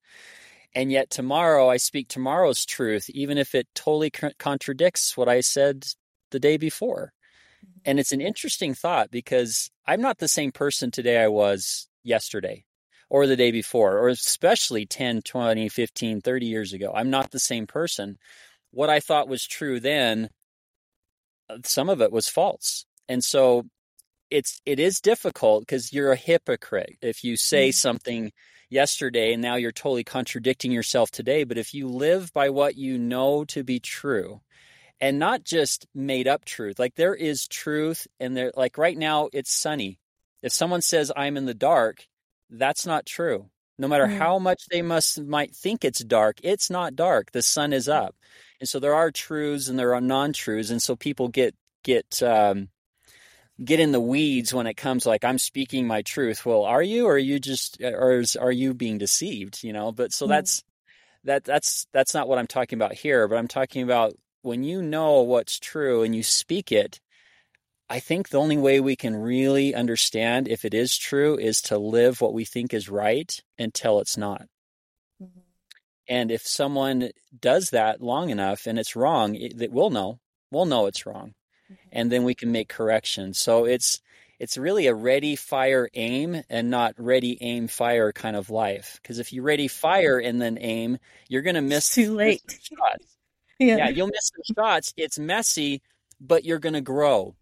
And 0.75 0.91
yet 0.91 1.09
tomorrow 1.09 1.69
I 1.69 1.77
speak 1.77 2.07
tomorrow's 2.07 2.65
truth, 2.65 3.09
even 3.09 3.37
if 3.37 3.55
it 3.55 3.67
totally 3.73 4.11
contradicts 4.11 5.17
what 5.17 5.29
I 5.29 5.41
said 5.41 5.87
the 6.31 6.39
day 6.39 6.57
before. 6.57 7.12
Mm-hmm. 7.63 7.79
And 7.86 8.00
it's 8.00 8.12
an 8.12 8.22
interesting 8.22 8.74
thought 8.74 9.12
because 9.12 9.72
I'm 9.86 10.01
not 10.01 10.20
the 10.20 10.27
same 10.27 10.51
person 10.51 10.91
today 10.91 11.22
I 11.22 11.27
was 11.27 11.88
yesterday 12.03 12.65
or 13.10 13.27
the 13.27 13.36
day 13.36 13.51
before, 13.51 14.00
or 14.00 14.10
especially 14.10 14.86
10, 14.86 15.22
20, 15.22 15.70
15, 15.70 16.22
30 16.22 16.46
years 16.46 16.74
ago. 16.74 16.91
I'm 16.96 17.10
not 17.10 17.32
the 17.32 17.39
same 17.39 17.67
person 17.67 18.17
what 18.74 18.89
I 18.89 19.00
thought 19.00 19.27
was 19.27 19.46
true 19.46 19.79
then, 19.79 20.29
uh, 21.50 21.60
some 21.63 21.89
of 21.89 22.01
it 22.01 22.12
was 22.12 22.27
false. 22.27 22.86
And 23.08 23.24
so 23.24 23.65
it's 24.29 24.62
it 24.65 24.79
is 24.79 25.00
difficult 25.00 25.62
because 25.62 25.93
you're 25.93 26.12
a 26.12 26.17
hypocrite 26.17 26.98
if 27.01 27.24
you 27.24 27.38
say 27.38 27.70
mm-hmm. 27.70 27.74
something 27.74 28.32
yesterday 28.70 29.34
and 29.34 29.41
now 29.41 29.55
you're 29.55 29.72
totally 29.72 30.03
contradicting 30.03 30.72
yourself 30.72 31.12
today. 31.12 31.43
But 31.43 31.60
if 31.60 31.74
you 31.74 31.88
live 31.88 32.34
by 32.34 32.50
what 32.50 32.75
you 32.75 32.98
know 32.98 33.46
to 33.46 33.63
be 33.63 33.79
true, 33.79 34.41
and 35.03 35.19
not 35.19 35.43
just 35.43 35.86
made 35.93 36.29
up 36.29 36.45
truth, 36.45 36.79
like 36.79 36.95
there 36.95 37.13
is 37.13 37.45
truth, 37.50 38.07
and 38.22 38.38
there 38.38 38.53
like 38.55 38.77
right 38.77 38.98
now 38.98 39.27
it's 39.33 39.51
sunny. 39.51 40.00
If 40.41 40.53
someone 40.53 40.81
says 40.81 41.12
I'm 41.13 41.36
in 41.36 41.45
the 41.45 41.53
dark, 41.53 42.07
that's 42.50 42.86
not 42.86 43.05
true. 43.05 43.50
No 43.77 43.89
matter 43.89 44.05
mm-hmm. 44.05 44.17
how 44.17 44.39
much 44.39 44.63
they 44.72 44.81
must 44.81 45.22
might 45.22 45.53
think 45.53 45.83
it's 45.83 46.01
dark, 46.01 46.38
it's 46.41 46.69
not 46.69 46.95
dark. 46.95 47.33
The 47.33 47.41
sun 47.41 47.74
is 47.74 47.89
up. 47.89 48.15
And 48.62 48.69
so 48.69 48.79
there 48.79 48.95
are 48.95 49.12
truths 49.12 49.67
and 49.67 49.77
there 49.77 49.93
are 49.93 50.00
non-truths, 50.00 50.69
and 50.69 50.81
so 50.81 50.95
people 50.95 51.27
get 51.27 51.53
get 51.83 52.24
um, 52.24 52.69
get 53.62 53.81
in 53.81 53.91
the 53.91 54.00
weeds 54.00 54.53
when 54.53 54.67
it 54.67 54.77
comes 54.77 55.05
like 55.05 55.25
I'm 55.25 55.38
speaking 55.38 55.86
my 55.86 56.01
truth. 56.03 56.45
Well, 56.45 56.63
are 56.63 56.81
you, 56.81 57.07
or 57.07 57.15
are 57.15 57.17
you 57.17 57.39
just, 57.39 57.81
or 57.81 58.19
is, 58.19 58.38
are 58.38 58.54
you 58.54 58.73
being 58.73 58.99
deceived? 58.99 59.65
You 59.65 59.73
know, 59.73 59.91
but 59.91 60.13
so 60.13 60.27
mm. 60.27 60.30
that's 60.30 60.63
that 61.25 61.43
that's 61.43 61.88
that's 61.91 62.13
not 62.13 62.30
what 62.30 62.39
I'm 62.39 62.47
talking 62.47 62.77
about 62.77 62.93
here. 62.93 63.27
But 63.27 63.38
I'm 63.38 63.49
talking 63.49 63.84
about 63.84 64.13
when 64.43 64.63
you 64.63 64.82
know 64.82 65.21
what's 65.21 65.58
true 65.58 66.03
and 66.03 66.15
you 66.15 66.21
speak 66.21 66.71
it. 66.71 66.99
I 67.89 67.99
think 67.99 68.29
the 68.29 68.39
only 68.39 68.58
way 68.58 68.79
we 68.79 68.95
can 68.95 69.15
really 69.15 69.73
understand 69.73 70.47
if 70.47 70.63
it 70.65 70.73
is 70.73 70.97
true 70.97 71.38
is 71.38 71.62
to 71.63 71.77
live 71.77 72.21
what 72.21 72.34
we 72.34 72.45
think 72.45 72.73
is 72.73 72.89
right 72.89 73.41
until 73.58 73.99
it's 73.99 74.17
not. 74.17 74.47
And 76.08 76.32
if 76.32 76.45
someone 76.45 77.10
does 77.39 77.69
that 77.69 78.01
long 78.01 78.29
enough 78.29 78.67
and 78.67 78.77
it's 78.77 78.95
wrong, 78.95 79.36
it, 79.36 79.71
we'll 79.71 79.89
know. 79.89 80.19
We'll 80.51 80.65
know 80.65 80.86
it's 80.88 81.06
wrong. 81.06 81.34
Mm-hmm. 81.71 81.89
And 81.91 82.12
then 82.12 82.23
we 82.23 82.36
can 82.36 82.51
make 82.51 82.69
corrections. 82.69 83.39
So 83.39 83.65
it's 83.65 84.01
it's 84.39 84.58
really 84.58 84.88
a 84.88 84.95
ready 84.95 85.36
fire 85.38 85.89
aim 85.93 86.41
and 86.49 86.69
not 86.69 86.95
ready 86.97 87.38
aim 87.41 87.67
fire 87.67 88.12
kind 88.12 88.36
of 88.36 88.49
life. 88.49 88.99
Because 89.01 89.19
if 89.19 89.32
you 89.32 89.41
ready 89.41 89.67
fire 89.69 90.19
and 90.19 90.41
then 90.41 90.58
aim, 90.60 90.97
you're 91.29 91.43
going 91.43 91.56
to 91.56 91.62
miss 91.62 91.95
too 91.95 92.13
late. 92.15 92.41
Yeah. 93.67 93.78
yeah, 93.78 93.89
you'll 93.89 94.08
miss 94.08 94.32
the 94.32 94.54
shots. 94.56 94.93
It's 94.97 95.19
messy, 95.19 95.82
but 96.19 96.45
you're 96.45 96.60
going 96.60 96.73
to 96.73 96.82
grow. 96.82 97.36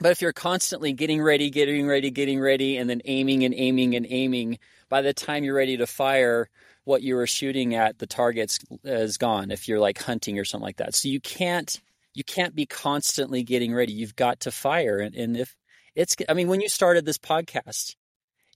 But 0.00 0.12
if 0.12 0.22
you're 0.22 0.32
constantly 0.32 0.92
getting 0.92 1.20
ready, 1.20 1.50
getting 1.50 1.86
ready, 1.86 2.10
getting 2.10 2.40
ready, 2.40 2.76
and 2.76 2.88
then 2.88 3.02
aiming 3.04 3.44
and 3.44 3.54
aiming 3.54 3.96
and 3.96 4.06
aiming, 4.08 4.58
by 4.88 5.02
the 5.02 5.12
time 5.12 5.42
you're 5.42 5.56
ready 5.56 5.76
to 5.76 5.86
fire, 5.86 6.48
what 6.84 7.02
you 7.02 7.16
were 7.16 7.26
shooting 7.26 7.74
at, 7.74 7.98
the 7.98 8.06
target's 8.06 8.60
uh, 8.72 8.92
is 8.92 9.18
gone. 9.18 9.50
If 9.50 9.66
you're 9.68 9.80
like 9.80 10.00
hunting 10.00 10.38
or 10.38 10.44
something 10.44 10.64
like 10.64 10.76
that, 10.76 10.94
so 10.94 11.08
you 11.08 11.20
can't 11.20 11.80
you 12.14 12.24
can't 12.24 12.54
be 12.54 12.66
constantly 12.66 13.42
getting 13.42 13.74
ready. 13.74 13.92
You've 13.92 14.16
got 14.16 14.40
to 14.40 14.50
fire, 14.50 14.98
and, 14.98 15.14
and 15.14 15.36
if 15.36 15.56
it's, 15.94 16.16
I 16.28 16.34
mean, 16.34 16.48
when 16.48 16.60
you 16.60 16.68
started 16.68 17.04
this 17.04 17.18
podcast, 17.18 17.96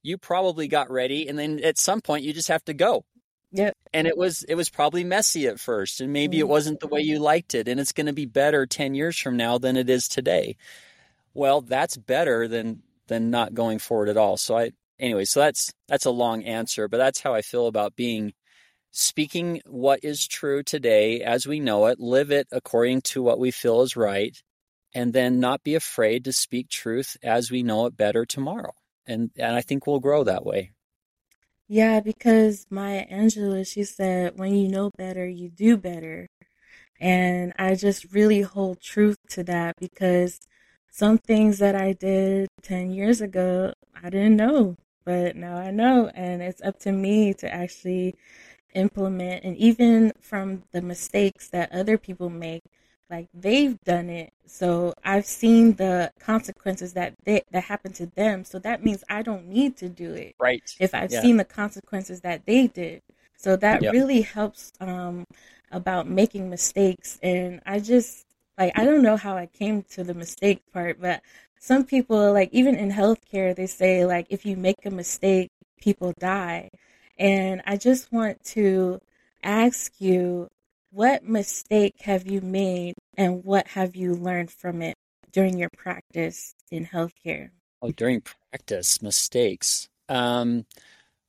you 0.03 0.17
probably 0.17 0.69
got 0.69 0.91
ready, 0.91 1.29
and 1.29 1.39
then 1.39 1.61
at 1.65 1.79
some 1.79 2.01
point 2.01 2.25
you 2.25 2.33
just 2.33 2.49
have 2.49 2.65
to 2.67 2.75
go. 2.75 3.05
Yeah. 3.53 3.73
And 3.93 4.07
it 4.07 4.17
was 4.17 4.43
it 4.45 4.55
was 4.55 4.71
probably 4.71 5.05
messy 5.05 5.47
at 5.47 5.61
first, 5.61 6.01
and 6.01 6.13
maybe 6.13 6.41
it 6.41 6.47
mm. 6.47 6.49
wasn't 6.49 6.81
the 6.81 6.89
way 6.89 7.01
you 7.01 7.19
liked 7.19 7.55
it, 7.55 7.69
and 7.69 7.79
it's 7.79 7.93
going 7.93 8.07
to 8.07 8.13
be 8.13 8.27
better 8.27 8.67
ten 8.67 8.95
years 8.95 9.19
from 9.19 9.37
now 9.37 9.59
than 9.59 9.77
it 9.77 9.91
is 9.91 10.09
today. 10.09 10.57
Well, 11.35 11.61
that's 11.61 11.97
better 11.97 12.49
than 12.49 12.83
than 13.09 13.31
not 13.31 13.55
going 13.55 13.79
forward 13.79 14.09
at 14.09 14.17
all. 14.17 14.39
So 14.39 14.57
I 14.57 14.73
anyway, 14.99 15.27
so 15.27 15.41
that's 15.41 15.73
that's 15.89 16.07
a 16.07 16.11
long 16.11 16.45
answer, 16.45 16.89
but 16.89 16.97
that's 16.97 17.21
how 17.21 17.35
I 17.35 17.43
feel 17.43 17.67
about 17.67 17.95
being 17.95 18.33
speaking 18.91 19.61
what 19.67 20.01
is 20.03 20.27
true 20.27 20.63
today 20.63 21.21
as 21.23 21.47
we 21.47 21.61
know 21.61 21.87
it, 21.87 21.99
live 21.99 22.31
it 22.31 22.47
according 22.53 23.03
to 23.03 23.23
what 23.23 23.39
we 23.39 23.51
feel 23.51 23.83
is 23.83 23.97
right, 23.97 24.43
and 24.95 25.13
then 25.13 25.41
not 25.41 25.63
be 25.63 25.75
afraid 25.75 26.25
to 26.25 26.33
speak 26.33 26.69
truth 26.69 27.17
as 27.23 27.51
we 27.51 27.63
know 27.63 27.87
it 27.87 27.97
better 27.97 28.25
tomorrow. 28.25 28.73
And 29.07 29.31
and 29.37 29.55
I 29.55 29.61
think 29.61 29.87
we'll 29.87 30.01
grow 30.01 30.25
that 30.25 30.47
way. 30.47 30.73
Yeah, 31.73 32.01
because 32.01 32.67
Maya 32.69 33.07
Angelou, 33.11 33.67
she 33.67 33.85
said, 33.85 34.39
when 34.39 34.55
you 34.55 34.69
know 34.69 34.91
better, 34.99 35.27
you 35.27 35.49
do 35.49 35.79
better. 35.79 36.29
And 37.01 37.53
I 37.59 37.75
just 37.77 38.13
really 38.13 38.43
hold 38.43 38.81
truth 38.83 39.17
to 39.31 39.45
that 39.45 39.77
because 39.81 40.41
some 40.91 41.19
things 41.19 41.59
that 41.61 41.75
I 41.75 41.95
did 41.95 42.49
10 42.63 42.91
years 42.93 43.21
ago, 43.23 43.73
I 44.03 44.11
didn't 44.11 44.37
know 44.37 44.77
but 45.05 45.37
now 45.37 45.57
I 45.57 45.71
know, 45.73 46.11
and 46.15 46.43
it's 46.43 46.63
up 46.63 46.79
to 46.81 46.93
me 46.93 47.35
to 47.35 47.53
actually 47.53 48.15
implement. 48.75 49.45
And 49.45 49.57
even 49.57 50.13
from 50.21 50.65
the 50.73 50.83
mistakes 50.83 51.49
that 51.51 51.73
other 51.73 51.99
people 51.99 52.31
make, 52.31 52.63
like 53.13 53.29
they've 53.33 53.79
done 53.85 54.11
it, 54.11 54.33
so 54.47 54.95
I've 55.05 55.27
seen 55.27 55.75
the 55.75 56.11
consequences 56.19 56.95
that 56.95 57.15
they, 57.25 57.43
that 57.53 57.63
happened 57.63 57.95
to 57.97 58.07
them. 58.07 58.45
So 58.45 58.59
that 58.61 58.85
means 58.85 59.05
I 59.09 59.23
don't 59.23 59.47
need 59.47 59.77
to 59.77 59.89
do 59.89 60.13
it, 60.15 60.35
right? 60.41 60.63
If 60.81 60.95
I've 60.95 61.13
yeah. 61.13 61.21
seen 61.21 61.37
the 61.37 61.45
consequences 61.45 62.23
that 62.23 62.47
they 62.47 62.67
did, 62.67 63.03
so 63.37 63.55
that 63.57 63.83
yep. 63.83 63.93
really 63.93 64.23
helps 64.23 64.73
um, 64.81 65.27
about 65.71 66.09
making 66.09 66.51
mistakes. 66.51 67.21
And 67.23 67.61
I 67.67 67.79
just 67.79 68.27
like 68.59 68.73
I 68.77 68.85
don't 68.85 69.03
know 69.03 69.17
how 69.17 69.37
I 69.37 69.47
came 69.47 69.83
to 69.91 70.03
the 70.03 70.15
mistake 70.15 70.63
part, 70.73 71.01
but 71.01 71.23
some 71.63 71.85
people 71.85 72.33
like 72.33 72.49
even 72.51 72.75
in 72.75 72.91
healthcare 72.91 73.55
they 73.55 73.67
say 73.67 74.05
like 74.05 74.27
if 74.31 74.45
you 74.45 74.57
make 74.57 74.85
a 74.85 74.91
mistake 74.91 75.49
people 75.81 76.13
die 76.19 76.69
and 77.19 77.63
i 77.67 77.77
just 77.77 78.11
want 78.11 78.43
to 78.43 79.01
ask 79.45 79.93
you 80.01 80.51
what 80.93 81.25
mistake 81.25 81.95
have 82.03 82.27
you 82.27 82.41
made 82.41 82.95
and 83.17 83.43
what 83.45 83.67
have 83.69 83.97
you 83.97 84.15
learned 84.15 84.51
from 84.51 84.83
it 84.83 84.95
during 85.33 85.59
your 85.59 85.71
practice 85.77 86.55
in 86.71 86.87
healthcare 86.87 87.51
oh 87.81 87.91
during 87.93 88.23
practice 88.51 89.03
mistakes 89.03 89.89
um, 90.09 90.67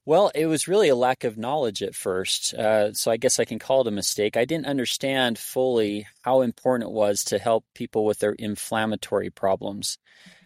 well, 0.06 0.32
it 0.36 0.48
was 0.48 0.68
really 0.68 0.90
a 0.90 0.96
lack 0.96 1.24
of 1.24 1.38
knowledge 1.38 1.82
at 1.82 1.96
first. 1.96 2.54
Uh, 2.54 2.94
so 2.94 3.10
I 3.10 3.16
guess 3.16 3.40
I 3.40 3.46
can 3.46 3.58
call 3.58 3.82
it 3.82 3.88
a 3.88 3.92
mistake. 3.92 4.36
I 4.36 4.44
didn't 4.44 4.66
understand 4.66 5.40
fully 5.40 6.08
how 6.24 6.42
important 6.42 6.90
it 6.90 6.94
was 6.94 7.24
to 7.26 7.40
help 7.40 7.64
people 7.74 8.04
with 8.04 8.20
their 8.20 8.34
inflammatory 8.34 9.30
problems. 9.30 9.98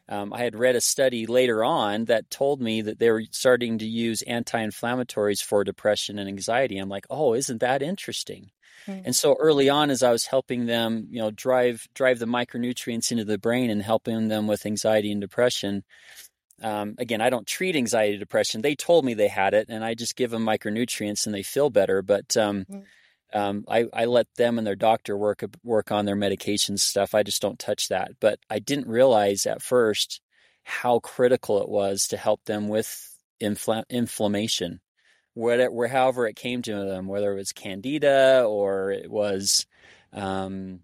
Um, 0.10 0.32
I 0.32 0.44
had 0.44 0.56
read 0.56 0.76
a 0.76 0.82
study 0.82 1.26
later 1.26 1.64
on 1.64 2.06
that 2.06 2.30
told 2.30 2.62
me 2.62 2.82
that 2.82 3.00
they 3.00 3.10
were 3.10 3.24
starting 3.32 3.80
to 3.80 3.88
use 3.88 4.22
anti 4.22 4.64
inflammatories 4.64 5.44
for 5.44 5.64
depression 5.64 6.20
and 6.20 6.30
anxiety. 6.30 6.78
I'm 6.78 6.88
like, 6.88 7.08
oh, 7.10 7.34
isn't 7.34 7.60
that 7.60 7.82
interesting? 7.82 8.52
And 8.88 9.16
so 9.16 9.36
early 9.40 9.70
on, 9.70 9.90
as 9.90 10.04
I 10.04 10.12
was 10.12 10.26
helping 10.26 10.66
them, 10.66 11.08
you 11.10 11.20
know, 11.20 11.32
drive 11.32 11.88
drive 11.94 12.20
the 12.20 12.26
micronutrients 12.26 13.12
into 13.12 13.26
the 13.26 13.38
brain 13.38 13.70
and 13.70 13.82
helping 13.82 14.28
them 14.28 14.48
with 14.48 14.66
anxiety 14.66 15.12
and 15.12 15.22
depression. 15.22 15.84
Um, 16.62 16.96
again, 16.98 17.22
I 17.22 17.30
don't 17.30 17.46
treat 17.46 17.76
anxiety 17.76 18.14
and 18.14 18.20
depression. 18.20 18.62
They 18.62 18.76
told 18.76 19.06
me 19.06 19.14
they 19.14 19.28
had 19.28 19.54
it, 19.54 19.68
and 19.70 19.86
I 19.86 19.94
just 19.94 20.16
give 20.16 20.32
them 20.32 20.46
micronutrients 20.46 21.26
and 21.26 21.36
they 21.36 21.44
feel 21.44 21.70
better. 21.70 22.02
But 22.02 22.36
um, 22.36 22.66
mm-hmm. 22.70 23.40
um, 23.40 23.66
I, 23.68 23.86
I, 23.94 24.06
let 24.06 24.28
them 24.38 24.58
and 24.58 24.66
their 24.66 24.76
doctor 24.76 25.16
work 25.16 25.44
work 25.64 25.92
on 25.92 26.06
their 26.06 26.16
medication 26.16 26.78
stuff. 26.78 27.14
I 27.14 27.22
just 27.22 27.42
don't 27.42 27.60
touch 27.60 27.90
that. 27.90 28.14
But 28.20 28.40
I 28.50 28.58
didn't 28.60 28.88
realize 28.88 29.46
at 29.46 29.62
first 29.62 30.20
how 30.64 31.00
critical 31.00 31.62
it 31.62 31.70
was 31.70 32.08
to 32.08 32.18
help 32.18 32.44
them 32.46 32.68
with 32.68 33.16
infl- 33.42 33.86
inflammation 33.90 34.82
whatever, 35.38 35.88
however 35.88 36.28
it 36.28 36.36
came 36.36 36.62
to 36.64 36.74
them, 36.74 37.08
whether 37.08 37.32
it 37.32 37.36
was 37.36 37.54
candida 37.54 38.44
or 38.48 38.92
it 38.92 39.10
was, 39.10 39.68
um, 40.12 40.80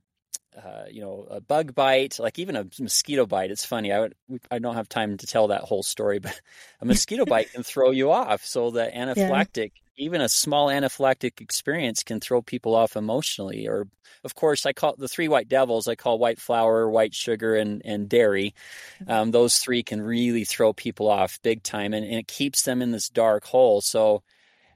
uh, 0.55 0.83
you 0.91 1.01
know, 1.01 1.27
a 1.29 1.41
bug 1.41 1.73
bite, 1.73 2.19
like 2.19 2.37
even 2.37 2.55
a 2.55 2.67
mosquito 2.79 3.25
bite. 3.25 3.49
It's 3.49 3.65
funny. 3.65 3.91
I 3.91 3.99
would, 3.99 4.13
I 4.51 4.59
don't 4.59 4.75
have 4.75 4.87
time 4.87 5.17
to 5.17 5.25
tell 5.25 5.47
that 5.47 5.61
whole 5.61 5.81
story, 5.81 6.19
but 6.19 6.39
a 6.79 6.85
mosquito 6.85 7.25
bite 7.25 7.51
can 7.51 7.63
throw 7.63 7.89
you 7.89 8.11
off. 8.11 8.45
So 8.45 8.69
the 8.69 8.85
anaphylactic, 8.95 9.71
yeah. 9.75 10.05
even 10.05 10.21
a 10.21 10.29
small 10.29 10.67
anaphylactic 10.67 11.41
experience 11.41 12.03
can 12.03 12.19
throw 12.19 12.43
people 12.43 12.75
off 12.75 12.95
emotionally. 12.95 13.67
Or, 13.67 13.87
of 14.23 14.35
course, 14.35 14.67
I 14.67 14.73
call 14.73 14.95
the 14.95 15.07
three 15.07 15.27
white 15.27 15.49
devils. 15.49 15.87
I 15.87 15.95
call 15.95 16.19
white 16.19 16.39
flour, 16.39 16.87
white 16.87 17.15
sugar, 17.15 17.55
and 17.55 17.81
and 17.83 18.07
dairy. 18.07 18.53
Um, 19.07 19.31
those 19.31 19.57
three 19.57 19.81
can 19.81 19.99
really 19.99 20.45
throw 20.45 20.73
people 20.73 21.09
off 21.09 21.41
big 21.41 21.63
time, 21.63 21.95
and, 21.95 22.05
and 22.05 22.19
it 22.19 22.27
keeps 22.27 22.61
them 22.61 22.83
in 22.83 22.91
this 22.91 23.09
dark 23.09 23.45
hole. 23.45 23.81
So 23.81 24.21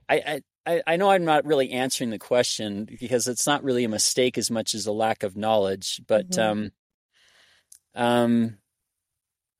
I, 0.08 0.42
I, 0.66 0.82
I 0.86 0.96
know 0.96 1.10
I'm 1.10 1.24
not 1.24 1.46
really 1.46 1.70
answering 1.70 2.10
the 2.10 2.18
question 2.18 2.86
because 3.00 3.26
it's 3.26 3.46
not 3.46 3.64
really 3.64 3.84
a 3.84 3.88
mistake 3.88 4.38
as 4.38 4.50
much 4.50 4.74
as 4.74 4.86
a 4.86 4.92
lack 4.92 5.22
of 5.22 5.36
knowledge. 5.36 6.00
But 6.06 6.30
mm-hmm. 6.30 6.40
um, 6.40 6.70
um, 7.94 8.58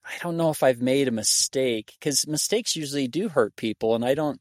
I 0.05 0.17
don't 0.21 0.37
know 0.37 0.49
if 0.49 0.63
I've 0.63 0.81
made 0.81 1.07
a 1.07 1.11
mistake 1.11 1.93
because 1.99 2.27
mistakes 2.27 2.75
usually 2.75 3.07
do 3.07 3.29
hurt 3.29 3.55
people, 3.55 3.95
and 3.95 4.03
I 4.05 4.15
don't. 4.15 4.39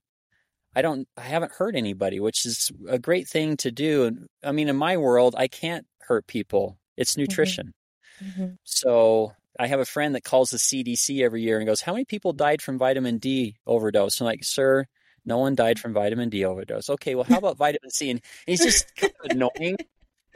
I 0.77 0.83
don't. 0.83 1.09
I 1.17 1.23
haven't 1.23 1.53
hurt 1.53 1.75
anybody, 1.75 2.21
which 2.21 2.47
is 2.47 2.71
a 2.89 2.99
great 2.99 3.29
thing 3.29 3.57
to 3.59 3.71
do. 3.71 4.05
And 4.05 4.27
I 4.45 4.53
mean, 4.53 4.69
in 4.69 4.77
my 4.77 4.97
world, 4.97 5.35
I 5.37 5.49
can't 5.49 5.87
hurt 6.01 6.27
people. 6.27 6.79
It's 6.97 7.13
mm-hmm. 7.13 7.23
nutrition. 7.23 7.75
Mm-hmm. 8.23 8.47
So 8.65 9.33
I 9.59 9.67
have 9.67 9.81
a 9.81 9.85
friend 9.85 10.15
that 10.15 10.25
calls 10.25 10.51
the 10.51 10.59
CDC 10.59 11.23
every 11.23 11.43
year 11.43 11.59
and 11.59 11.67
goes, 11.67 11.81
"How 11.81 11.93
many 11.93 12.05
people 12.05 12.33
died 12.33 12.63
from 12.63 12.79
vitamin 12.79 13.19
D 13.19 13.57
overdose?" 13.67 14.21
And 14.21 14.29
I'm 14.29 14.33
like, 14.33 14.45
"Sir, 14.45 14.87
no 15.29 15.39
one 15.39 15.55
died 15.55 15.79
from 15.79 15.93
vitamin 15.93 16.31
D 16.31 16.45
overdose. 16.45 16.91
Okay, 16.91 17.15
well, 17.15 17.25
how 17.25 17.39
about 17.39 17.57
vitamin 17.65 17.91
C? 17.91 18.11
And 18.11 18.21
he's 18.47 18.63
just 18.63 18.97
kind 18.97 19.13
of 19.25 19.31
annoying, 19.31 19.77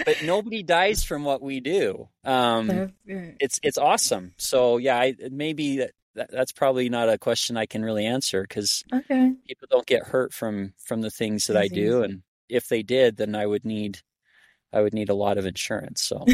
but 0.04 0.22
nobody 0.22 0.62
dies 0.62 1.02
from 1.02 1.24
what 1.24 1.42
we 1.42 1.58
do. 1.60 2.08
Um, 2.24 2.92
it's 3.06 3.58
it's 3.62 3.78
awesome. 3.78 4.34
So 4.36 4.76
yeah, 4.76 4.96
I, 4.96 5.14
maybe 5.30 5.78
that, 6.14 6.30
that's 6.30 6.52
probably 6.52 6.90
not 6.90 7.08
a 7.08 7.18
question 7.18 7.56
I 7.56 7.66
can 7.66 7.82
really 7.82 8.06
answer 8.06 8.42
because 8.42 8.84
okay. 8.92 9.32
people 9.48 9.66
don't 9.70 9.86
get 9.86 10.04
hurt 10.04 10.32
from 10.32 10.74
from 10.84 11.00
the 11.00 11.10
things 11.10 11.46
that 11.46 11.56
I 11.56 11.68
do, 11.68 12.02
and 12.02 12.22
if 12.48 12.68
they 12.68 12.82
did, 12.82 13.16
then 13.16 13.34
I 13.34 13.46
would 13.46 13.64
need 13.64 14.00
I 14.72 14.82
would 14.82 14.94
need 14.94 15.08
a 15.08 15.14
lot 15.14 15.38
of 15.38 15.46
insurance. 15.46 16.02
So. 16.02 16.26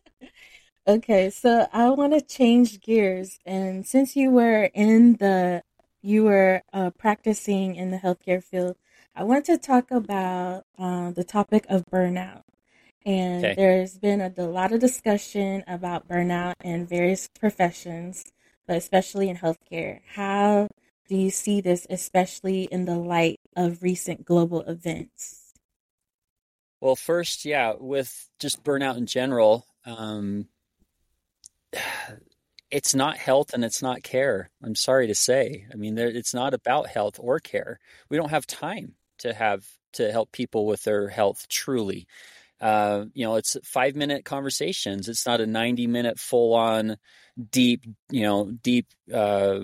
okay, 0.86 1.30
so 1.30 1.66
I 1.72 1.88
want 1.90 2.12
to 2.12 2.20
change 2.20 2.80
gears, 2.80 3.38
and 3.46 3.86
since 3.86 4.16
you 4.16 4.30
were 4.30 4.64
in 4.74 5.14
the 5.14 5.62
you 6.02 6.24
were 6.24 6.62
uh, 6.72 6.90
practicing 6.90 7.74
in 7.74 7.90
the 7.90 7.98
healthcare 7.98 8.42
field, 8.42 8.76
I 9.14 9.24
want 9.24 9.44
to 9.46 9.58
talk 9.58 9.90
about 9.90 10.64
uh, 10.78 11.10
the 11.10 11.24
topic 11.24 11.66
of 11.68 11.84
burnout. 11.86 12.42
And 13.04 13.44
okay. 13.44 13.54
there's 13.54 13.98
been 13.98 14.20
a, 14.20 14.32
a, 14.36 14.44
lot 14.44 14.72
of 14.72 14.80
discussion 14.80 15.64
about 15.66 16.06
burnout 16.06 16.54
in 16.62 16.86
various 16.86 17.28
professions, 17.28 18.24
but 18.66 18.76
especially 18.76 19.28
in 19.28 19.38
healthcare. 19.38 20.00
How 20.14 20.68
do 21.08 21.16
you 21.16 21.30
see 21.30 21.60
this, 21.60 21.86
especially 21.88 22.64
in 22.64 22.84
the 22.84 22.96
light 22.96 23.40
of 23.56 23.82
recent 23.82 24.24
global 24.24 24.60
events? 24.62 25.52
Well, 26.80 26.96
first, 26.96 27.44
yeah, 27.44 27.74
with 27.78 28.28
just 28.38 28.62
burnout 28.62 28.96
in 28.96 29.06
general, 29.06 29.66
um, 29.84 30.46
it's 32.70 32.94
not 32.94 33.16
health 33.16 33.52
and 33.52 33.64
it's 33.64 33.82
not 33.82 34.02
care. 34.02 34.50
I'm 34.62 34.74
sorry 34.74 35.08
to 35.08 35.14
say. 35.14 35.66
I 35.72 35.76
mean, 35.76 35.98
it's 35.98 36.34
not 36.34 36.54
about 36.54 36.86
health 36.86 37.16
or 37.18 37.40
care. 37.40 37.80
We 38.08 38.16
don't 38.16 38.30
have 38.30 38.46
time 38.46 38.94
to 39.18 39.34
have 39.34 39.64
to 39.94 40.12
help 40.12 40.32
people 40.32 40.66
with 40.66 40.82
their 40.84 41.08
health 41.08 41.48
truly. 41.48 42.06
Uh, 42.60 43.06
you 43.14 43.24
know, 43.24 43.36
it's 43.36 43.56
five 43.64 43.96
minute 43.96 44.24
conversations. 44.24 45.08
It's 45.08 45.26
not 45.26 45.40
a 45.40 45.46
90 45.46 45.86
minute 45.86 46.18
full 46.18 46.54
on 46.54 46.96
deep, 47.50 47.84
you 48.10 48.22
know, 48.22 48.52
deep, 48.62 48.86
uh, 49.12 49.60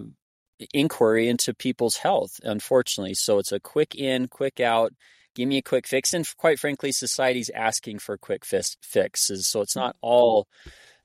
inquiry 0.73 1.29
into 1.29 1.55
people's 1.55 1.97
health, 1.99 2.41
unfortunately. 2.43 3.15
So 3.15 3.39
it's 3.39 3.53
a 3.53 3.61
quick 3.61 3.95
in, 3.95 4.29
quick 4.29 4.59
out, 4.59 4.93
give 5.35 5.47
me 5.47 5.59
a 5.59 5.63
quick 5.63 5.87
fix. 5.87 6.15
And 6.15 6.27
quite 6.39 6.59
frankly, 6.59 6.91
society's 6.93 7.51
asking 7.51 7.99
for 7.99 8.17
quick 8.17 8.45
fixes. 8.45 9.47
So 9.47 9.61
it's 9.61 9.77
not 9.77 9.97
all 10.01 10.49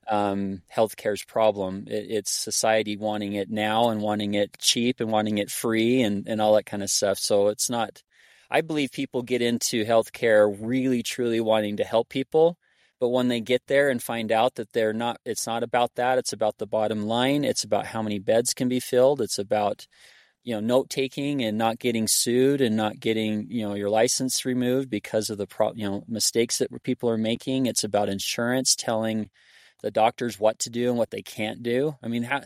um, 0.07 0.61
healthcare's 0.73 1.23
problem. 1.23 1.85
It, 1.87 2.07
it's 2.09 2.31
society 2.31 2.97
wanting 2.97 3.33
it 3.33 3.49
now 3.49 3.89
and 3.89 4.01
wanting 4.01 4.33
it 4.33 4.57
cheap 4.57 4.99
and 4.99 5.11
wanting 5.11 5.37
it 5.37 5.51
free 5.51 6.01
and, 6.01 6.27
and 6.27 6.41
all 6.41 6.55
that 6.55 6.65
kind 6.65 6.83
of 6.83 6.89
stuff. 6.89 7.19
So 7.19 7.47
it's 7.47 7.69
not, 7.69 8.03
I 8.49 8.61
believe 8.61 8.91
people 8.91 9.21
get 9.21 9.41
into 9.41 9.85
healthcare 9.85 10.53
really, 10.59 11.03
truly 11.03 11.39
wanting 11.39 11.77
to 11.77 11.83
help 11.83 12.09
people. 12.09 12.57
But 12.99 13.09
when 13.09 13.29
they 13.29 13.41
get 13.41 13.63
there 13.65 13.89
and 13.89 14.03
find 14.03 14.31
out 14.31 14.55
that 14.55 14.73
they're 14.73 14.93
not, 14.93 15.19
it's 15.25 15.47
not 15.47 15.63
about 15.63 15.95
that. 15.95 16.19
It's 16.19 16.33
about 16.33 16.57
the 16.59 16.67
bottom 16.67 17.07
line. 17.07 17.43
It's 17.43 17.63
about 17.63 17.87
how 17.87 18.03
many 18.03 18.19
beds 18.19 18.53
can 18.53 18.69
be 18.69 18.79
filled. 18.79 19.21
It's 19.21 19.39
about, 19.39 19.87
you 20.43 20.53
know, 20.53 20.59
note 20.59 20.89
taking 20.89 21.43
and 21.43 21.57
not 21.57 21.79
getting 21.79 22.07
sued 22.07 22.61
and 22.61 22.75
not 22.75 22.99
getting, 22.99 23.47
you 23.49 23.67
know, 23.67 23.73
your 23.73 23.89
license 23.89 24.45
removed 24.45 24.89
because 24.89 25.31
of 25.31 25.39
the, 25.39 25.47
pro, 25.47 25.73
you 25.73 25.89
know, 25.89 26.03
mistakes 26.07 26.57
that 26.59 26.69
people 26.83 27.09
are 27.09 27.17
making. 27.17 27.65
It's 27.65 27.83
about 27.83 28.09
insurance 28.09 28.75
telling, 28.75 29.31
the 29.81 29.91
doctors 29.91 30.39
what 30.39 30.59
to 30.59 30.69
do 30.69 30.89
and 30.89 30.97
what 30.97 31.11
they 31.11 31.21
can't 31.21 31.63
do. 31.63 31.97
I 32.03 32.07
mean, 32.07 32.23
how 32.23 32.41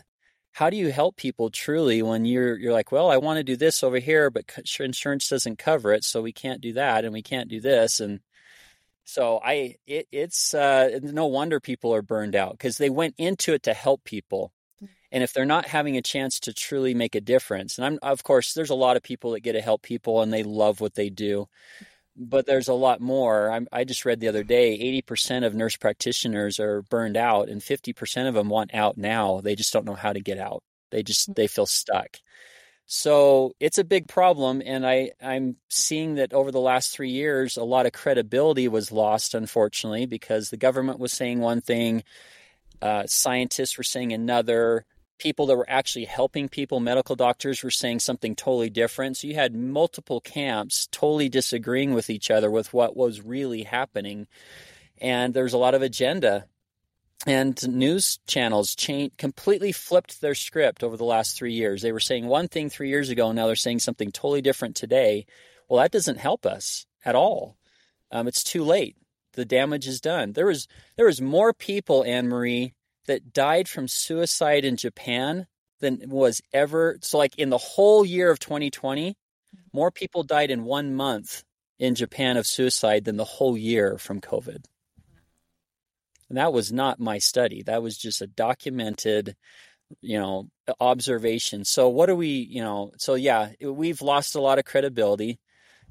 how 0.52 0.70
do 0.70 0.76
you 0.76 0.90
help 0.90 1.16
people 1.16 1.50
truly 1.50 2.02
when 2.02 2.24
you're 2.24 2.56
you're 2.58 2.72
like, 2.72 2.92
well, 2.92 3.10
I 3.10 3.18
want 3.18 3.38
to 3.38 3.44
do 3.44 3.56
this 3.56 3.82
over 3.82 3.98
here, 3.98 4.30
but 4.30 4.44
insurance 4.80 5.28
doesn't 5.28 5.58
cover 5.58 5.92
it, 5.92 6.04
so 6.04 6.22
we 6.22 6.32
can't 6.32 6.60
do 6.60 6.72
that 6.74 7.04
and 7.04 7.12
we 7.12 7.22
can't 7.22 7.48
do 7.48 7.60
this 7.60 8.00
and 8.00 8.20
so 9.06 9.40
I 9.42 9.76
it, 9.86 10.08
it's 10.10 10.52
uh, 10.52 10.98
no 11.00 11.26
wonder 11.26 11.60
people 11.60 11.94
are 11.94 12.02
burned 12.02 12.34
out 12.34 12.52
because 12.52 12.76
they 12.76 12.90
went 12.90 13.14
into 13.16 13.54
it 13.54 13.62
to 13.62 13.72
help 13.74 14.04
people. 14.04 14.52
And 15.12 15.22
if 15.22 15.32
they're 15.32 15.44
not 15.44 15.66
having 15.66 15.96
a 15.96 16.02
chance 16.02 16.40
to 16.40 16.52
truly 16.52 16.92
make 16.92 17.14
a 17.14 17.20
difference, 17.20 17.78
and 17.78 17.86
I'm 17.86 17.98
of 18.02 18.24
course 18.24 18.52
there's 18.52 18.70
a 18.70 18.74
lot 18.74 18.96
of 18.96 19.04
people 19.04 19.30
that 19.30 19.40
get 19.40 19.52
to 19.52 19.60
help 19.60 19.82
people 19.82 20.22
and 20.22 20.32
they 20.32 20.42
love 20.42 20.80
what 20.80 20.94
they 20.94 21.08
do 21.08 21.48
but 22.16 22.46
there's 22.46 22.68
a 22.68 22.74
lot 22.74 23.00
more. 23.00 23.50
I'm, 23.50 23.68
i 23.72 23.84
just 23.84 24.04
read 24.04 24.20
the 24.20 24.28
other 24.28 24.44
day 24.44 25.02
80% 25.06 25.44
of 25.44 25.54
nurse 25.54 25.76
practitioners 25.76 26.58
are 26.58 26.82
burned 26.82 27.16
out, 27.16 27.48
and 27.48 27.60
50% 27.60 28.28
of 28.28 28.34
them 28.34 28.48
want 28.48 28.74
out 28.74 28.96
now. 28.96 29.40
They 29.40 29.54
just 29.54 29.72
don't 29.72 29.84
know 29.84 29.94
how 29.94 30.12
to 30.12 30.20
get 30.20 30.38
out. 30.38 30.62
They 30.90 31.02
just 31.02 31.34
they 31.34 31.46
feel 31.46 31.66
stuck. 31.66 32.18
So 32.86 33.54
it's 33.58 33.78
a 33.78 33.84
big 33.84 34.06
problem, 34.06 34.62
and 34.64 34.86
I 34.86 35.10
I'm 35.20 35.56
seeing 35.68 36.14
that 36.14 36.32
over 36.32 36.52
the 36.52 36.60
last 36.60 36.94
three 36.94 37.10
years, 37.10 37.56
a 37.56 37.64
lot 37.64 37.86
of 37.86 37.92
credibility 37.92 38.68
was 38.68 38.92
lost, 38.92 39.34
unfortunately, 39.34 40.06
because 40.06 40.50
the 40.50 40.56
government 40.56 41.00
was 41.00 41.12
saying 41.12 41.40
one 41.40 41.60
thing, 41.60 42.04
uh, 42.80 43.04
scientists 43.06 43.76
were 43.76 43.84
saying 43.84 44.12
another 44.12 44.86
people 45.18 45.46
that 45.46 45.56
were 45.56 45.68
actually 45.68 46.04
helping 46.04 46.48
people, 46.48 46.80
medical 46.80 47.16
doctors, 47.16 47.62
were 47.62 47.70
saying 47.70 48.00
something 48.00 48.34
totally 48.34 48.70
different. 48.70 49.16
So 49.16 49.26
you 49.26 49.34
had 49.34 49.54
multiple 49.54 50.20
camps 50.20 50.88
totally 50.90 51.28
disagreeing 51.28 51.94
with 51.94 52.10
each 52.10 52.30
other 52.30 52.50
with 52.50 52.72
what 52.72 52.96
was 52.96 53.22
really 53.22 53.62
happening. 53.62 54.26
And 54.98 55.34
there's 55.34 55.52
a 55.52 55.58
lot 55.58 55.74
of 55.74 55.82
agenda. 55.82 56.46
And 57.26 57.60
news 57.68 58.18
channels 58.26 58.76
completely 59.18 59.72
flipped 59.72 60.20
their 60.20 60.34
script 60.34 60.84
over 60.84 60.96
the 60.96 61.04
last 61.04 61.36
three 61.36 61.54
years. 61.54 61.82
They 61.82 61.92
were 61.92 62.00
saying 62.00 62.26
one 62.26 62.46
thing 62.46 62.68
three 62.68 62.88
years 62.88 63.08
ago, 63.08 63.28
and 63.28 63.36
now 63.36 63.46
they're 63.46 63.56
saying 63.56 63.80
something 63.80 64.12
totally 64.12 64.42
different 64.42 64.76
today. 64.76 65.26
Well, 65.68 65.82
that 65.82 65.92
doesn't 65.92 66.18
help 66.18 66.44
us 66.46 66.86
at 67.04 67.14
all. 67.14 67.56
Um, 68.12 68.28
it's 68.28 68.44
too 68.44 68.62
late. 68.62 68.96
The 69.32 69.44
damage 69.44 69.86
is 69.86 70.00
done. 70.00 70.32
There 70.32 70.46
was 70.46 70.68
there 70.96 71.06
was 71.06 71.20
more 71.20 71.52
people, 71.52 72.04
Anne 72.04 72.28
Marie, 72.28 72.74
that 73.06 73.32
died 73.32 73.68
from 73.68 73.88
suicide 73.88 74.64
in 74.64 74.76
Japan 74.76 75.46
than 75.80 76.00
was 76.08 76.40
ever. 76.52 76.98
So, 77.02 77.18
like 77.18 77.36
in 77.38 77.50
the 77.50 77.58
whole 77.58 78.04
year 78.04 78.30
of 78.30 78.38
2020, 78.38 79.16
more 79.72 79.90
people 79.90 80.22
died 80.22 80.50
in 80.50 80.64
one 80.64 80.94
month 80.94 81.44
in 81.78 81.94
Japan 81.94 82.36
of 82.36 82.46
suicide 82.46 83.04
than 83.04 83.16
the 83.16 83.24
whole 83.24 83.56
year 83.56 83.98
from 83.98 84.20
COVID. 84.20 84.64
And 86.28 86.38
that 86.38 86.52
was 86.52 86.72
not 86.72 86.98
my 86.98 87.18
study. 87.18 87.62
That 87.62 87.82
was 87.82 87.96
just 87.96 88.20
a 88.20 88.26
documented, 88.26 89.36
you 90.00 90.18
know, 90.18 90.48
observation. 90.80 91.64
So 91.64 91.88
what 91.88 92.10
are 92.10 92.16
we, 92.16 92.28
you 92.28 92.62
know, 92.62 92.92
so 92.98 93.14
yeah, 93.14 93.50
we've 93.60 94.02
lost 94.02 94.34
a 94.34 94.40
lot 94.40 94.58
of 94.58 94.64
credibility. 94.64 95.38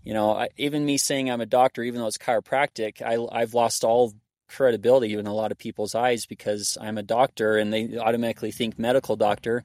you 0.04 0.14
know, 0.14 0.32
I, 0.32 0.50
even 0.58 0.86
me 0.86 0.98
saying 0.98 1.32
I'm 1.32 1.42
a 1.42 1.46
doctor, 1.46 1.84
even 1.84 2.02
though 2.02 2.08
it's 2.08 2.18
chiropractic, 2.18 3.02
I, 3.02 3.26
I've 3.32 3.54
lost 3.54 3.84
all 3.84 4.14
credibility 4.48 5.14
in 5.14 5.28
a 5.28 5.34
lot 5.34 5.52
of 5.52 5.58
people's 5.58 5.96
eyes 5.96 6.26
because 6.26 6.78
I'm 6.80 6.98
a 6.98 7.04
doctor 7.04 7.58
and 7.58 7.74
they 7.74 7.98
automatically 7.98 8.52
think 8.52 8.78
medical 8.80 9.16
doctor. 9.16 9.64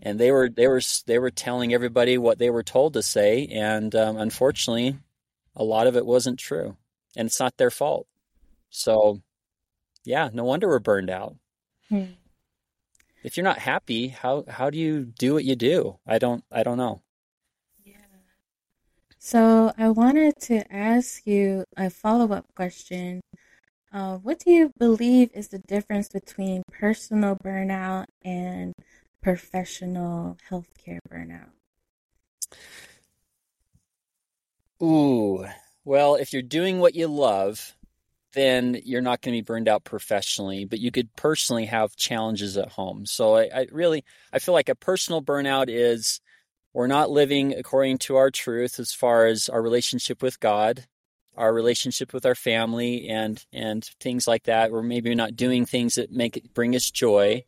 And 0.00 0.18
they 0.18 0.30
were 0.30 0.48
they 0.48 0.68
were 0.68 0.80
they 1.06 1.18
were 1.18 1.30
telling 1.30 1.74
everybody 1.74 2.18
what 2.18 2.38
they 2.38 2.50
were 2.50 2.62
told 2.62 2.92
to 2.92 3.02
say, 3.02 3.48
and 3.48 3.92
um, 3.96 4.16
unfortunately, 4.16 4.96
a 5.56 5.64
lot 5.64 5.88
of 5.88 5.96
it 5.96 6.06
wasn't 6.06 6.38
true, 6.38 6.76
and 7.16 7.26
it's 7.26 7.40
not 7.40 7.56
their 7.56 7.72
fault. 7.72 8.06
So, 8.70 9.22
yeah, 10.04 10.30
no 10.32 10.44
wonder 10.44 10.68
we're 10.68 10.78
burned 10.78 11.10
out. 11.10 11.34
Hmm. 11.88 12.04
If 13.24 13.36
you're 13.36 13.44
not 13.44 13.58
happy, 13.58 14.08
how 14.08 14.44
how 14.48 14.70
do 14.70 14.78
you 14.78 15.04
do 15.04 15.34
what 15.34 15.44
you 15.44 15.56
do? 15.56 15.98
I 16.06 16.18
don't 16.18 16.44
I 16.52 16.62
don't 16.62 16.78
know. 16.78 17.02
Yeah. 17.84 17.96
So 19.18 19.72
I 19.76 19.88
wanted 19.88 20.38
to 20.42 20.72
ask 20.72 21.26
you 21.26 21.64
a 21.76 21.90
follow 21.90 22.32
up 22.32 22.46
question. 22.54 23.20
Uh, 23.92 24.16
what 24.18 24.38
do 24.40 24.50
you 24.50 24.70
believe 24.78 25.30
is 25.32 25.48
the 25.48 25.58
difference 25.58 26.08
between 26.08 26.62
personal 26.70 27.36
burnout 27.36 28.04
and 28.22 28.74
professional 29.22 30.36
healthcare 30.50 30.98
burnout? 31.10 31.50
Ooh, 34.82 35.46
well, 35.84 36.14
if 36.16 36.32
you're 36.32 36.42
doing 36.42 36.78
what 36.80 36.94
you 36.94 37.08
love, 37.08 37.74
then 38.34 38.78
you're 38.84 39.00
not 39.00 39.22
going 39.22 39.34
to 39.34 39.42
be 39.42 39.44
burned 39.44 39.68
out 39.68 39.84
professionally, 39.84 40.64
but 40.66 40.78
you 40.80 40.90
could 40.90 41.14
personally 41.16 41.64
have 41.66 41.96
challenges 41.96 42.56
at 42.56 42.72
home. 42.72 43.06
So 43.06 43.36
I, 43.36 43.48
I 43.54 43.66
really, 43.72 44.04
I 44.32 44.38
feel 44.38 44.54
like 44.54 44.68
a 44.68 44.74
personal 44.74 45.22
burnout 45.22 45.66
is 45.68 46.20
we're 46.74 46.86
not 46.86 47.10
living 47.10 47.54
according 47.54 47.98
to 47.98 48.16
our 48.16 48.30
truth 48.30 48.78
as 48.78 48.92
far 48.92 49.26
as 49.26 49.48
our 49.48 49.62
relationship 49.62 50.22
with 50.22 50.38
God, 50.40 50.86
our 51.38 51.52
relationship 51.52 52.12
with 52.12 52.26
our 52.26 52.34
family, 52.34 53.08
and 53.08 53.44
and 53.52 53.84
things 54.00 54.26
like 54.26 54.44
that. 54.44 54.70
Or 54.70 54.82
maybe 54.82 55.10
we're 55.10 55.16
not 55.16 55.36
doing 55.36 55.64
things 55.64 55.94
that 55.94 56.12
make 56.12 56.36
it 56.36 56.52
bring 56.52 56.76
us 56.76 56.90
joy. 56.90 57.44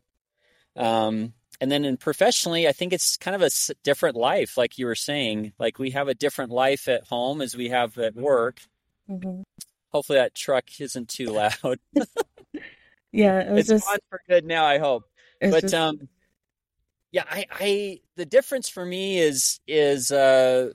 Um, 0.75 1.33
and 1.59 1.71
then 1.71 1.85
in 1.85 1.97
professionally, 1.97 2.67
I 2.67 2.71
think 2.71 2.91
it's 2.93 3.17
kind 3.17 3.35
of 3.35 3.43
a 3.43 3.51
different 3.83 4.15
life, 4.15 4.57
like 4.57 4.79
you 4.79 4.87
were 4.87 4.95
saying. 4.95 5.53
Like 5.59 5.77
we 5.77 5.91
have 5.91 6.07
a 6.07 6.15
different 6.15 6.51
life 6.51 6.87
at 6.87 7.05
home 7.07 7.41
as 7.41 7.55
we 7.55 7.69
have 7.69 7.97
at 7.99 8.15
work. 8.15 8.61
Mm-hmm. 9.09 9.41
Hopefully, 9.89 10.17
that 10.17 10.33
truck 10.33 10.65
isn't 10.79 11.09
too 11.09 11.27
loud. 11.31 11.79
yeah, 13.11 13.41
it 13.41 13.57
it's 13.59 13.69
just, 13.69 13.87
on 13.87 13.97
for 14.09 14.21
good 14.27 14.45
now. 14.45 14.65
I 14.65 14.79
hope. 14.79 15.03
But 15.39 15.61
just... 15.61 15.73
um, 15.73 16.09
yeah, 17.11 17.25
I, 17.29 17.45
I 17.51 17.99
the 18.15 18.25
difference 18.25 18.69
for 18.69 18.85
me 18.85 19.19
is 19.19 19.59
is 19.67 20.11
uh 20.11 20.71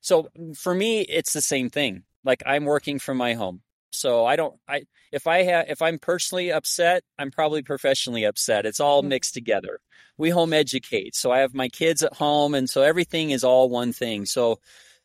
so 0.00 0.28
for 0.56 0.74
me 0.74 1.00
it's 1.00 1.32
the 1.32 1.40
same 1.40 1.70
thing. 1.70 2.04
Like 2.24 2.42
I'm 2.46 2.64
working 2.64 2.98
from 2.98 3.16
my 3.16 3.34
home. 3.34 3.62
So 3.90 4.26
I 4.26 4.36
don't 4.36 4.54
I 4.68 4.82
if 5.12 5.26
I 5.26 5.42
have 5.44 5.66
if 5.68 5.82
I'm 5.82 5.98
personally 5.98 6.52
upset, 6.52 7.02
I'm 7.18 7.30
probably 7.30 7.62
professionally 7.62 8.24
upset. 8.24 8.66
It's 8.66 8.80
all 8.80 9.00
mm-hmm. 9.00 9.10
mixed 9.10 9.34
together. 9.34 9.80
We 10.16 10.30
home 10.30 10.52
educate. 10.52 11.14
So 11.14 11.30
I 11.30 11.40
have 11.40 11.54
my 11.54 11.68
kids 11.68 12.02
at 12.02 12.14
home 12.14 12.54
and 12.54 12.68
so 12.68 12.82
everything 12.82 13.30
is 13.30 13.44
all 13.44 13.68
one 13.68 13.92
thing. 13.92 14.26
So 14.26 14.58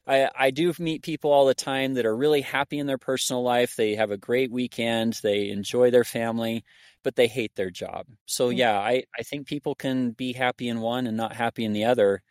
I, 0.06 0.30
I 0.36 0.52
do 0.52 0.74
meet 0.80 1.02
people 1.02 1.32
all 1.32 1.46
the 1.46 1.54
time 1.54 1.94
that 1.94 2.06
are 2.06 2.16
really 2.16 2.42
happy 2.42 2.78
in 2.78 2.88
their 2.88 2.98
personal 2.98 3.42
life. 3.42 3.78
They 3.78 3.96
have 3.96 4.12
a 4.12 4.18
great 4.18 4.52
weekend. 4.52 5.20
They 5.24 5.50
enjoy 5.50 5.92
their 5.92 6.04
family 6.04 6.66
but 7.04 7.16
they 7.16 7.28
hate 7.28 7.56
their 7.56 7.70
job. 7.70 8.08
So 8.26 8.50
mm-hmm. 8.50 8.58
yeah, 8.58 8.80
I, 8.80 9.04
I 9.18 9.24
think 9.24 9.46
people 9.46 9.76
can 9.76 10.12
be 10.12 10.34
happy 10.34 10.70
in 10.70 10.80
one 10.80 11.06
and 11.06 11.18
not 11.18 11.36
happy 11.36 11.66
in 11.66 11.74
the 11.74 11.86
other, 11.86 12.24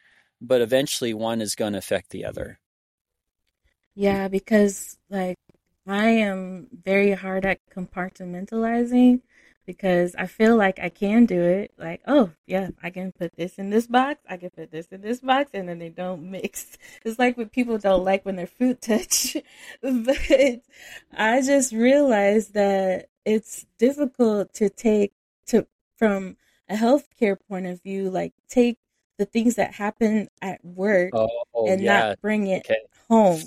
but 0.42 0.60
eventually 0.60 1.14
one 1.14 1.40
is 1.40 1.54
going 1.54 1.72
to 1.72 1.78
affect 1.78 2.10
the 2.10 2.24
other. 2.24 2.58
Yeah, 3.94 4.28
because 4.28 4.98
like 5.08 5.38
I 5.86 6.08
am 6.08 6.68
very 6.72 7.12
hard 7.12 7.46
at 7.46 7.60
compartmentalizing 7.74 9.22
because 9.66 10.14
I 10.16 10.26
feel 10.26 10.56
like 10.56 10.78
I 10.78 10.88
can 10.88 11.24
do 11.24 11.40
it. 11.40 11.72
Like, 11.78 12.02
oh, 12.06 12.30
yeah, 12.46 12.70
I 12.82 12.90
can 12.90 13.12
put 13.12 13.34
this 13.36 13.58
in 13.58 13.70
this 13.70 13.86
box, 13.86 14.20
I 14.28 14.36
can 14.36 14.50
put 14.50 14.70
this 14.70 14.86
in 14.86 15.00
this 15.02 15.20
box, 15.20 15.50
and 15.54 15.68
then 15.68 15.78
they 15.78 15.88
don't 15.88 16.30
mix. 16.30 16.76
It's 17.04 17.18
like 17.18 17.36
what 17.36 17.52
people 17.52 17.78
don't 17.78 18.04
like 18.04 18.24
when 18.24 18.36
their 18.36 18.46
food 18.46 18.80
touch. 18.80 19.36
but 19.82 20.62
I 21.12 21.42
just 21.42 21.72
realized 21.72 22.54
that 22.54 23.08
it's 23.24 23.66
difficult 23.78 24.52
to 24.54 24.68
take 24.68 25.12
to 25.46 25.66
from 25.96 26.36
a 26.68 26.74
healthcare 26.74 27.36
point 27.48 27.66
of 27.66 27.82
view, 27.82 28.10
like 28.10 28.34
take 28.48 28.78
the 29.22 29.26
things 29.26 29.54
that 29.54 29.72
happen 29.72 30.28
at 30.40 30.64
work 30.64 31.10
oh, 31.14 31.28
and 31.68 31.80
yeah. 31.80 32.00
not 32.00 32.20
bring 32.20 32.48
it 32.48 32.66
okay. 32.66 32.80
home. 33.08 33.40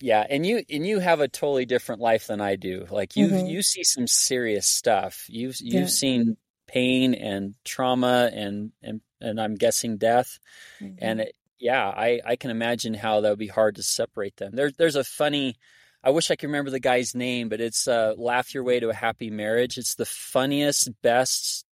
Yeah, 0.00 0.26
and 0.28 0.46
you 0.46 0.64
and 0.68 0.86
you 0.86 0.98
have 0.98 1.20
a 1.20 1.28
totally 1.28 1.66
different 1.66 2.00
life 2.00 2.26
than 2.26 2.40
I 2.40 2.56
do. 2.56 2.86
Like 2.90 3.14
you 3.14 3.28
mm-hmm. 3.28 3.46
you 3.46 3.62
see 3.62 3.84
some 3.84 4.06
serious 4.06 4.66
stuff. 4.66 5.26
You've 5.28 5.60
you've 5.60 5.74
yeah. 5.74 5.86
seen 5.86 6.36
pain 6.66 7.14
and 7.14 7.54
trauma 7.64 8.30
and 8.32 8.72
and 8.82 9.00
and 9.20 9.40
I'm 9.40 9.56
guessing 9.56 9.98
death. 9.98 10.38
Mm-hmm. 10.80 10.96
And 10.98 11.20
it, 11.20 11.36
yeah, 11.60 11.86
I 11.86 12.20
I 12.24 12.36
can 12.36 12.50
imagine 12.50 12.94
how 12.94 13.20
that 13.20 13.28
would 13.28 13.38
be 13.38 13.46
hard 13.46 13.76
to 13.76 13.82
separate 13.82 14.36
them. 14.36 14.52
There's 14.54 14.72
there's 14.72 14.96
a 14.96 15.04
funny 15.04 15.56
I 16.02 16.10
wish 16.10 16.30
I 16.30 16.36
could 16.36 16.48
remember 16.48 16.70
the 16.70 16.80
guy's 16.80 17.14
name, 17.14 17.48
but 17.48 17.60
it's 17.60 17.86
uh, 17.86 18.14
"Laugh 18.16 18.54
Your 18.54 18.64
Way 18.64 18.80
to 18.80 18.88
a 18.88 18.94
Happy 18.94 19.30
Marriage." 19.30 19.78
It's 19.78 19.94
the 19.94 20.06
funniest, 20.06 20.90
best 21.02 21.64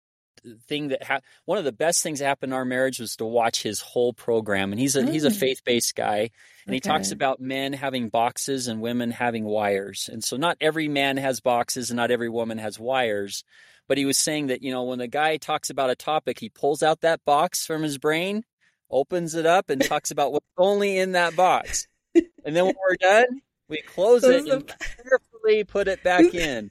thing 0.67 0.89
that 0.89 1.03
ha- 1.03 1.21
one 1.45 1.59
of 1.59 1.65
the 1.65 1.73
best 1.73 2.03
things 2.03 2.19
that 2.19 2.27
happened 2.27 2.53
in 2.53 2.57
our 2.57 2.65
marriage 2.65 3.01
was 3.01 3.17
to 3.17 3.25
watch 3.25 3.63
his 3.63 3.81
whole 3.81 4.13
program. 4.13 4.73
And 4.73 4.81
he's 4.81 4.97
a 4.97 5.11
he's 5.11 5.25
a 5.25 5.31
mm. 5.31 5.37
faith 5.37 5.63
based 5.65 5.95
guy, 5.95 6.19
and 6.19 6.69
okay. 6.69 6.75
he 6.75 6.81
talks 6.81 7.13
about 7.13 7.41
men 7.41 7.73
having 7.73 8.09
boxes 8.09 8.69
and 8.69 8.81
women 8.81 9.11
having 9.11 9.45
wires. 9.45 10.09
And 10.13 10.23
so, 10.23 10.37
not 10.37 10.57
every 10.61 10.89
man 10.89 11.17
has 11.17 11.41
boxes, 11.41 11.91
and 11.91 11.97
not 11.97 12.11
every 12.11 12.29
woman 12.29 12.59
has 12.59 12.79
wires. 12.79 13.45
But 13.89 13.99
he 13.99 14.05
was 14.05 14.19
saying 14.19 14.49
that 14.49 14.63
you 14.63 14.71
know 14.71 14.85
when 14.85 14.99
the 14.99 15.09
guy 15.09 15.37
talks 15.37 15.71
about 15.71 15.91
a 15.91 15.97
topic, 15.97 16.39
he 16.39 16.49
pulls 16.49 16.83
out 16.83 17.01
that 17.01 17.25
box 17.25 17.67
from 17.67 17.83
his 17.83 17.99
brain, 17.99 18.45
opens 18.91 19.35
it 19.35 19.47
up, 19.47 19.71
and 19.71 19.83
talks 19.83 20.11
about 20.11 20.33
what's 20.33 20.47
only 20.57 20.99
in 20.99 21.13
that 21.13 21.37
box. 21.37 21.87
And 22.45 22.57
then 22.57 22.65
when 22.65 22.75
we're 22.75 22.97
done, 22.97 23.43
we 23.69 23.83
close 23.83 24.25
it 24.25 24.47
and 24.47 24.75
carefully 25.05 25.65
put 25.65 25.89
it 25.89 26.03
back 26.03 26.35
in. 26.35 26.71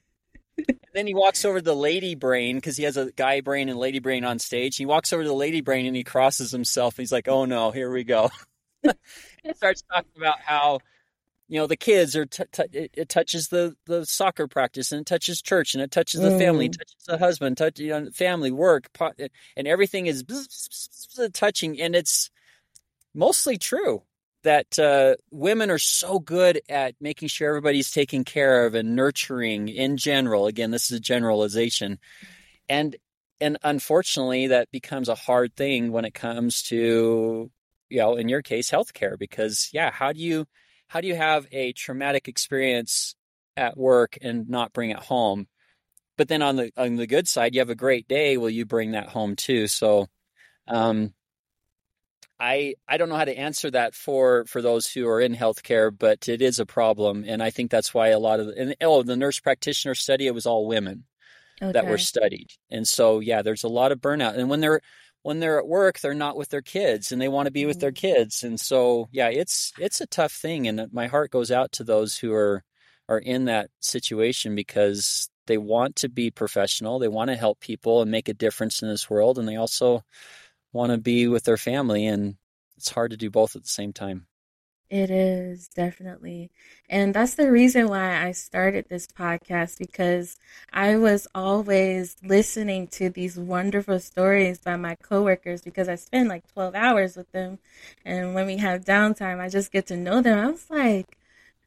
And 0.68 0.80
then 0.94 1.08
he 1.08 1.14
walks 1.14 1.46
over 1.46 1.60
to 1.60 1.64
the 1.64 1.76
lady 1.76 2.16
brain 2.16 2.56
because 2.56 2.78
he 2.78 2.84
has 2.84 2.98
a 2.98 3.12
guy 3.12 3.42
brain 3.42 3.70
and 3.70 3.80
lady 3.80 4.00
brain 4.00 4.24
on 4.24 4.40
stage. 4.40 4.78
He 4.78 4.86
walks 4.86 5.14
over 5.14 5.24
to 5.24 5.30
the 5.30 5.36
lady 5.36 5.62
brain 5.62 5.86
and 5.86 5.96
he 5.96 6.04
crosses 6.04 6.52
himself. 6.52 6.98
He's 6.98 7.12
like, 7.12 7.28
"Oh 7.28 7.46
no, 7.46 7.72
here 7.72 7.92
we 7.92 8.04
go." 8.04 8.30
he 8.84 9.54
starts 9.54 9.84
talking 9.92 10.12
about 10.18 10.40
how 10.40 10.80
you 11.48 11.60
know 11.60 11.68
the 11.68 11.78
kids 11.78 12.16
are 12.16 12.26
t- 12.26 12.44
t- 12.52 12.64
it, 12.72 12.92
it, 12.94 13.10
touches 13.10 13.48
the 13.50 13.76
the 13.86 14.06
soccer 14.06 14.48
practice 14.48 14.92
and 14.92 15.02
it 15.02 15.08
touches 15.08 15.42
church 15.42 15.74
and 15.74 15.84
it 15.84 15.92
touches 15.92 16.22
the 16.22 16.30
mm. 16.30 16.38
family, 16.38 16.70
touches 16.70 17.04
the 17.08 17.18
husband, 17.18 17.58
touch 17.58 17.80
you 17.80 17.90
know 17.90 18.10
family, 18.12 18.52
work, 18.52 18.92
pot, 18.94 19.20
and 19.58 19.68
everything 19.68 20.06
is 20.06 20.24
touching, 21.34 21.80
and 21.80 21.96
it's 21.96 22.30
mostly 23.14 23.58
true 23.58 24.04
that 24.44 24.80
uh, 24.80 25.16
women 25.32 25.70
are 25.70 25.80
so 25.80 26.20
good 26.20 26.62
at 26.70 26.96
making 27.02 27.28
sure 27.28 27.50
everybody's 27.50 27.92
taken 27.92 28.24
care 28.24 28.66
of 28.66 28.76
and 28.76 28.96
nurturing 28.96 29.68
in 29.68 29.98
general. 29.98 30.48
Again, 30.48 30.72
this 30.72 30.92
is 30.92 30.98
a 30.98 31.02
generalization, 31.02 32.00
and 32.68 32.96
and 33.42 33.58
unfortunately, 33.64 34.48
that 34.48 34.72
becomes 34.72 35.10
a 35.10 35.16
hard 35.16 35.56
thing 35.56 35.92
when 35.92 36.06
it 36.06 36.14
comes 36.14 36.64
to 36.64 37.52
you 37.90 37.98
know, 37.98 38.16
in 38.16 38.30
your 38.30 38.42
case, 38.42 38.70
healthcare. 38.70 39.18
Because 39.18 39.70
yeah, 39.74 39.92
how 39.92 40.14
do 40.14 40.20
you 40.20 40.46
how 40.88 41.02
do 41.02 41.08
you 41.08 41.16
have 41.16 41.48
a 41.52 41.74
traumatic 41.74 42.28
experience 42.28 43.16
at 43.58 43.78
work 43.78 44.18
and 44.22 44.50
not 44.50 44.74
bring 44.74 44.92
it 44.92 45.00
home? 45.00 45.48
But 46.18 46.28
then 46.28 46.42
on 46.42 46.56
the 46.56 46.72
on 46.78 46.96
the 46.96 47.08
good 47.08 47.28
side, 47.28 47.56
you 47.56 47.62
have 47.62 47.70
a 47.70 47.76
great 47.76 48.08
day. 48.08 48.38
Will 48.38 48.50
you 48.50 48.66
bring 48.66 48.92
that 48.92 49.10
home 49.10 49.36
too? 49.36 49.68
So. 49.68 50.08
Um, 50.68 51.16
I 52.40 52.76
I 52.88 52.98
don't 52.98 53.10
know 53.10 53.16
how 53.16 53.26
to 53.26 53.38
answer 53.38 53.70
that 53.72 53.94
for 53.94 54.46
for 54.46 54.62
those 54.62 54.88
who 54.88 55.08
are 55.08 55.20
in 55.20 55.36
healthcare, 55.36 55.92
but 55.98 56.30
it 56.30 56.42
is 56.42 56.60
a 56.60 56.66
problem, 56.66 57.26
and 57.28 57.44
I 57.44 57.50
think 57.50 57.70
that's 57.70 57.94
why 57.94 58.10
a 58.10 58.20
lot 58.20 58.40
of 58.40 58.48
the, 58.48 58.58
and 58.58 58.76
oh 58.82 59.04
the 59.04 59.18
nurse 59.18 59.40
practitioner 59.40 59.96
study 59.96 60.26
it 60.26 60.34
was 60.34 60.46
all 60.46 60.68
women 60.68 61.04
okay. 61.62 61.74
that 61.74 61.88
were 61.88 61.98
studied, 61.98 62.48
and 62.72 62.88
so 62.88 63.20
yeah, 63.20 63.42
there's 63.42 63.64
a 63.64 63.70
lot 63.70 63.92
of 63.92 64.00
burnout, 64.00 64.38
and 64.38 64.50
when 64.50 64.62
they're 64.62 64.82
when 65.22 65.40
they're 65.40 65.60
at 65.60 65.68
work, 65.68 66.00
they're 66.00 66.14
not 66.14 66.38
with 66.38 66.50
their 66.50 66.62
kids, 66.62 67.12
and 67.12 67.22
they 67.22 67.28
want 67.28 67.48
to 67.48 67.52
be 67.52 67.66
with 67.66 67.82
their 67.82 67.92
mm-hmm. 67.92 68.16
kids, 68.16 68.44
and 68.44 68.60
so 68.60 69.10
yeah, 69.12 69.28
it's 69.28 69.74
it's 69.78 70.00
a 70.00 70.08
tough 70.08 70.32
thing, 70.32 70.68
and 70.68 70.88
my 70.94 71.08
heart 71.08 71.32
goes 71.32 71.52
out 71.52 71.74
to 71.74 71.84
those 71.84 72.18
who 72.18 72.34
are 72.34 72.64
are 73.10 73.20
in 73.20 73.46
that 73.46 73.70
situation 73.82 74.56
because 74.56 75.30
they 75.48 75.58
want 75.58 75.96
to 75.98 76.08
be 76.08 76.32
professional, 76.32 77.00
they 77.00 77.08
want 77.08 77.30
to 77.30 77.36
help 77.36 77.60
people 77.60 78.02
and 78.02 78.12
make 78.12 78.30
a 78.30 78.34
difference 78.34 78.82
in 78.82 78.88
this 78.88 79.10
world, 79.10 79.38
and 79.38 79.48
they 79.48 79.58
also 79.58 80.04
want 80.74 80.92
to 80.92 80.98
be 80.98 81.28
with 81.28 81.44
their 81.44 81.58
family 81.58 82.06
and 82.06 82.38
it's 82.78 82.92
hard 82.92 83.12
to 83.12 83.18
do 83.18 83.30
both 83.30 83.56
at 83.56 83.64
the 83.64 83.70
same 83.70 83.94
time 83.94 84.28
It 84.90 85.12
is 85.12 85.68
definitely. 85.70 86.50
And 86.90 87.14
that's 87.14 87.36
the 87.36 87.52
reason 87.52 87.88
why 87.90 88.24
I 88.26 88.32
started 88.32 88.86
this 88.90 89.06
podcast 89.08 89.78
because 89.78 90.36
I 90.74 90.96
was 90.98 91.28
always 91.36 92.18
listening 92.24 92.88
to 92.90 93.10
these 93.10 93.38
wonderful 93.38 94.00
stories 94.00 94.58
by 94.60 94.78
my 94.78 94.96
coworkers 94.96 95.62
because 95.62 95.88
I 95.88 95.96
spend 95.96 96.28
like 96.30 96.52
12 96.54 96.74
hours 96.76 97.16
with 97.16 97.32
them. 97.32 97.60
And 98.04 98.34
when 98.34 98.48
we 98.48 98.58
have 98.58 98.84
downtime, 98.86 99.40
I 99.40 99.50
just 99.50 99.72
get 99.72 99.86
to 99.88 99.98
know 99.98 100.22
them. 100.22 100.40
I 100.40 100.52
was 100.52 100.70
like, 100.72 101.18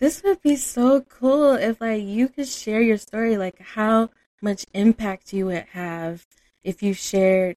this 0.00 0.22
would 0.24 0.42
be 0.42 0.56
so 0.56 1.02
cool 1.02 1.52
if 1.54 1.80
like 1.80 2.02
you 2.02 2.28
could 2.28 2.48
share 2.48 2.80
your 2.82 2.98
story, 2.98 3.36
like 3.36 3.60
how 3.60 4.10
much 4.40 4.66
impact 4.74 5.32
you 5.32 5.46
would 5.46 5.66
have 5.72 6.26
if 6.64 6.82
you 6.82 6.92
shared 6.94 7.56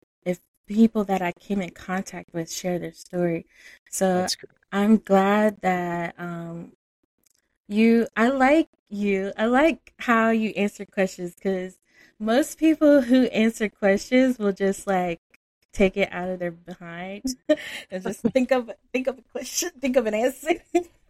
people 0.65 1.03
that 1.05 1.21
I 1.21 1.31
came 1.33 1.61
in 1.61 1.71
contact 1.71 2.33
with 2.33 2.51
share 2.51 2.79
their 2.79 2.93
story. 2.93 3.45
So 3.89 4.27
I'm 4.71 4.97
glad 4.97 5.61
that 5.61 6.15
um, 6.17 6.73
you. 7.67 8.07
I 8.15 8.29
like 8.29 8.69
you. 8.89 9.31
I 9.37 9.45
like 9.45 9.93
how 9.99 10.29
you 10.29 10.51
answer 10.51 10.85
questions 10.85 11.35
because 11.35 11.77
most 12.19 12.57
people 12.57 13.01
who 13.01 13.23
answer 13.25 13.69
questions 13.69 14.39
will 14.39 14.53
just 14.53 14.87
like 14.87 15.21
take 15.73 15.97
it 15.97 16.09
out 16.11 16.29
of 16.29 16.39
their 16.39 16.51
behind 16.51 17.23
and 17.91 18.03
just 18.03 18.21
think 18.21 18.51
of 18.51 18.71
think 18.93 19.07
of 19.07 19.17
a 19.17 19.21
question, 19.21 19.69
think 19.81 19.95
of 19.97 20.05
an 20.07 20.13
answer. 20.13 20.55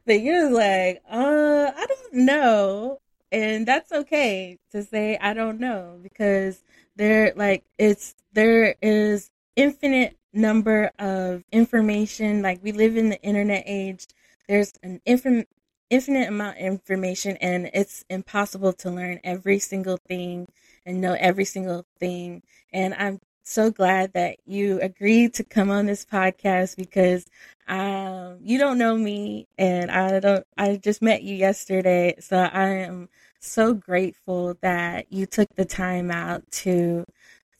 but 0.06 0.22
you're 0.22 0.52
like, 0.52 1.02
uh, 1.10 1.72
I 1.76 1.86
don't 1.86 2.13
know, 2.26 3.00
and 3.32 3.68
that's 3.68 3.91
okay 3.91 4.58
to 4.72 4.84
say 4.84 5.18
I 5.18 5.34
don't 5.34 5.60
know 5.60 6.00
because 6.02 6.63
there 6.96 7.34
like 7.36 7.63
it's 7.78 8.15
there 8.34 8.76
is 8.82 9.30
infinite 9.56 10.18
number 10.34 10.91
of 11.00 11.44
information. 11.52 12.41
Like 12.41 12.60
we 12.63 12.72
live 12.72 12.98
in 12.98 13.10
the 13.10 13.22
internet 13.22 13.63
age. 13.65 14.08
There's 14.48 14.74
an 14.84 15.02
infinite 15.06 15.48
infinite 15.89 16.28
amount 16.28 16.58
of 16.58 16.63
information 16.63 17.38
and 17.38 17.70
it's 17.74 18.04
impossible 18.10 18.74
to 18.74 18.89
learn 18.89 19.20
every 19.24 19.60
single 19.60 19.98
thing 20.08 20.48
and 20.86 21.00
know 21.00 21.15
every 21.20 21.46
single 21.46 21.86
thing. 22.00 22.41
And 22.74 22.94
I'm 22.96 23.20
so 23.44 23.70
glad 23.70 24.13
that 24.13 24.38
you 24.46 24.80
agreed 24.82 25.36
to 25.36 25.44
come 25.44 25.70
on 25.70 25.86
this 25.86 26.04
podcast 26.04 26.76
because 26.76 27.26
um, 27.68 28.39
you 28.41 28.58
don't 28.58 28.80
know 28.80 28.98
me 28.98 29.48
and 29.58 29.91
I 29.91 30.20
don't 30.20 30.46
I 30.58 30.78
just 30.78 31.02
met 31.02 31.24
you 31.24 31.36
yesterday. 31.36 32.15
So 32.20 32.38
I 32.38 32.65
am 32.65 33.10
so 33.39 33.74
grateful 33.74 34.56
that 34.62 35.12
you 35.12 35.26
took 35.28 35.50
the 35.56 35.65
time 35.65 36.10
out 36.12 36.44
to 36.52 37.06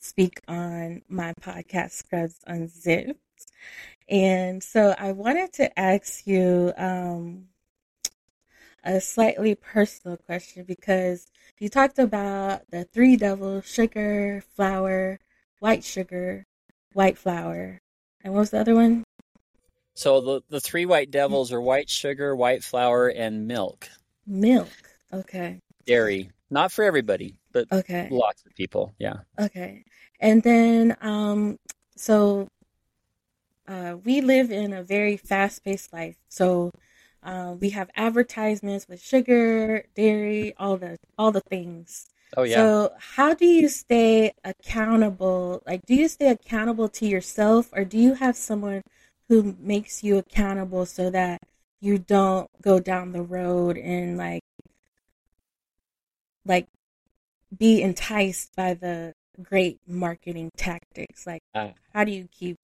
speak 0.06 0.40
on 0.48 1.02
my 1.08 1.34
podcast, 1.40 1.92
Scrubs 1.92 2.38
Unzipped. 2.46 3.18
And 4.08 4.62
so 4.62 4.94
I 4.98 5.12
wanted 5.12 5.52
to 5.54 5.78
ask 5.78 6.26
you 6.26 6.72
um, 6.76 7.46
a 8.84 9.00
slightly 9.00 9.54
personal 9.56 10.16
question 10.16 10.64
because 10.64 11.26
you 11.58 11.68
talked 11.68 11.98
about 11.98 12.62
the 12.70 12.84
three 12.84 13.16
devils 13.16 13.66
sugar, 13.66 14.44
flour, 14.54 15.18
white 15.58 15.82
sugar, 15.82 16.44
white 16.92 17.18
flour. 17.18 17.80
And 18.22 18.32
what 18.32 18.40
was 18.40 18.50
the 18.50 18.60
other 18.60 18.74
one? 18.74 19.02
So 19.94 20.20
the, 20.20 20.42
the 20.50 20.60
three 20.60 20.86
white 20.86 21.10
devils 21.10 21.52
are 21.52 21.60
white 21.60 21.90
sugar, 21.90 22.36
white 22.36 22.62
flour, 22.62 23.08
and 23.08 23.48
milk. 23.48 23.88
Milk. 24.26 24.68
Okay. 25.12 25.58
Dairy. 25.84 26.30
Not 26.50 26.70
for 26.70 26.84
everybody, 26.84 27.40
but 27.52 27.66
okay. 27.72 28.08
lots 28.10 28.44
of 28.46 28.54
people. 28.54 28.94
Yeah. 28.98 29.20
Okay. 29.40 29.84
And 30.20 30.42
then, 30.42 30.96
um, 31.00 31.58
so 31.96 32.48
uh, 33.68 33.96
we 34.04 34.20
live 34.20 34.50
in 34.50 34.72
a 34.72 34.82
very 34.82 35.16
fast 35.16 35.64
paced 35.64 35.92
life. 35.92 36.16
So 36.28 36.72
uh, 37.22 37.54
we 37.58 37.70
have 37.70 37.90
advertisements 37.96 38.86
with 38.88 39.02
sugar, 39.02 39.84
dairy, 39.94 40.54
all 40.58 40.76
the 40.76 40.96
all 41.18 41.32
the 41.32 41.40
things. 41.40 42.06
Oh 42.36 42.44
yeah. 42.44 42.56
So 42.56 42.92
how 42.98 43.34
do 43.34 43.46
you 43.46 43.68
stay 43.68 44.32
accountable? 44.44 45.62
Like, 45.66 45.84
do 45.86 45.94
you 45.94 46.08
stay 46.08 46.28
accountable 46.28 46.88
to 46.90 47.06
yourself, 47.06 47.68
or 47.72 47.84
do 47.84 47.98
you 47.98 48.14
have 48.14 48.36
someone 48.36 48.82
who 49.28 49.56
makes 49.58 50.04
you 50.04 50.18
accountable 50.18 50.86
so 50.86 51.10
that 51.10 51.40
you 51.80 51.98
don't 51.98 52.48
go 52.62 52.78
down 52.78 53.12
the 53.12 53.22
road 53.22 53.76
and 53.76 54.16
like 54.16 54.42
like 56.44 56.68
be 57.56 57.82
enticed 57.82 58.54
by 58.56 58.74
the 58.74 59.12
great 59.42 59.80
marketing 59.86 60.50
tactics? 60.56 61.26
Like, 61.26 61.42
uh, 61.54 61.70
how 61.92 62.04
do 62.04 62.12
you 62.12 62.28
keep 62.30 62.58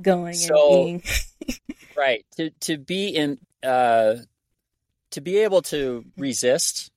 going 0.00 0.34
so, 0.34 0.88
and 0.88 1.02
being 1.02 1.58
right 1.96 2.24
to 2.36 2.50
to 2.60 2.78
be 2.78 3.08
in 3.08 3.38
uh, 3.62 4.16
to 5.12 5.20
be 5.20 5.38
able 5.38 5.62
to 5.62 6.04
resist 6.16 6.90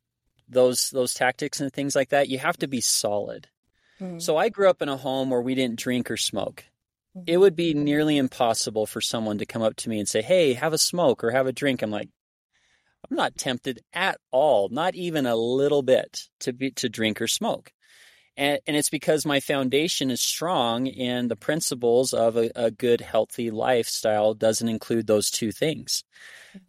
those 0.50 0.90
those 0.90 1.14
tactics 1.14 1.60
and 1.60 1.72
things 1.72 1.96
like 1.96 2.10
that? 2.10 2.30
You 2.30 2.40
have 2.40 2.58
to 2.58 2.68
be 2.68 2.82
solid. 2.82 3.48
Mm-hmm. 4.00 4.20
So 4.20 4.38
I 4.38 4.50
grew 4.50 4.70
up 4.70 4.82
in 4.82 4.90
a 4.90 4.98
home 4.98 5.30
where 5.30 5.42
we 5.42 5.56
didn't 5.56 5.80
drink 5.80 6.10
or 6.10 6.18
smoke. 6.18 6.64
Mm-hmm. 7.16 7.26
It 7.28 7.38
would 7.38 7.56
be 7.56 7.74
nearly 7.74 8.18
impossible 8.18 8.86
for 8.86 9.02
someone 9.02 9.38
to 9.40 9.46
come 9.46 9.62
up 9.62 9.76
to 9.78 9.90
me 9.90 10.00
and 10.00 10.08
say, 10.08 10.22
"Hey, 10.22 10.54
have 10.54 10.74
a 10.74 10.78
smoke 10.78 11.24
or 11.24 11.32
have 11.32 11.48
a 11.48 11.54
drink." 11.54 11.82
I'm 11.82 11.92
like, 11.92 12.10
I'm 13.10 13.18
not 13.18 13.38
tempted 13.38 13.82
at 13.94 14.20
all, 14.32 14.70
not 14.70 14.96
even 14.96 15.26
a 15.26 15.36
little 15.36 15.82
bit, 15.82 16.30
to 16.42 16.54
be 16.54 16.72
to 16.72 16.90
drink 16.90 17.22
or 17.22 17.28
smoke 17.28 17.74
and, 18.42 18.60
and 18.66 18.76
it's 18.76 18.90
because 18.90 19.24
my 19.24 19.40
foundation 19.40 20.10
is 20.10 20.20
strong 20.20 20.88
and 20.88 21.30
the 21.30 21.36
principles 21.36 22.12
of 22.12 22.38
a, 22.38 22.50
a 22.56 22.72
good 22.72 23.00
healthy 23.00 23.52
lifestyle 23.52 24.34
doesn't 24.34 24.68
include 24.68 25.06
those 25.06 25.30
two 25.30 25.52
things. 25.52 26.04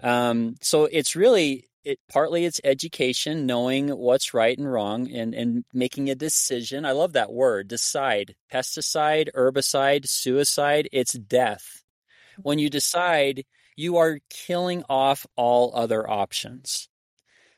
Um, 0.00 0.56
so 0.60 0.84
it's 0.84 1.16
really 1.16 1.64
it 1.82 1.98
partly 2.10 2.44
it's 2.44 2.60
education 2.62 3.46
knowing 3.46 3.88
what's 3.88 4.34
right 4.34 4.56
and 4.56 4.70
wrong 4.70 5.10
and 5.10 5.34
and 5.34 5.64
making 5.72 6.10
a 6.10 6.14
decision. 6.14 6.84
I 6.84 6.92
love 6.92 7.14
that 7.14 7.32
word 7.32 7.68
decide. 7.68 8.36
Pesticide 8.52 9.30
herbicide 9.34 10.06
suicide 10.06 10.90
it's 10.92 11.14
death. 11.14 11.82
When 12.42 12.58
you 12.58 12.68
decide 12.68 13.44
you 13.76 13.96
are 13.96 14.18
killing 14.28 14.84
off 14.90 15.26
all 15.36 15.72
other 15.74 16.08
options 16.08 16.90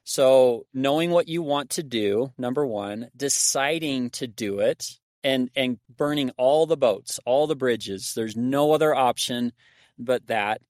so 0.04 0.66
knowing 0.74 1.10
what 1.10 1.28
you 1.28 1.42
want 1.42 1.70
to 1.70 1.82
do, 1.82 2.32
number 2.36 2.64
one, 2.64 3.08
deciding 3.16 4.10
to 4.10 4.26
do 4.26 4.60
it 4.60 4.98
and 5.24 5.50
and 5.56 5.78
burning 5.88 6.30
all 6.36 6.66
the 6.66 6.76
boats, 6.76 7.18
all 7.24 7.46
the 7.46 7.56
bridges. 7.56 8.12
There's 8.14 8.36
no 8.36 8.72
other 8.72 8.94
option 8.94 9.52
but 9.98 10.26
that. 10.26 10.60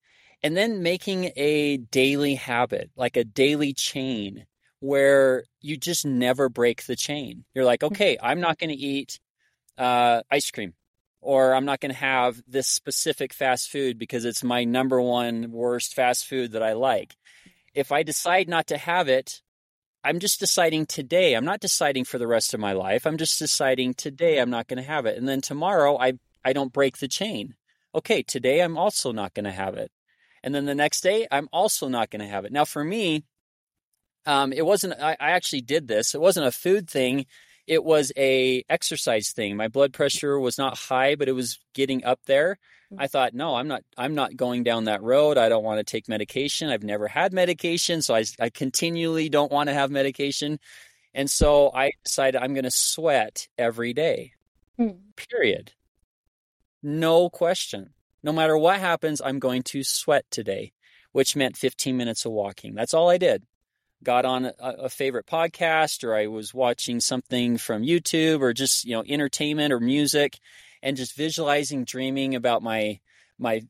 And 0.43 0.57
then 0.57 0.83
making 0.83 1.33
a 1.37 1.79
daily 1.79 2.37
habit, 2.37 2.91
like 2.97 3.17
a 3.17 3.25
daily 3.25 3.73
chain 3.73 4.47
where 4.79 5.45
you 5.61 5.77
just 5.79 6.07
never 6.07 6.49
break 6.49 6.85
the 6.85 6.97
chain. 6.97 7.45
You're 7.55 7.65
like, 7.65 7.81
mm-hmm. 7.81 7.95
okay, 7.95 8.19
I'm 8.23 8.41
not 8.41 8.59
going 8.59 8.71
to 8.71 8.77
eat 8.77 9.19
uh, 9.79 10.23
ice 10.31 10.51
cream 10.51 10.75
or 11.21 11.55
I'm 11.55 11.65
not 11.65 11.81
going 11.81 11.91
to 11.91 11.99
have 11.99 12.41
this 12.47 12.69
specific 12.69 13.33
fast 13.33 13.71
food 13.71 13.99
because 13.99 14.27
it's 14.27 14.45
my 14.45 14.65
number 14.65 15.01
one 15.01 15.51
worst 15.51 15.95
fast 15.95 16.27
food 16.27 16.53
that 16.53 16.63
I 16.63 16.75
like 16.75 17.17
if 17.75 17.93
I 17.93 18.03
decide 18.03 18.49
not 18.49 18.67
to 18.69 18.79
have 18.79 19.09
it, 19.09 19.43
I'm 20.05 20.19
just 20.19 20.39
deciding 20.39 20.87
today. 20.87 21.35
I'm 21.35 21.47
not 21.47 21.61
deciding 21.61 22.05
for 22.05 22.19
the 22.19 22.27
rest 22.27 22.53
of 22.55 22.61
my 22.61 22.73
life. 22.73 23.07
I'm 23.07 23.17
just 23.17 23.39
deciding 23.39 23.95
today 23.95 24.39
I'm 24.39 24.51
not 24.51 24.69
going 24.69 24.77
to 24.77 24.89
have 24.89 25.07
it. 25.07 25.17
And 25.17 25.27
then 25.27 25.41
tomorrow 25.41 25.99
I 25.99 26.15
I 26.45 26.53
don't 26.53 26.73
break 26.73 26.99
the 26.99 27.09
chain. 27.09 27.55
Okay, 27.95 28.23
today 28.23 28.61
I'm 28.61 28.77
also 28.77 29.13
not 29.13 29.33
going 29.33 29.45
to 29.45 29.51
have 29.51 29.75
it. 29.75 29.91
And 30.43 30.55
then 30.55 30.67
the 30.67 30.75
next 30.75 31.01
day 31.01 31.27
I'm 31.31 31.49
also 31.53 31.89
not 31.89 32.11
going 32.11 32.21
to 32.21 32.29
have 32.29 32.45
it. 32.45 32.53
Now 32.53 32.67
for 32.67 32.85
me, 32.85 33.25
um, 34.27 34.53
it 34.53 34.67
wasn't 34.67 35.01
I, 35.01 35.17
I 35.19 35.31
actually 35.31 35.63
did 35.63 35.89
this. 35.89 36.15
It 36.15 36.21
wasn't 36.21 36.47
a 36.47 36.53
food 36.53 36.89
thing. 36.89 37.25
It 37.67 37.83
was 37.83 38.13
a 38.17 38.65
exercise 38.69 39.31
thing. 39.31 39.57
My 39.57 39.69
blood 39.69 39.93
pressure 39.93 40.39
was 40.39 40.59
not 40.59 40.77
high, 40.77 41.15
but 41.15 41.29
it 41.29 41.33
was 41.33 41.59
getting 41.75 42.05
up 42.05 42.21
there. 42.27 42.59
I 42.99 43.07
thought, 43.07 43.35
no, 43.35 43.57
I'm 43.57 43.69
not. 43.69 43.83
I'm 43.97 44.15
not 44.15 44.37
going 44.37 44.63
down 44.63 44.85
that 44.85 45.03
road. 45.03 45.39
I 45.39 45.49
don't 45.49 45.65
want 45.65 45.79
to 45.79 45.85
take 45.85 46.09
medication. 46.09 46.69
I've 46.69 46.85
never 46.85 47.09
had 47.09 47.33
medication, 47.33 48.03
so 48.03 48.15
I, 48.15 48.25
I 48.39 48.51
continually 48.51 49.29
don't 49.29 49.51
want 49.51 49.69
to 49.69 49.75
have 49.75 49.91
medication. 49.91 50.59
And 51.15 51.31
so 51.31 51.71
I 51.75 51.93
decided 52.05 52.41
I'm 52.41 52.55
going 52.55 52.65
to 52.65 52.71
sweat 52.71 53.49
every 53.57 53.93
day. 53.93 54.33
Hmm. 54.77 54.91
Period. 55.17 55.73
No 56.83 57.31
question. 57.31 57.91
No 58.23 58.33
matter 58.33 58.57
what 58.59 58.81
happens, 58.81 59.21
I'm 59.25 59.39
going 59.39 59.63
to 59.65 59.85
sweat 59.85 60.25
today, 60.31 60.73
which 61.13 61.37
meant 61.37 61.57
15 61.57 61.97
minutes 61.97 62.25
of 62.25 62.33
walking. 62.33 62.75
That's 62.75 62.95
all 62.95 63.11
I 63.11 63.19
did. 63.19 63.45
Got 64.05 64.25
on 64.25 64.47
a, 64.47 64.55
a 64.61 64.89
favorite 64.89 65.27
podcast, 65.27 66.05
or 66.05 66.15
I 66.15 66.29
was 66.29 66.55
watching 66.55 67.01
something 67.01 67.59
from 67.59 67.83
YouTube, 67.83 68.41
or 68.41 68.53
just 68.53 68.85
you 68.85 68.93
know 68.93 69.05
entertainment 69.07 69.73
or 69.73 69.81
music, 69.81 70.39
and 70.83 70.97
just 70.97 71.17
visualizing, 71.17 71.85
dreaming 71.85 72.35
about 72.35 72.63
my 72.63 73.01
my 73.39 73.63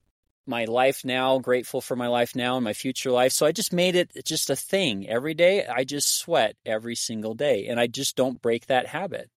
my 0.46 0.64
life 0.66 1.04
now, 1.04 1.38
grateful 1.38 1.80
for 1.80 1.96
my 1.96 2.08
life 2.08 2.36
now 2.36 2.56
and 2.56 2.64
my 2.64 2.72
future 2.72 3.10
life. 3.10 3.32
So 3.32 3.46
I 3.46 3.52
just 3.52 3.72
made 3.72 3.96
it 3.96 4.10
just 4.24 4.50
a 4.50 4.56
thing. 4.56 5.08
Every 5.08 5.34
day 5.34 5.66
I 5.66 5.84
just 5.84 6.18
sweat 6.18 6.56
every 6.66 6.94
single 6.94 7.34
day 7.34 7.66
and 7.66 7.80
I 7.80 7.86
just 7.86 8.16
don't 8.16 8.42
break 8.42 8.66
that 8.66 8.86
habit. 8.86 9.30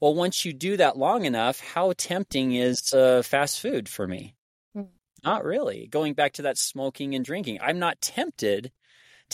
Well, 0.00 0.14
once 0.14 0.44
you 0.44 0.52
do 0.52 0.76
that 0.76 0.96
long 0.96 1.24
enough, 1.24 1.60
how 1.60 1.92
tempting 1.96 2.54
is 2.54 2.92
uh, 2.92 3.22
fast 3.22 3.60
food 3.60 3.88
for 3.88 4.06
me? 4.06 4.36
Hmm. 4.74 4.82
not 5.22 5.44
really. 5.44 5.86
Going 5.86 6.14
back 6.14 6.34
to 6.34 6.42
that 6.42 6.58
smoking 6.58 7.14
and 7.14 7.24
drinking, 7.24 7.58
I'm 7.60 7.78
not 7.78 8.00
tempted 8.00 8.70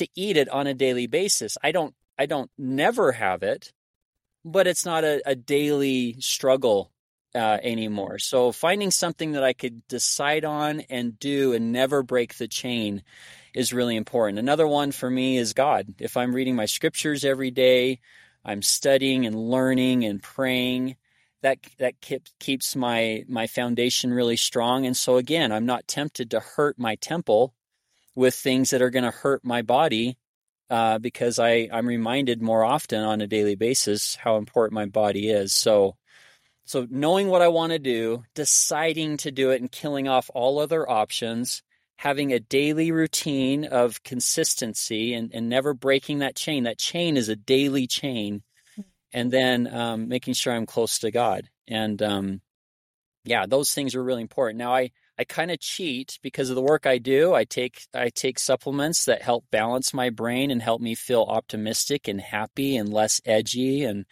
to 0.01 0.09
eat 0.15 0.37
it 0.37 0.49
on 0.49 0.67
a 0.67 0.75
daily 0.75 1.07
basis. 1.07 1.57
I 1.63 1.73
don't 1.73 1.95
I 2.19 2.27
don't 2.27 2.51
never 2.59 3.13
have 3.13 3.43
it, 3.43 3.73
but 4.45 4.67
it's 4.67 4.85
not 4.85 5.05
a, 5.05 5.23
a 5.25 5.35
daily 5.35 6.17
struggle 6.21 6.91
uh, 7.35 7.59
anymore. 7.63 8.19
So 8.19 8.51
finding 8.51 8.91
something 8.91 9.33
that 9.33 9.45
I 9.45 9.53
could 9.53 9.87
decide 9.89 10.45
on 10.45 10.81
and 10.91 11.19
do 11.19 11.53
and 11.53 11.73
never 11.73 12.03
break 12.03 12.35
the 12.35 12.49
chain 12.49 13.03
is 13.55 13.73
really 13.73 13.97
important. 13.97 14.39
Another 14.39 14.67
one 14.67 14.91
for 14.91 15.09
me 15.09 15.37
is 15.37 15.53
God. 15.53 15.95
If 15.99 16.17
I'm 16.17 16.35
reading 16.35 16.57
my 16.57 16.67
scriptures 16.67 17.25
every 17.25 17.51
day, 17.51 18.01
I'm 18.45 18.63
studying 18.63 19.27
and 19.27 19.37
learning 19.37 20.05
and 20.05 20.23
praying. 20.23 20.97
That 21.43 21.59
that 21.79 22.01
keeps 22.01 22.33
keeps 22.39 22.77
my 22.77 23.25
my 23.29 23.47
foundation 23.47 24.13
really 24.13 24.37
strong. 24.37 24.85
And 24.85 24.97
so 24.97 25.17
again, 25.17 25.53
I'm 25.53 25.67
not 25.67 25.89
tempted 25.89 26.31
to 26.31 26.41
hurt 26.41 26.79
my 26.79 26.97
temple 26.97 27.55
with 28.15 28.35
things 28.35 28.71
that 28.71 28.83
are 28.83 28.91
going 28.91 29.05
to 29.05 29.11
hurt 29.11 29.45
my 29.45 29.63
body 29.63 30.19
uh, 30.69 30.99
because 30.99 31.39
I 31.39 31.69
I'm 31.73 31.87
reminded 31.87 32.43
more 32.43 32.65
often 32.65 33.03
on 33.03 33.21
a 33.21 33.27
daily 33.27 33.57
basis 33.57 34.15
how 34.17 34.37
important 34.37 34.75
my 34.75 34.87
body 34.87 35.29
is. 35.31 35.53
So 35.53 35.97
so 36.65 36.87
knowing 36.89 37.29
what 37.29 37.43
I 37.43 37.49
want 37.49 37.73
to 37.73 37.79
do, 37.79 38.23
deciding 38.35 39.17
to 39.19 39.33
do 39.33 39.51
it, 39.51 39.61
and 39.61 39.73
killing 39.73 40.07
off 40.07 40.31
all 40.35 40.61
other 40.61 40.89
options 40.89 41.63
having 42.01 42.33
a 42.33 42.41
daily 42.41 42.91
routine 42.93 43.63
of 43.67 44.03
consistency 44.03 45.13
and, 45.13 45.31
and 45.35 45.51
never 45.51 45.75
breaking 45.75 46.21
that 46.21 46.35
chain. 46.35 46.65
That 46.65 46.79
chain 46.79 47.19
is 47.19 47.29
a 47.29 47.37
daily 47.37 47.87
chain. 47.87 48.43
And 49.13 49.31
then 49.31 49.67
um, 49.67 50.09
making 50.09 50.33
sure 50.33 50.55
I'm 50.55 50.65
close 50.65 51.01
to 51.01 51.11
God. 51.11 51.51
And 51.69 52.01
um, 52.01 52.41
yeah, 53.25 53.45
those 53.45 53.75
things 53.75 53.95
are 53.95 54.03
really 54.03 54.23
important. 54.23 54.59
Now, 54.59 54.75
I, 54.75 54.93
I 55.21 55.25
kind 55.25 55.51
of 55.51 55.61
cheat 55.61 56.19
because 56.23 56.49
of 56.49 56.57
the 56.57 56.63
work 56.63 56.87
I 56.87 56.97
do. 56.97 57.35
I 57.35 57.45
take 57.45 57.83
I 57.93 58.09
take 58.09 58.39
supplements 58.39 59.05
that 59.05 59.21
help 59.21 59.45
balance 59.51 59.93
my 59.93 60.09
brain 60.09 60.51
and 60.51 60.63
help 60.63 60.81
me 60.81 60.95
feel 60.95 61.27
optimistic 61.29 62.09
and 62.09 62.19
happy 62.19 62.75
and 62.75 62.91
less 62.91 63.21
edgy 63.27 63.85
and 63.85 64.07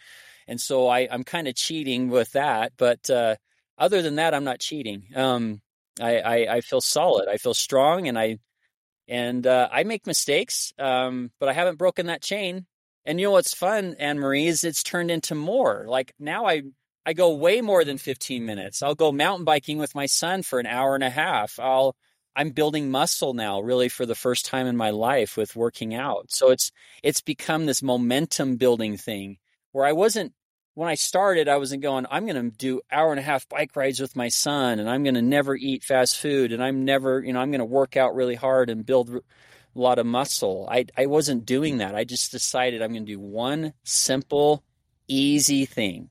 and 0.47 0.61
so 0.61 0.87
I, 0.87 1.07
I'm 1.09 1.23
kind 1.23 1.47
of 1.47 1.55
cheating 1.55 2.09
with 2.09 2.33
that. 2.33 2.73
But 2.77 3.09
uh, 3.09 3.37
other 3.79 4.03
than 4.03 4.17
that, 4.17 4.35
I'm 4.35 4.43
not 4.43 4.59
cheating. 4.59 5.07
Um, 5.15 5.61
I, 5.99 6.19
I, 6.19 6.55
I 6.57 6.61
feel 6.61 6.81
solid. 6.81 7.27
I 7.27 7.37
feel 7.37 7.55
strong, 7.55 8.07
and 8.07 8.17
I 8.17 8.37
and 9.07 9.47
uh, 9.47 9.67
I 9.71 9.83
make 9.85 10.05
mistakes, 10.05 10.73
um, 10.77 11.31
but 11.39 11.49
I 11.49 11.53
haven't 11.53 11.79
broken 11.79 12.05
that 12.07 12.21
chain. 12.21 12.67
And 13.05 13.19
you 13.19 13.27
know 13.27 13.31
what's 13.31 13.55
fun, 13.55 13.95
Anne 13.97 14.19
Marie, 14.19 14.47
is 14.47 14.63
it's 14.63 14.83
turned 14.83 15.09
into 15.09 15.33
more. 15.33 15.85
Like 15.87 16.13
now, 16.19 16.45
I 16.45 16.63
I 17.05 17.13
go 17.13 17.33
way 17.33 17.61
more 17.61 17.83
than 17.83 17.97
15 17.97 18.45
minutes. 18.45 18.83
I'll 18.83 18.95
go 18.95 19.11
mountain 19.11 19.45
biking 19.45 19.77
with 19.77 19.95
my 19.95 20.05
son 20.05 20.43
for 20.43 20.59
an 20.59 20.65
hour 20.65 20.95
and 20.95 21.03
a 21.03 21.09
half. 21.09 21.59
I'll 21.59 21.95
I'm 22.35 22.51
building 22.51 22.91
muscle 22.91 23.33
now, 23.33 23.59
really 23.59 23.89
for 23.89 24.05
the 24.05 24.15
first 24.15 24.45
time 24.45 24.67
in 24.67 24.77
my 24.77 24.91
life 24.91 25.35
with 25.35 25.55
working 25.55 25.93
out. 25.93 26.31
So 26.31 26.51
it's 26.51 26.71
it's 27.03 27.21
become 27.21 27.65
this 27.65 27.81
momentum 27.81 28.57
building 28.57 28.97
thing 28.97 29.37
where 29.71 29.85
I 29.85 29.93
wasn't 29.93 30.33
when 30.79 30.87
I 30.87 30.95
started, 30.95 31.49
I 31.49 31.57
wasn't 31.57 31.81
going, 31.81 32.05
I'm 32.09 32.25
going 32.25 32.51
to 32.51 32.55
do 32.55 32.79
hour 32.89 33.11
and 33.11 33.19
a 33.19 33.23
half 33.23 33.49
bike 33.49 33.75
rides 33.75 33.99
with 33.99 34.15
my 34.15 34.29
son 34.29 34.79
and 34.79 34.89
I'm 34.89 35.03
going 35.03 35.15
to 35.15 35.21
never 35.21 35.53
eat 35.55 35.83
fast 35.83 36.17
food 36.17 36.53
and 36.53 36.63
I'm 36.63 36.85
never, 36.85 37.21
you 37.21 37.33
know, 37.33 37.41
I'm 37.41 37.51
going 37.51 37.59
to 37.59 37.65
work 37.65 37.97
out 37.97 38.15
really 38.15 38.35
hard 38.35 38.69
and 38.69 38.85
build 38.85 39.09
a 39.09 39.21
lot 39.75 39.99
of 39.99 40.05
muscle. 40.05 40.69
I, 40.71 40.85
I 40.97 41.07
wasn't 41.07 41.45
doing 41.45 41.79
that. 41.79 41.95
I 41.95 42.05
just 42.05 42.31
decided 42.31 42.81
I'm 42.81 42.93
going 42.93 43.05
to 43.05 43.11
do 43.11 43.19
one 43.19 43.73
simple, 43.83 44.63
easy 45.09 45.65
thing. 45.65 46.09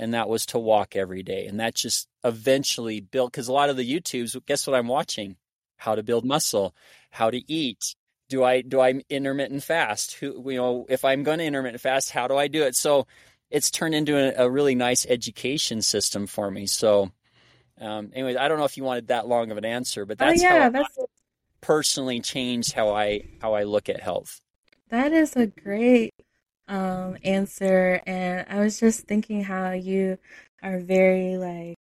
And 0.00 0.14
that 0.14 0.30
was 0.30 0.46
to 0.46 0.58
walk 0.58 0.96
every 0.96 1.22
day. 1.22 1.46
And 1.46 1.60
that 1.60 1.74
just 1.74 2.08
eventually 2.24 3.00
built, 3.00 3.32
because 3.32 3.48
a 3.48 3.52
lot 3.52 3.68
of 3.68 3.76
the 3.76 3.84
YouTubes, 3.84 4.34
guess 4.46 4.66
what 4.66 4.74
I'm 4.74 4.88
watching? 4.88 5.36
How 5.76 5.94
to 5.94 6.02
build 6.02 6.24
muscle, 6.24 6.74
how 7.10 7.30
to 7.30 7.52
eat, 7.52 7.94
do 8.30 8.42
I 8.42 8.62
do 8.62 8.80
I 8.80 9.02
intermittent 9.10 9.62
fast? 9.62 10.14
Who 10.14 10.50
you 10.50 10.56
know, 10.56 10.86
if 10.88 11.04
I'm 11.04 11.22
going 11.22 11.38
to 11.38 11.44
intermittent 11.44 11.82
fast, 11.82 12.10
how 12.10 12.28
do 12.28 12.36
I 12.36 12.48
do 12.48 12.62
it? 12.62 12.76
So 12.76 13.06
it's 13.50 13.70
turned 13.70 13.94
into 13.94 14.16
a, 14.16 14.46
a 14.46 14.50
really 14.50 14.74
nice 14.74 15.04
education 15.04 15.82
system 15.82 16.26
for 16.26 16.50
me. 16.50 16.66
So, 16.66 17.10
um, 17.78 18.10
anyways, 18.14 18.36
I 18.36 18.48
don't 18.48 18.58
know 18.58 18.64
if 18.64 18.78
you 18.78 18.84
wanted 18.84 19.08
that 19.08 19.28
long 19.28 19.50
of 19.50 19.58
an 19.58 19.66
answer, 19.66 20.06
but 20.06 20.16
that's 20.16 20.40
oh, 20.40 20.44
yeah, 20.44 20.62
how 20.62 20.70
that's... 20.70 20.98
I 20.98 21.04
personally 21.60 22.20
changed 22.20 22.72
how 22.72 22.94
I 22.94 23.22
how 23.42 23.52
I 23.52 23.64
look 23.64 23.90
at 23.90 24.00
health. 24.00 24.40
That 24.88 25.12
is 25.12 25.36
a 25.36 25.46
great 25.46 26.14
um, 26.70 27.18
answer, 27.24 28.00
and 28.06 28.46
I 28.48 28.60
was 28.60 28.78
just 28.78 29.00
thinking 29.06 29.42
how 29.42 29.72
you 29.72 30.18
are 30.62 30.78
very 30.78 31.36
like 31.36 31.78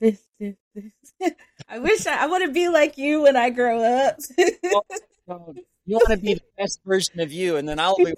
this, 0.00 0.20
this, 0.38 0.56
this. 0.74 1.32
I 1.68 1.78
wish 1.78 2.06
I, 2.06 2.24
I 2.24 2.26
want 2.26 2.44
to 2.44 2.52
be 2.52 2.68
like 2.68 2.98
you 2.98 3.22
when 3.22 3.36
I 3.36 3.50
grow 3.50 3.82
up. 3.82 4.18
well, 5.26 5.54
you 5.86 5.96
want 5.96 6.10
to 6.10 6.16
be 6.16 6.34
the 6.34 6.42
best 6.58 6.80
version 6.84 7.20
of 7.20 7.32
you, 7.32 7.56
and 7.56 7.68
then 7.68 7.78
I'll 7.78 7.96
be 7.96 8.14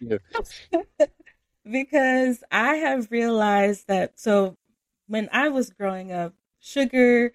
you 0.00 0.18
because 1.70 2.44
I 2.52 2.76
have 2.76 3.10
realized 3.10 3.88
that 3.88 4.18
so 4.20 4.56
when 5.06 5.30
I 5.32 5.48
was 5.48 5.70
growing 5.70 6.12
up, 6.12 6.34
sugar, 6.60 7.32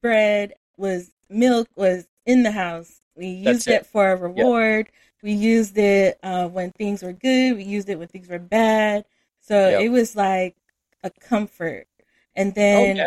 bread 0.00 0.54
was 0.76 1.12
milk 1.30 1.68
was 1.76 2.06
in 2.26 2.42
the 2.42 2.52
house. 2.52 3.00
We 3.14 3.28
used 3.28 3.68
it. 3.68 3.82
it. 3.82 3.86
for 3.86 4.10
a 4.10 4.16
reward. 4.16 4.88
We 5.22 5.32
used 5.32 5.78
it 5.78 6.18
uh, 6.22 6.48
when 6.48 6.72
things 6.72 7.02
were 7.02 7.12
good. 7.12 7.56
We 7.56 7.64
used 7.64 7.88
it 7.88 7.98
when 7.98 8.08
things 8.08 8.28
were 8.28 8.38
bad. 8.38 9.04
So 9.40 9.68
yep. 9.68 9.80
it 9.82 9.88
was 9.90 10.16
like 10.16 10.56
a 11.02 11.10
comfort. 11.10 11.86
And 12.34 12.54
then 12.54 13.00
oh, 13.00 13.04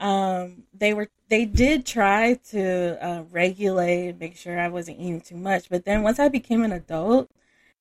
yeah. 0.00 0.40
um, 0.40 0.64
they 0.74 0.94
were 0.94 1.08
they 1.28 1.44
did 1.44 1.84
try 1.84 2.34
to 2.50 3.04
uh, 3.04 3.22
regulate 3.30 4.08
and 4.08 4.18
make 4.18 4.36
sure 4.36 4.58
I 4.58 4.68
wasn't 4.68 5.00
eating 5.00 5.20
too 5.20 5.36
much. 5.36 5.68
But 5.68 5.84
then 5.84 6.02
once 6.02 6.18
I 6.18 6.28
became 6.28 6.62
an 6.62 6.72
adult, 6.72 7.30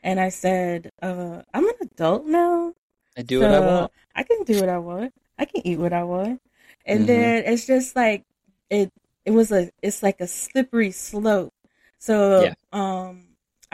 and 0.03 0.19
I 0.19 0.29
said, 0.29 0.91
uh, 1.01 1.41
I'm 1.53 1.67
an 1.67 1.75
adult 1.81 2.25
now. 2.27 2.73
I 3.17 3.23
do 3.23 3.39
so 3.39 3.47
what 3.47 3.55
I 3.55 3.59
want. 3.59 3.91
I 4.15 4.23
can 4.23 4.43
do 4.43 4.59
what 4.59 4.69
I 4.69 4.77
want. 4.77 5.13
I 5.39 5.45
can 5.45 5.65
eat 5.65 5.79
what 5.79 5.93
I 5.93 6.03
want. 6.03 6.41
And 6.85 6.99
mm-hmm. 6.99 7.07
then 7.07 7.43
it's 7.45 7.65
just 7.65 7.95
like 7.95 8.23
it 8.69 8.91
it 9.25 9.31
was 9.31 9.51
a 9.51 9.71
it's 9.81 10.03
like 10.03 10.21
a 10.21 10.27
slippery 10.27 10.91
slope. 10.91 11.53
So 11.97 12.43
yeah. 12.43 12.53
um 12.71 13.23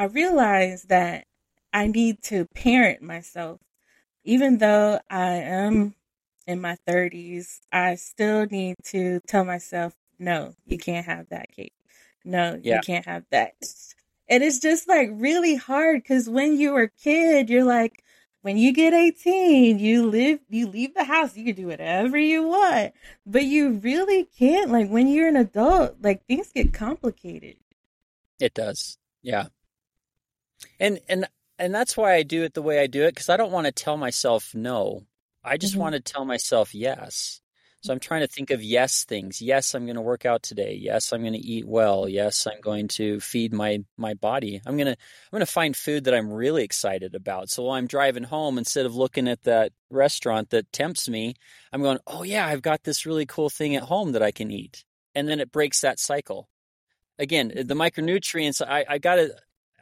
I 0.01 0.05
realized 0.05 0.89
that 0.89 1.25
I 1.71 1.85
need 1.85 2.23
to 2.23 2.47
parent 2.55 3.03
myself. 3.03 3.59
Even 4.23 4.57
though 4.57 4.99
I 5.11 5.33
am 5.33 5.93
in 6.47 6.59
my 6.59 6.75
30s, 6.87 7.59
I 7.71 7.93
still 7.95 8.47
need 8.47 8.77
to 8.85 9.19
tell 9.27 9.45
myself, 9.45 9.93
no, 10.17 10.55
you 10.65 10.79
can't 10.79 11.05
have 11.05 11.29
that 11.29 11.51
cake. 11.51 11.75
No, 12.25 12.59
yeah. 12.63 12.77
you 12.77 12.81
can't 12.81 13.05
have 13.05 13.25
that. 13.29 13.53
And 14.27 14.41
it's 14.41 14.57
just 14.57 14.89
like 14.89 15.11
really 15.13 15.55
hard 15.55 16.01
because 16.01 16.27
when 16.27 16.57
you 16.57 16.73
were 16.73 16.83
a 16.83 16.89
kid, 16.89 17.51
you're 17.51 17.63
like, 17.63 18.03
when 18.41 18.57
you 18.57 18.73
get 18.73 18.95
18, 18.95 19.77
you 19.77 20.07
live, 20.07 20.39
you 20.49 20.65
leave 20.65 20.95
the 20.95 21.03
house, 21.03 21.37
you 21.37 21.45
can 21.45 21.53
do 21.53 21.67
whatever 21.67 22.17
you 22.17 22.41
want, 22.47 22.93
but 23.27 23.43
you 23.43 23.73
really 23.73 24.23
can't. 24.23 24.71
Like 24.71 24.89
when 24.89 25.07
you're 25.07 25.27
an 25.27 25.35
adult, 25.35 25.97
like 26.01 26.25
things 26.25 26.51
get 26.51 26.73
complicated. 26.73 27.57
It 28.39 28.55
does. 28.55 28.97
Yeah. 29.21 29.49
And, 30.81 30.99
and, 31.07 31.25
and 31.57 31.73
that's 31.73 31.95
why 31.95 32.15
I 32.15 32.23
do 32.23 32.43
it 32.43 32.53
the 32.53 32.61
way 32.61 32.79
I 32.79 32.87
do 32.87 33.03
it 33.03 33.11
because 33.11 33.29
I 33.29 33.37
don't 33.37 33.51
want 33.51 33.67
to 33.67 33.71
tell 33.71 33.95
myself 33.95 34.53
no. 34.53 35.03
I 35.43 35.57
just 35.57 35.73
mm-hmm. 35.73 35.81
want 35.81 35.95
to 35.95 36.01
tell 36.01 36.25
myself 36.25 36.75
yes. 36.75 37.41
So 37.83 37.91
I'm 37.91 37.99
trying 37.99 38.21
to 38.21 38.27
think 38.27 38.51
of 38.51 38.61
yes 38.61 39.05
things. 39.05 39.41
Yes, 39.41 39.73
I'm 39.73 39.85
going 39.85 39.95
to 39.95 40.01
work 40.01 40.23
out 40.23 40.43
today. 40.43 40.77
Yes, 40.79 41.11
I'm 41.11 41.21
going 41.21 41.33
to 41.33 41.39
eat 41.39 41.67
well. 41.67 42.07
Yes, 42.07 42.45
I'm 42.45 42.61
going 42.61 42.87
to 42.89 43.19
feed 43.19 43.53
my 43.53 43.83
my 43.97 44.13
body. 44.13 44.61
I'm 44.67 44.77
going 44.77 44.85
to 44.85 44.91
I'm 44.91 45.31
going 45.31 45.39
to 45.39 45.51
find 45.51 45.75
food 45.75 46.03
that 46.03 46.13
I'm 46.13 46.31
really 46.31 46.63
excited 46.63 47.15
about. 47.15 47.49
So 47.49 47.63
while 47.63 47.77
I'm 47.77 47.87
driving 47.87 48.23
home 48.23 48.59
instead 48.59 48.85
of 48.85 48.95
looking 48.95 49.27
at 49.27 49.43
that 49.43 49.73
restaurant 49.89 50.51
that 50.51 50.71
tempts 50.71 51.09
me, 51.09 51.33
I'm 51.73 51.81
going, 51.81 51.97
"Oh 52.05 52.21
yeah, 52.21 52.45
I've 52.45 52.61
got 52.61 52.83
this 52.83 53.07
really 53.07 53.25
cool 53.25 53.49
thing 53.49 53.75
at 53.75 53.83
home 53.83 54.11
that 54.11 54.21
I 54.21 54.31
can 54.31 54.51
eat." 54.51 54.85
And 55.15 55.27
then 55.27 55.39
it 55.39 55.51
breaks 55.51 55.81
that 55.81 55.99
cycle. 55.99 56.49
Again, 57.17 57.51
the 57.55 57.73
micronutrients 57.73 58.61
I 58.61 58.85
I 58.87 58.97
got 58.99 59.15
to 59.15 59.35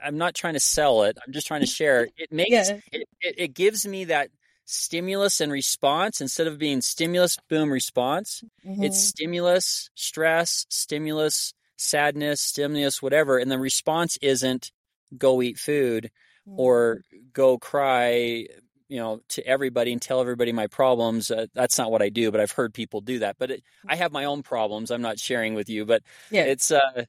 I'm 0.04 0.18
not 0.18 0.36
trying 0.36 0.54
to 0.54 0.60
sell 0.60 1.04
it. 1.04 1.18
I'm 1.26 1.34
just 1.34 1.48
trying 1.48 1.62
to 1.62 1.68
share. 1.68 2.08
It 2.18 2.32
makes 2.32 2.52
yeah. 2.52 2.80
it, 2.92 3.08
it, 3.22 3.36
it 3.38 3.54
gives 3.54 3.88
me 3.88 4.06
that 4.06 4.30
stimulus 4.66 5.42
and 5.42 5.52
response 5.52 6.22
instead 6.22 6.46
of 6.46 6.60
being 6.60 6.80
stimulus 6.80 7.40
boom 7.50 7.72
response 7.72 8.44
mm-hmm. 8.64 8.84
it's 8.84 9.00
stimulus 9.00 9.90
stress 9.96 10.68
stimulus 10.70 11.56
sadness 11.76 12.40
stimulus 12.40 13.02
whatever 13.02 13.40
and 13.40 13.50
the 13.50 13.58
response 13.58 14.16
isn't 14.22 14.72
go 15.18 15.42
eat 15.42 15.58
food 15.58 16.12
mm-hmm. 16.48 16.60
or 16.60 17.02
go 17.34 17.58
cry 17.58 18.46
you 18.90 19.00
know 19.00 19.22
to 19.28 19.44
everybody 19.48 19.92
and 19.92 20.04
tell 20.04 20.22
everybody 20.22 20.52
my 20.52 20.68
problems 20.68 21.32
uh, 21.32 21.48
that's 21.56 21.80
not 21.80 21.90
what 21.90 22.04
i 22.04 22.10
do 22.10 22.30
but 22.30 22.40
i've 22.40 22.52
heard 22.52 22.72
people 22.72 23.02
do 23.02 23.18
that 23.18 23.38
but 23.40 23.50
it, 23.50 23.64
i 23.88 23.96
have 23.96 24.12
my 24.12 24.26
own 24.26 24.44
problems 24.44 24.92
i'm 24.92 25.02
not 25.02 25.18
sharing 25.18 25.56
with 25.56 25.68
you 25.68 25.84
but 25.84 26.04
yeah. 26.30 26.44
it's 26.44 26.70
uh 26.70 27.06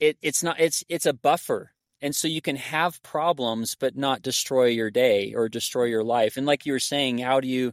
it, 0.00 0.18
it's 0.20 0.42
not 0.42 0.58
it's 0.58 0.82
it's 0.88 1.06
a 1.06 1.12
buffer 1.12 1.70
and 2.04 2.14
so 2.14 2.28
you 2.28 2.42
can 2.42 2.56
have 2.56 3.02
problems, 3.02 3.76
but 3.76 3.96
not 3.96 4.20
destroy 4.20 4.66
your 4.66 4.90
day 4.90 5.32
or 5.34 5.48
destroy 5.48 5.84
your 5.84 6.04
life. 6.04 6.36
And 6.36 6.44
like 6.44 6.66
you 6.66 6.74
were 6.74 6.78
saying, 6.78 7.16
how 7.16 7.40
do 7.40 7.48
you 7.48 7.72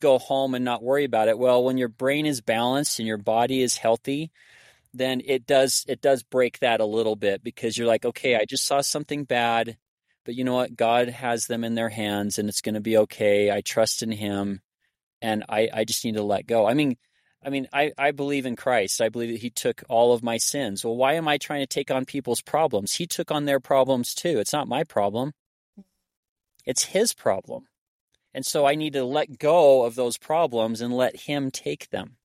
go 0.00 0.18
home 0.18 0.54
and 0.54 0.64
not 0.64 0.84
worry 0.84 1.02
about 1.02 1.26
it? 1.26 1.36
Well, 1.36 1.64
when 1.64 1.78
your 1.78 1.88
brain 1.88 2.24
is 2.24 2.40
balanced 2.40 3.00
and 3.00 3.08
your 3.08 3.18
body 3.18 3.60
is 3.60 3.76
healthy, 3.76 4.30
then 4.94 5.20
it 5.24 5.46
does 5.46 5.84
it 5.88 6.00
does 6.00 6.22
break 6.22 6.60
that 6.60 6.80
a 6.80 6.84
little 6.84 7.16
bit 7.16 7.42
because 7.42 7.76
you're 7.76 7.88
like, 7.88 8.04
okay, 8.04 8.36
I 8.36 8.44
just 8.44 8.66
saw 8.66 8.82
something 8.82 9.24
bad, 9.24 9.76
but 10.24 10.36
you 10.36 10.44
know 10.44 10.54
what? 10.54 10.76
God 10.76 11.08
has 11.08 11.48
them 11.48 11.64
in 11.64 11.74
their 11.74 11.88
hands 11.88 12.38
and 12.38 12.48
it's 12.48 12.60
going 12.60 12.76
to 12.76 12.80
be 12.80 12.98
okay. 12.98 13.50
I 13.50 13.62
trust 13.62 14.04
in 14.04 14.12
him 14.12 14.60
and 15.20 15.42
I 15.48 15.68
I 15.74 15.84
just 15.84 16.04
need 16.04 16.14
to 16.14 16.22
let 16.22 16.46
go. 16.46 16.68
I 16.68 16.74
mean, 16.74 16.98
I 17.44 17.50
mean, 17.50 17.66
I, 17.72 17.92
I 17.98 18.12
believe 18.12 18.46
in 18.46 18.56
Christ. 18.56 19.00
I 19.00 19.08
believe 19.08 19.30
that 19.30 19.40
he 19.40 19.50
took 19.50 19.82
all 19.88 20.12
of 20.12 20.22
my 20.22 20.36
sins. 20.36 20.84
Well, 20.84 20.96
why 20.96 21.14
am 21.14 21.26
I 21.26 21.38
trying 21.38 21.60
to 21.60 21.66
take 21.66 21.90
on 21.90 22.04
people's 22.04 22.40
problems? 22.40 22.94
He 22.94 23.06
took 23.06 23.30
on 23.30 23.44
their 23.44 23.60
problems 23.60 24.14
too. 24.14 24.38
It's 24.38 24.52
not 24.52 24.68
my 24.68 24.84
problem. 24.84 25.32
It's 26.64 26.84
his 26.84 27.12
problem. 27.12 27.66
And 28.34 28.46
so 28.46 28.64
I 28.64 28.76
need 28.76 28.92
to 28.94 29.04
let 29.04 29.38
go 29.38 29.84
of 29.84 29.94
those 29.94 30.18
problems 30.18 30.80
and 30.80 30.96
let 30.96 31.16
him 31.16 31.50
take 31.50 31.90
them 31.90 32.16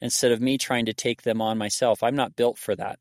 instead 0.00 0.32
of 0.32 0.40
me 0.40 0.58
trying 0.58 0.86
to 0.86 0.92
take 0.92 1.22
them 1.22 1.40
on 1.40 1.56
myself. 1.56 2.02
I'm 2.02 2.16
not 2.16 2.36
built 2.36 2.58
for 2.58 2.74
that. 2.76 2.98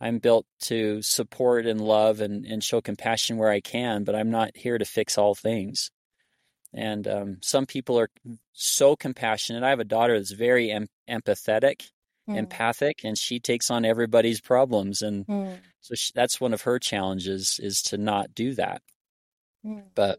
I'm 0.00 0.18
built 0.18 0.46
to 0.62 1.00
support 1.02 1.66
and 1.66 1.80
love 1.80 2.20
and, 2.20 2.44
and 2.44 2.62
show 2.62 2.80
compassion 2.80 3.38
where 3.38 3.50
I 3.50 3.60
can, 3.60 4.04
but 4.04 4.14
I'm 4.14 4.30
not 4.30 4.56
here 4.56 4.76
to 4.76 4.84
fix 4.84 5.16
all 5.16 5.34
things. 5.34 5.90
And 6.74 7.06
um, 7.06 7.36
some 7.40 7.66
people 7.66 7.98
are 7.98 8.10
so 8.52 8.96
compassionate. 8.96 9.62
I 9.62 9.70
have 9.70 9.80
a 9.80 9.84
daughter 9.84 10.18
that's 10.18 10.32
very 10.32 10.70
em- 10.70 10.88
empathetic, 11.08 11.90
mm. 12.28 12.36
empathic, 12.36 13.04
and 13.04 13.16
she 13.16 13.38
takes 13.38 13.70
on 13.70 13.84
everybody's 13.84 14.40
problems. 14.40 15.00
And 15.00 15.26
mm. 15.26 15.58
so 15.80 15.94
she, 15.94 16.10
that's 16.14 16.40
one 16.40 16.52
of 16.52 16.62
her 16.62 16.78
challenges 16.78 17.60
is 17.62 17.80
to 17.82 17.98
not 17.98 18.34
do 18.34 18.54
that. 18.54 18.82
Mm. 19.64 19.84
But 19.94 20.18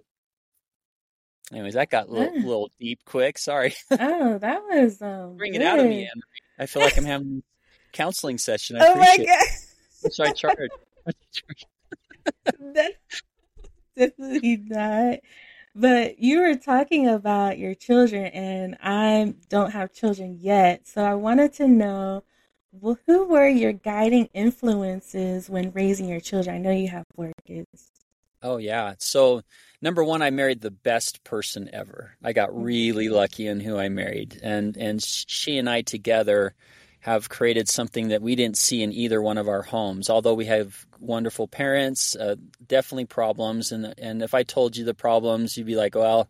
anyways, 1.51 1.73
that 1.73 1.89
got 1.89 2.07
a 2.07 2.11
little, 2.11 2.35
yeah. 2.35 2.45
little 2.45 2.71
deep 2.79 2.99
quick. 3.05 3.37
Sorry. 3.37 3.75
oh, 3.91 4.37
that 4.37 4.61
was 4.63 5.01
um, 5.01 5.37
bring 5.37 5.55
it 5.55 5.61
out 5.61 5.79
of 5.79 5.85
me. 5.85 6.03
Anne. 6.03 6.21
I 6.57 6.65
feel 6.65 6.81
like 6.81 6.97
I'm 6.97 7.05
having 7.05 7.43
a 7.43 7.91
counseling 7.91 8.37
session. 8.37 8.77
I 8.77 8.87
oh 8.87 8.95
my 8.95 9.17
god! 9.17 10.11
Should 10.13 10.27
I 10.27 10.31
charge? 10.31 10.69
That's 12.73 12.95
definitely 13.97 14.57
not. 14.57 15.19
But 15.75 16.19
you 16.19 16.41
were 16.41 16.55
talking 16.55 17.07
about 17.07 17.59
your 17.59 17.75
children, 17.75 18.27
and 18.27 18.77
I 18.81 19.33
don't 19.49 19.71
have 19.71 19.93
children 19.93 20.39
yet. 20.39 20.87
So 20.87 21.03
I 21.03 21.15
wanted 21.15 21.53
to 21.55 21.67
know 21.67 22.23
well, 22.81 22.97
who 23.07 23.25
were 23.25 23.47
your 23.47 23.71
guiding 23.71 24.29
influences 24.33 25.49
when 25.49 25.71
raising 25.71 26.09
your 26.09 26.19
children? 26.19 26.55
I 26.55 26.59
know 26.59 26.71
you 26.71 26.89
have 26.89 27.05
four 27.15 27.31
kids. 27.45 27.91
Oh, 28.41 28.57
yeah. 28.57 28.95
So, 28.99 29.41
number 29.81 30.03
one, 30.03 30.21
I 30.21 30.29
married 30.29 30.61
the 30.61 30.71
best 30.71 31.23
person 31.23 31.69
ever. 31.71 32.15
I 32.23 32.33
got 32.33 32.55
really 32.55 33.05
mm-hmm. 33.05 33.15
lucky 33.15 33.47
in 33.47 33.59
who 33.59 33.77
I 33.77 33.89
married. 33.89 34.39
And, 34.43 34.75
and 34.77 35.01
she 35.01 35.57
and 35.57 35.69
I 35.69 35.81
together 35.81 36.53
have 37.05 37.29
created 37.29 37.69
something 37.69 38.07
that 38.07 38.23
we 38.23 38.33
didn't 38.33 38.57
see 38.57 38.81
in 38.81 38.91
either 38.91 39.21
one 39.21 39.37
of 39.37 39.47
our 39.47 39.61
homes. 39.61 40.09
Although 40.09 40.33
we 40.33 40.45
have 40.45 40.87
wonderful 40.99 41.47
parents, 41.47 42.15
uh, 42.15 42.35
definitely 42.65 43.05
problems, 43.05 43.71
and 43.71 43.93
and 43.99 44.23
if 44.23 44.33
I 44.33 44.41
told 44.41 44.75
you 44.75 44.85
the 44.85 44.95
problems, 44.95 45.55
you'd 45.55 45.67
be 45.67 45.75
like, 45.75 45.93
well, 45.93 46.27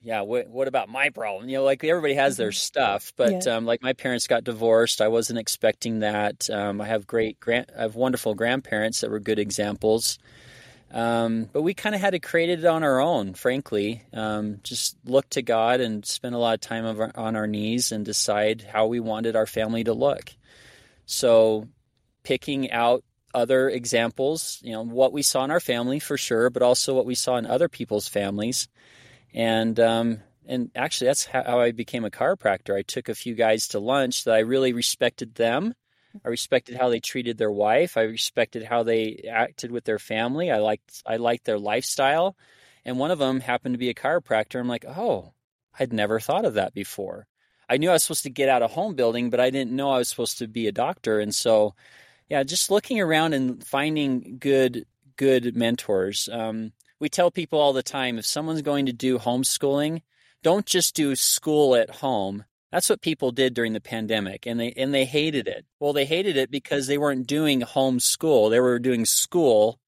yeah, 0.00 0.22
what 0.22 0.48
what 0.48 0.66
about 0.66 0.88
my 0.88 1.10
problem? 1.10 1.46
You 1.46 1.58
know, 1.58 1.64
like 1.64 1.84
everybody 1.84 2.14
has 2.14 2.38
their 2.38 2.48
mm-hmm. 2.48 2.54
stuff, 2.54 3.12
but 3.18 3.44
yeah. 3.44 3.56
um, 3.56 3.66
like 3.66 3.82
my 3.82 3.92
parents 3.92 4.26
got 4.26 4.44
divorced. 4.44 5.02
I 5.02 5.08
wasn't 5.08 5.38
expecting 5.38 5.98
that. 5.98 6.48
Um, 6.48 6.80
I 6.80 6.86
have 6.86 7.06
great 7.06 7.38
grand, 7.38 7.66
I 7.76 7.82
have 7.82 7.94
wonderful 7.94 8.34
grandparents 8.34 9.02
that 9.02 9.10
were 9.10 9.20
good 9.20 9.38
examples. 9.38 10.18
Um, 10.92 11.48
but 11.50 11.62
we 11.62 11.72
kind 11.72 11.94
of 11.94 12.02
had 12.02 12.10
to 12.10 12.18
create 12.18 12.50
it 12.50 12.64
on 12.66 12.82
our 12.82 13.00
own, 13.00 13.32
frankly. 13.32 14.02
Um, 14.12 14.58
just 14.62 14.96
look 15.06 15.28
to 15.30 15.42
God 15.42 15.80
and 15.80 16.04
spend 16.04 16.34
a 16.34 16.38
lot 16.38 16.54
of 16.54 16.60
time 16.60 16.84
our, 16.84 17.10
on 17.14 17.34
our 17.34 17.46
knees 17.46 17.92
and 17.92 18.04
decide 18.04 18.60
how 18.62 18.86
we 18.86 19.00
wanted 19.00 19.34
our 19.34 19.46
family 19.46 19.84
to 19.84 19.94
look. 19.94 20.30
So, 21.06 21.68
picking 22.24 22.70
out 22.70 23.04
other 23.34 23.70
examples, 23.70 24.60
you 24.62 24.72
know, 24.72 24.84
what 24.84 25.14
we 25.14 25.22
saw 25.22 25.44
in 25.44 25.50
our 25.50 25.60
family 25.60 25.98
for 25.98 26.18
sure, 26.18 26.50
but 26.50 26.62
also 26.62 26.94
what 26.94 27.06
we 27.06 27.14
saw 27.14 27.36
in 27.36 27.46
other 27.46 27.68
people's 27.68 28.06
families. 28.06 28.68
And, 29.32 29.80
um, 29.80 30.20
and 30.46 30.70
actually, 30.74 31.06
that's 31.06 31.24
how 31.24 31.58
I 31.58 31.72
became 31.72 32.04
a 32.04 32.10
chiropractor. 32.10 32.76
I 32.76 32.82
took 32.82 33.08
a 33.08 33.14
few 33.14 33.34
guys 33.34 33.68
to 33.68 33.78
lunch 33.78 34.24
that 34.24 34.34
I 34.34 34.40
really 34.40 34.74
respected 34.74 35.36
them 35.36 35.74
I 36.24 36.28
respected 36.28 36.76
how 36.76 36.88
they 36.88 37.00
treated 37.00 37.38
their 37.38 37.50
wife. 37.50 37.96
I 37.96 38.02
respected 38.02 38.64
how 38.64 38.82
they 38.82 39.28
acted 39.30 39.70
with 39.70 39.84
their 39.84 39.98
family. 39.98 40.50
I 40.50 40.58
liked 40.58 41.02
I 41.06 41.16
liked 41.16 41.44
their 41.44 41.58
lifestyle. 41.58 42.36
And 42.84 42.98
one 42.98 43.10
of 43.10 43.18
them 43.18 43.40
happened 43.40 43.74
to 43.74 43.78
be 43.78 43.90
a 43.90 43.94
chiropractor. 43.94 44.58
I'm 44.58 44.68
like, 44.68 44.84
oh, 44.86 45.32
I'd 45.78 45.92
never 45.92 46.20
thought 46.20 46.44
of 46.44 46.54
that 46.54 46.74
before. 46.74 47.26
I 47.68 47.76
knew 47.76 47.90
I 47.90 47.94
was 47.94 48.02
supposed 48.02 48.24
to 48.24 48.30
get 48.30 48.48
out 48.48 48.62
of 48.62 48.72
home 48.72 48.94
building, 48.94 49.30
but 49.30 49.40
I 49.40 49.50
didn't 49.50 49.72
know 49.72 49.90
I 49.90 49.98
was 49.98 50.08
supposed 50.08 50.38
to 50.38 50.48
be 50.48 50.66
a 50.66 50.72
doctor. 50.72 51.20
And 51.20 51.34
so, 51.34 51.74
yeah, 52.28 52.42
just 52.42 52.70
looking 52.70 53.00
around 53.00 53.34
and 53.34 53.64
finding 53.64 54.36
good 54.38 54.84
good 55.16 55.56
mentors. 55.56 56.28
Um, 56.30 56.72
we 56.98 57.08
tell 57.08 57.30
people 57.30 57.58
all 57.58 57.72
the 57.72 57.82
time 57.82 58.18
if 58.18 58.26
someone's 58.26 58.62
going 58.62 58.86
to 58.86 58.92
do 58.92 59.18
homeschooling, 59.18 60.02
don't 60.42 60.66
just 60.66 60.94
do 60.94 61.14
school 61.16 61.74
at 61.74 61.90
home 61.90 62.44
that's 62.72 62.88
what 62.88 63.02
people 63.02 63.30
did 63.30 63.52
during 63.52 63.74
the 63.74 63.80
pandemic 63.80 64.46
and 64.46 64.58
they 64.58 64.72
and 64.72 64.92
they 64.92 65.04
hated 65.04 65.46
it. 65.46 65.66
Well, 65.78 65.92
they 65.92 66.06
hated 66.06 66.38
it 66.38 66.50
because 66.50 66.86
they 66.86 66.96
weren't 66.96 67.26
doing 67.26 67.60
home 67.60 68.00
school. 68.00 68.48
They 68.48 68.60
were 68.60 68.78
doing 68.78 69.04
school 69.04 69.78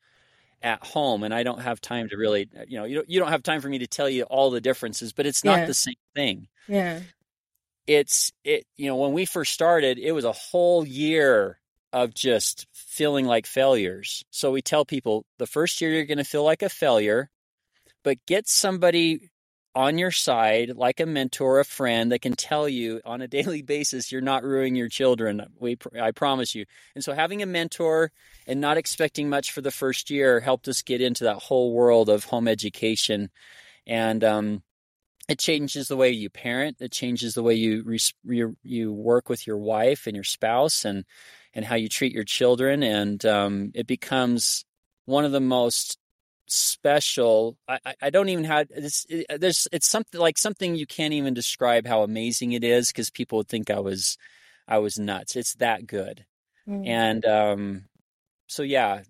at 0.63 0.85
home 0.85 1.23
and 1.23 1.35
I 1.35 1.43
don't 1.43 1.63
have 1.63 1.81
time 1.81 2.11
to 2.11 2.17
really 2.17 2.49
uh, 2.57 2.65
you 2.69 2.79
know, 2.79 2.85
you 2.85 2.97
don't, 2.97 3.11
you 3.11 3.19
don't 3.19 3.31
have 3.31 3.43
time 3.43 3.63
for 3.63 3.69
me 3.69 3.79
to 3.79 3.87
tell 3.87 4.09
you 4.09 4.25
all 4.25 4.51
the 4.51 4.61
differences, 4.61 5.15
but 5.15 5.25
it's 5.25 5.43
not 5.43 5.61
yeah. 5.61 5.67
the 5.67 5.75
same 5.75 5.95
thing. 6.15 6.49
Yeah. 6.69 7.01
It's 7.87 8.33
it 8.45 8.67
you 8.77 8.87
know, 8.87 8.97
when 8.97 9.13
we 9.13 9.25
first 9.25 9.55
started, 9.55 9.99
it 9.99 10.13
was 10.13 10.27
a 10.27 10.33
whole 10.33 10.87
year 10.87 11.59
of 11.95 12.13
just 12.13 12.67
feeling 12.75 13.25
like 13.25 13.47
failures. 13.47 14.25
So 14.31 14.53
we 14.53 14.61
tell 14.61 14.85
people 14.85 15.25
the 15.39 15.47
first 15.47 15.81
year 15.81 15.91
you're 15.91 16.05
going 16.05 16.19
to 16.19 16.25
feel 16.25 16.45
like 16.45 16.63
a 16.63 16.69
failure, 16.69 17.31
but 18.03 18.19
get 18.27 18.47
somebody 18.47 19.31
on 19.75 19.99
your 19.99 20.11
side, 20.11 20.73
like 20.77 21.01
a 21.01 21.07
mentor, 21.07 21.61
a 21.61 21.65
friend 21.65 22.13
that 22.13 22.23
can 22.23 22.35
tell 22.35 22.69
you 22.69 23.01
on 23.05 23.21
a 23.21 23.29
daily 23.35 23.63
basis 23.63 24.13
you're 24.13 24.21
not 24.21 24.45
ruining 24.45 24.77
your 24.77 24.89
children. 24.89 25.45
We, 25.59 25.79
I 26.01 26.13
promise 26.13 26.55
you. 26.55 26.65
And 26.95 27.03
so, 27.03 27.13
having 27.13 27.43
a 27.43 27.47
mentor 27.47 28.13
and 28.47 28.61
not 28.61 28.77
expecting 28.77 29.29
much 29.29 29.53
for 29.53 29.61
the 29.61 29.71
first 29.71 30.11
year 30.11 30.41
helped 30.41 30.69
us 30.69 30.83
get 30.83 31.01
into 31.01 31.25
that 31.25 31.43
whole 31.43 31.73
world 31.73 32.09
of 32.09 32.25
home 32.25 32.49
education. 32.49 33.31
And 33.87 34.25
um, 34.25 34.63
it 35.29 35.39
changes 35.39 35.89
the 35.89 35.97
way 35.97 36.11
you 36.11 36.31
parent. 36.31 36.79
It 36.81 36.93
changes 36.93 37.35
the 37.35 37.43
way 37.43 37.55
you, 37.55 37.97
you 38.25 38.57
you 38.63 38.93
work 38.93 39.29
with 39.29 39.47
your 39.47 39.59
wife 39.59 40.07
and 40.07 40.15
your 40.15 40.25
spouse, 40.25 40.85
and 40.85 41.05
and 41.55 41.65
how 41.65 41.77
you 41.77 41.89
treat 41.89 42.13
your 42.13 42.25
children. 42.25 42.83
And 42.83 43.25
um, 43.25 43.73
it 43.75 43.87
becomes 43.87 44.65
one 45.07 45.25
of 45.25 45.33
the 45.33 45.41
most 45.41 45.99
special. 46.47 47.57
I, 47.69 47.79
I 48.03 48.11
don't 48.11 48.29
even 48.29 48.45
have 48.45 48.69
it's 48.71 49.07
it, 49.09 49.41
there's 49.41 49.67
it's 49.73 49.89
something 49.89 50.21
like 50.21 50.39
something 50.39 50.75
you 50.75 50.87
can't 50.87 51.15
even 51.15 51.35
describe 51.35 51.87
how 51.87 52.03
amazing 52.03 52.53
it 52.53 52.65
is 52.65 52.89
because 52.89 53.11
people 53.11 53.39
would 53.39 53.49
think 53.49 53.71
I 53.71 53.81
was 53.81 54.17
I 54.69 54.79
was 54.79 54.99
nuts. 54.99 55.37
It's 55.37 55.55
that 55.57 55.87
good, 55.87 56.25
mm. 56.69 56.87
and 56.87 57.25
um, 57.25 57.85
so 58.47 58.63
yeah, 58.63 59.03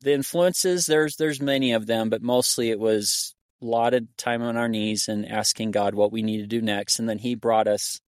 the 0.00 0.12
influences 0.12 0.86
there's 0.86 1.16
there's 1.16 1.40
many 1.40 1.72
of 1.72 1.86
them, 1.86 2.10
but 2.10 2.22
mostly 2.22 2.70
it 2.70 2.80
was 2.80 3.34
a 3.60 3.66
lot 3.66 3.94
of 3.94 4.04
time 4.16 4.42
on 4.42 4.56
our 4.56 4.68
knees 4.68 5.08
and 5.08 5.26
asking 5.26 5.72
God 5.72 5.94
what 5.94 6.12
we 6.12 6.22
need 6.22 6.38
to 6.38 6.46
do 6.46 6.60
next, 6.60 6.98
and 6.98 7.08
then 7.08 7.18
He 7.18 7.34
brought 7.34 7.68
us 7.68 8.00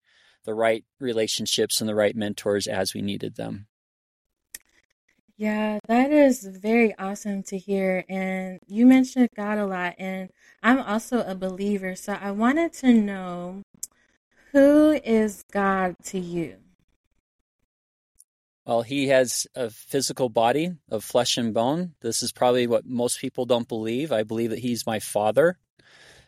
the 0.45 0.53
right 0.53 0.83
relationships 0.99 1.81
and 1.81 1.89
the 1.89 1.95
right 1.95 2.15
mentors 2.15 2.67
as 2.67 2.93
we 2.93 3.01
needed 3.01 3.35
them. 3.35 3.67
Yeah, 5.39 5.79
that 5.87 6.11
is 6.11 6.45
very 6.45 6.93
awesome 6.99 7.43
to 7.43 7.57
hear. 7.57 8.03
And 8.09 8.59
you 8.67 8.85
mentioned 8.85 9.29
God 9.37 9.57
a 9.57 9.65
lot, 9.65 9.95
and 9.97 10.29
I'm 10.61 10.79
also 10.79 11.21
a 11.21 11.33
believer. 11.33 11.95
So 11.95 12.17
I 12.19 12.31
wanted 12.31 12.73
to 12.73 12.91
know 12.91 13.61
who 14.51 14.99
is 15.01 15.45
God 15.49 15.95
to 16.07 16.19
you? 16.19 16.57
Well, 18.65 18.81
he 18.81 19.07
has 19.07 19.47
a 19.55 19.69
physical 19.69 20.27
body 20.27 20.73
of 20.91 21.05
flesh 21.05 21.37
and 21.37 21.53
bone. 21.53 21.93
This 22.01 22.21
is 22.21 22.33
probably 22.33 22.67
what 22.67 22.85
most 22.85 23.21
people 23.21 23.45
don't 23.45 23.67
believe. 23.67 24.11
I 24.11 24.23
believe 24.23 24.49
that 24.49 24.59
he's 24.59 24.85
my 24.85 24.99
father. 24.99 25.57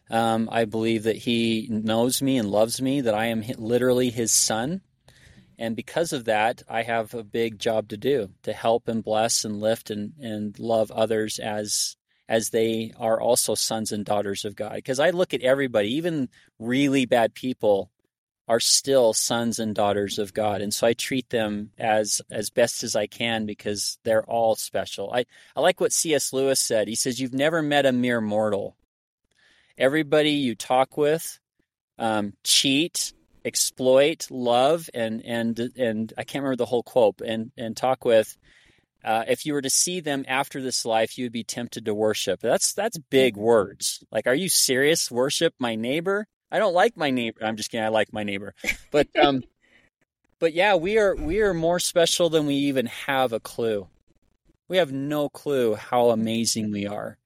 Um, 0.09 0.47
I 0.49 0.63
believe 0.63 1.03
that 1.03 1.17
he 1.17 1.67
knows 1.69 2.21
me 2.21 2.37
and 2.37 2.49
loves 2.49 2.81
me, 2.81 3.01
that 3.01 3.13
I 3.13 3.25
am 3.25 3.43
literally 3.57 4.09
his 4.09 4.31
son. 4.31 4.79
And 5.61 5.75
because 5.75 6.11
of 6.11 6.25
that, 6.25 6.63
I 6.67 6.81
have 6.81 7.13
a 7.13 7.23
big 7.23 7.59
job 7.59 7.89
to 7.89 7.97
do 7.97 8.31
to 8.41 8.51
help 8.51 8.87
and 8.87 9.03
bless 9.03 9.45
and 9.45 9.61
lift 9.61 9.91
and, 9.91 10.13
and 10.19 10.57
love 10.57 10.89
others 10.89 11.37
as 11.37 11.95
as 12.27 12.49
they 12.49 12.93
are 12.97 13.21
also 13.21 13.53
sons 13.53 13.91
and 13.91 14.03
daughters 14.03 14.43
of 14.43 14.55
God. 14.55 14.73
Because 14.73 14.99
I 14.99 15.11
look 15.11 15.35
at 15.35 15.43
everybody, 15.43 15.93
even 15.93 16.29
really 16.57 17.05
bad 17.05 17.35
people 17.35 17.91
are 18.47 18.59
still 18.59 19.13
sons 19.13 19.59
and 19.59 19.75
daughters 19.75 20.17
of 20.17 20.33
God. 20.33 20.61
And 20.61 20.73
so 20.73 20.87
I 20.87 20.93
treat 20.93 21.29
them 21.29 21.69
as 21.77 22.23
as 22.31 22.49
best 22.49 22.83
as 22.83 22.95
I 22.95 23.05
can 23.05 23.45
because 23.45 23.99
they're 24.03 24.25
all 24.25 24.55
special. 24.55 25.13
I, 25.13 25.25
I 25.55 25.61
like 25.61 25.79
what 25.79 25.93
C.S. 25.93 26.33
Lewis 26.33 26.59
said. 26.59 26.87
He 26.87 26.95
says, 26.95 27.21
You've 27.21 27.35
never 27.35 27.61
met 27.61 27.85
a 27.85 27.91
mere 27.91 28.19
mortal. 28.19 28.75
Everybody 29.77 30.31
you 30.31 30.55
talk 30.55 30.97
with 30.97 31.39
um, 31.99 32.33
cheat, 32.43 33.13
exploit, 33.43 34.27
love, 34.29 34.89
and 34.93 35.23
and 35.25 35.59
and 35.77 36.13
I 36.17 36.23
can't 36.23 36.43
remember 36.43 36.57
the 36.57 36.65
whole 36.65 36.83
quote, 36.83 37.21
and 37.21 37.51
and 37.57 37.75
talk 37.75 38.05
with. 38.05 38.37
Uh, 39.03 39.23
if 39.27 39.47
you 39.47 39.53
were 39.53 39.63
to 39.63 39.69
see 39.69 39.99
them 39.99 40.23
after 40.27 40.61
this 40.61 40.85
life, 40.85 41.17
you 41.17 41.25
would 41.25 41.31
be 41.31 41.43
tempted 41.43 41.85
to 41.85 41.93
worship. 41.93 42.39
That's 42.39 42.73
that's 42.73 42.99
big 42.99 43.35
words. 43.35 44.03
Like, 44.11 44.27
are 44.27 44.35
you 44.35 44.47
serious? 44.47 45.09
Worship 45.09 45.55
my 45.57 45.75
neighbor? 45.75 46.27
I 46.51 46.59
don't 46.59 46.75
like 46.75 46.95
my 46.97 47.09
neighbor. 47.09 47.43
I'm 47.43 47.55
just 47.55 47.71
kidding. 47.71 47.83
I 47.83 47.89
like 47.89 48.13
my 48.13 48.23
neighbor, 48.23 48.53
but 48.91 49.07
um, 49.19 49.43
but 50.39 50.53
yeah, 50.53 50.75
we 50.75 50.97
are 50.97 51.15
we 51.15 51.41
are 51.41 51.53
more 51.53 51.79
special 51.79 52.29
than 52.29 52.45
we 52.45 52.55
even 52.55 52.87
have 52.87 53.33
a 53.33 53.39
clue. 53.39 53.87
We 54.67 54.77
have 54.77 54.91
no 54.91 55.29
clue 55.29 55.75
how 55.75 56.09
amazing 56.09 56.71
we 56.71 56.87
are. 56.87 57.17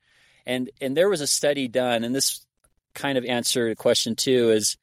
And 0.45 0.69
and 0.79 0.95
there 0.95 1.09
was 1.09 1.21
a 1.21 1.27
study 1.27 1.67
done, 1.67 2.03
and 2.03 2.15
this 2.15 2.45
kind 2.93 3.17
of 3.17 3.25
answered 3.25 3.71
a 3.71 3.75
question 3.75 4.15
too. 4.15 4.51
Is 4.51 4.77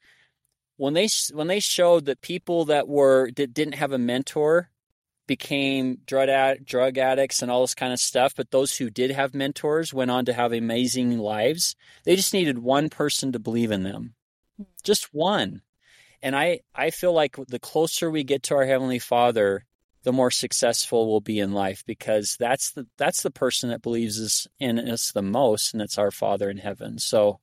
when 0.83 0.95
they 0.95 1.07
when 1.33 1.47
they 1.47 1.61
showed 1.61 2.07
that 2.07 2.21
people 2.23 2.65
that 2.65 2.89
were 2.89 3.31
that 3.37 3.55
didn't 3.55 3.77
have 3.77 3.93
a 3.93 3.99
mentor 3.99 4.69
became 5.29 5.99
drug 6.07 6.29
ad, 6.29 6.65
drug 6.65 6.99
addicts 6.99 7.41
and 7.41 7.53
all 7.53 7.61
this 7.61 7.73
kind 7.73 7.93
of 7.93 8.01
stuff, 8.01 8.35
but 8.37 8.51
those 8.51 8.77
who 8.77 8.91
did 8.91 9.13
have 9.13 9.33
mentors 9.33 9.95
went 9.95 10.11
on 10.11 10.25
to 10.25 10.33
have 10.33 10.53
amazing 10.53 11.21
lives. 11.21 11.77
They 12.03 12.17
just 12.17 12.35
needed 12.35 12.59
one 12.59 12.91
person 12.91 13.31
to 13.31 13.39
believe 13.39 13.71
in 13.71 13.85
them, 13.85 14.15
just 14.83 15.15
one. 15.15 15.63
And 16.21 16.35
I 16.35 16.63
I 16.75 16.91
feel 16.91 17.13
like 17.13 17.37
the 17.47 17.61
closer 17.61 18.11
we 18.11 18.25
get 18.25 18.43
to 18.45 18.57
our 18.57 18.67
heavenly 18.67 18.99
Father, 18.99 19.65
the 20.03 20.13
more 20.13 20.33
successful 20.33 21.09
we'll 21.09 21.21
be 21.21 21.39
in 21.39 21.53
life 21.53 21.85
because 21.87 22.37
that's 22.41 22.73
the 22.73 22.89
that's 22.97 23.23
the 23.23 23.31
person 23.31 23.71
that 23.71 23.83
believes 23.83 24.21
us 24.21 24.49
in 24.59 24.81
us 24.81 25.13
the 25.13 25.23
most, 25.23 25.75
and 25.75 25.81
it's 25.81 25.97
our 25.97 26.11
Father 26.11 26.51
in 26.51 26.59
heaven. 26.59 26.99
So 26.99 27.39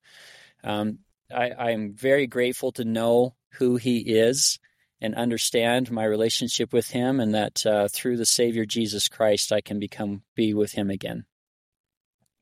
um, 0.62 1.00
I, 1.34 1.51
I'm 1.51 1.93
very 1.93 2.27
grateful 2.27 2.71
to 2.73 2.86
know 2.86 3.36
who 3.53 3.75
He 3.75 3.99
is 3.99 4.59
and 5.01 5.15
understand 5.15 5.91
my 5.91 6.03
relationship 6.03 6.73
with 6.73 6.89
Him, 6.89 7.19
and 7.19 7.34
that 7.34 7.65
uh, 7.65 7.88
through 7.88 8.17
the 8.17 8.25
Savior 8.25 8.65
Jesus 8.65 9.07
Christ, 9.07 9.51
I 9.51 9.61
can 9.61 9.80
become 9.80 10.23
be 10.36 10.53
with 10.53 10.73
Him 10.73 10.89
again. 10.89 11.25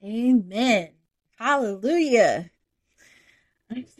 Amen. 0.03 0.89
Hallelujah. 1.37 2.49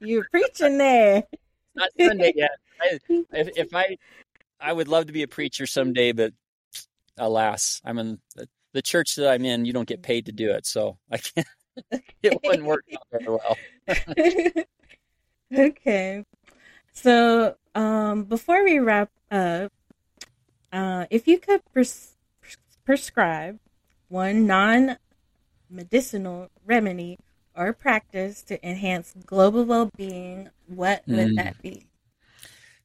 You're 0.00 0.28
preaching 0.30 0.78
there. 0.78 1.24
Not 1.74 1.90
Sunday 1.98 2.32
yet. 2.36 2.50
I, 2.80 2.98
if, 3.32 3.48
if 3.56 3.74
I 3.74 3.96
I 4.60 4.72
would 4.72 4.88
love 4.88 5.06
to 5.06 5.12
be 5.12 5.22
a 5.22 5.28
preacher 5.28 5.66
someday, 5.66 6.12
but 6.12 6.32
alas, 7.16 7.80
I'm 7.84 7.98
in 7.98 8.18
the 8.72 8.82
church 8.82 9.16
that 9.16 9.30
I'm 9.30 9.44
in. 9.44 9.64
You 9.64 9.72
don't 9.72 9.88
get 9.88 10.02
paid 10.02 10.26
to 10.26 10.32
do 10.32 10.50
it, 10.50 10.66
so 10.66 10.98
I 11.10 11.18
can't. 11.18 11.46
it 12.22 12.38
wouldn't 12.42 12.64
work 12.64 12.84
out 12.94 13.06
very 13.10 13.26
well. 13.26 13.58
okay, 15.58 16.24
so 16.92 17.56
um, 17.74 18.24
before 18.24 18.64
we 18.64 18.78
wrap 18.78 19.10
up, 19.30 19.72
uh, 20.72 21.06
if 21.10 21.26
you 21.26 21.38
could 21.38 21.62
pres- 21.72 22.16
prescribe 22.84 23.58
one 24.08 24.46
non-medicinal 24.46 26.50
remedy 26.64 27.18
or 27.56 27.72
practice 27.72 28.42
to 28.42 28.64
enhance 28.66 29.14
global 29.26 29.64
well-being, 29.64 30.50
what 30.66 31.02
would 31.06 31.28
mm. 31.28 31.36
that 31.36 31.60
be? 31.62 31.86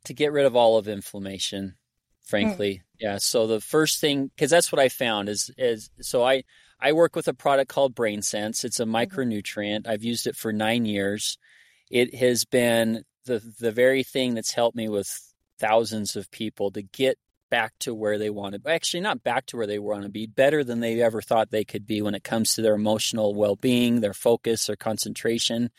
to 0.05 0.13
get 0.13 0.31
rid 0.31 0.45
of 0.45 0.55
all 0.55 0.77
of 0.77 0.87
inflammation 0.87 1.75
frankly 2.23 2.75
mm. 2.75 2.81
yeah 2.99 3.17
so 3.17 3.45
the 3.45 3.59
first 3.59 3.99
thing 3.99 4.31
because 4.35 4.49
that's 4.49 4.71
what 4.71 4.79
i 4.79 4.89
found 4.89 5.27
is 5.27 5.51
is 5.57 5.89
so 6.01 6.23
i 6.23 6.43
i 6.80 6.91
work 6.91 7.15
with 7.15 7.28
a 7.28 7.34
product 7.34 7.69
called 7.69 7.95
brain 7.95 8.21
sense 8.21 8.63
it's 8.65 8.80
a 8.80 8.86
mm-hmm. 8.86 8.95
micronutrient. 8.95 9.88
I've 9.88 10.03
used 10.03 10.28
it 10.28 10.36
for 10.36 10.51
nine 10.51 10.86
years. 10.86 11.38
It 11.89 12.15
has 12.15 12.45
been 12.45 13.03
the 13.26 13.41
the 13.59 13.71
very 13.71 14.03
thing 14.03 14.34
that's 14.34 14.53
helped 14.53 14.76
me 14.76 14.89
with 14.89 15.09
thousands 15.59 16.15
of 16.15 16.32
people 16.32 16.71
to 16.71 16.82
get 16.82 17.17
back 17.49 17.73
to 17.80 17.93
where 17.93 18.17
they 18.17 18.30
want 18.30 18.55
to 18.55 18.69
actually 18.69 19.01
not 19.01 19.23
back 19.23 19.45
to 19.45 19.57
where 19.57 19.67
they 19.67 19.80
want 19.80 20.03
to 20.03 20.09
be 20.09 20.26
better 20.26 20.63
than 20.63 20.80
they 20.80 21.01
ever 21.01 21.21
thought 21.21 21.51
they 21.51 21.63
could 21.63 21.86
be 21.86 22.01
when 22.01 22.15
it 22.15 22.23
comes 22.23 22.53
to 22.53 22.61
their 22.61 22.73
emotional 22.73 23.36
well-being 23.36 24.01
their 24.01 24.13
focus 24.13 24.65
their 24.65 24.76
concentration. 24.76 25.69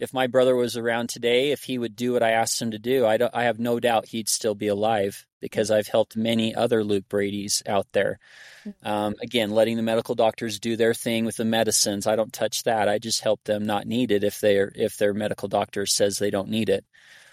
If 0.00 0.12
my 0.12 0.26
brother 0.26 0.56
was 0.56 0.76
around 0.76 1.10
today, 1.10 1.52
if 1.52 1.62
he 1.62 1.78
would 1.78 1.94
do 1.94 2.14
what 2.14 2.24
I 2.24 2.32
asked 2.32 2.60
him 2.60 2.72
to 2.72 2.78
do, 2.78 3.04
I, 3.04 3.18
I 3.32 3.44
have 3.44 3.60
no 3.60 3.78
doubt 3.78 4.08
he'd 4.08 4.28
still 4.28 4.56
be 4.56 4.66
alive 4.66 5.26
because 5.42 5.70
I've 5.70 5.88
helped 5.88 6.16
many 6.16 6.54
other 6.54 6.82
Luke 6.82 7.04
Brady's 7.08 7.62
out 7.66 7.86
there. 7.92 8.18
Mm-hmm. 8.64 8.88
Um, 8.88 9.14
again, 9.20 9.50
letting 9.50 9.76
the 9.76 9.82
medical 9.82 10.14
doctors 10.14 10.58
do 10.58 10.76
their 10.76 10.94
thing 10.94 11.26
with 11.26 11.36
the 11.36 11.44
medicines. 11.44 12.06
I 12.06 12.16
don't 12.16 12.32
touch 12.32 12.62
that. 12.62 12.88
I 12.88 12.98
just 12.98 13.20
help 13.20 13.44
them 13.44 13.66
not 13.66 13.86
need 13.86 14.10
it 14.10 14.24
if 14.24 14.40
their 14.40 14.72
if 14.74 14.96
their 14.96 15.12
medical 15.12 15.48
doctor 15.48 15.84
says 15.84 16.16
they 16.16 16.30
don't 16.30 16.48
need 16.48 16.70
it. 16.70 16.86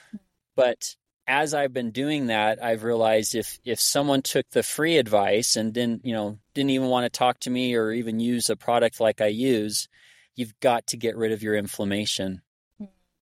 Mm-hmm. 0.09 0.17
But 0.57 0.95
as 1.27 1.53
I've 1.53 1.71
been 1.71 1.91
doing 1.91 2.27
that, 2.27 2.61
I've 2.61 2.83
realized 2.83 3.35
if 3.35 3.59
if 3.63 3.79
someone 3.79 4.23
took 4.23 4.49
the 4.49 4.63
free 4.63 4.97
advice 4.97 5.55
and 5.55 5.71
didn't 5.71 6.03
you 6.03 6.13
know 6.13 6.39
didn't 6.53 6.71
even 6.71 6.87
want 6.87 7.05
to 7.05 7.17
talk 7.17 7.39
to 7.41 7.49
me 7.49 7.75
or 7.75 7.91
even 7.91 8.19
use 8.19 8.49
a 8.49 8.57
product 8.57 8.99
like 8.99 9.21
I 9.21 9.27
use, 9.27 9.87
you've 10.35 10.59
got 10.59 10.87
to 10.87 10.97
get 10.97 11.15
rid 11.15 11.31
of 11.31 11.43
your 11.43 11.55
inflammation 11.55 12.41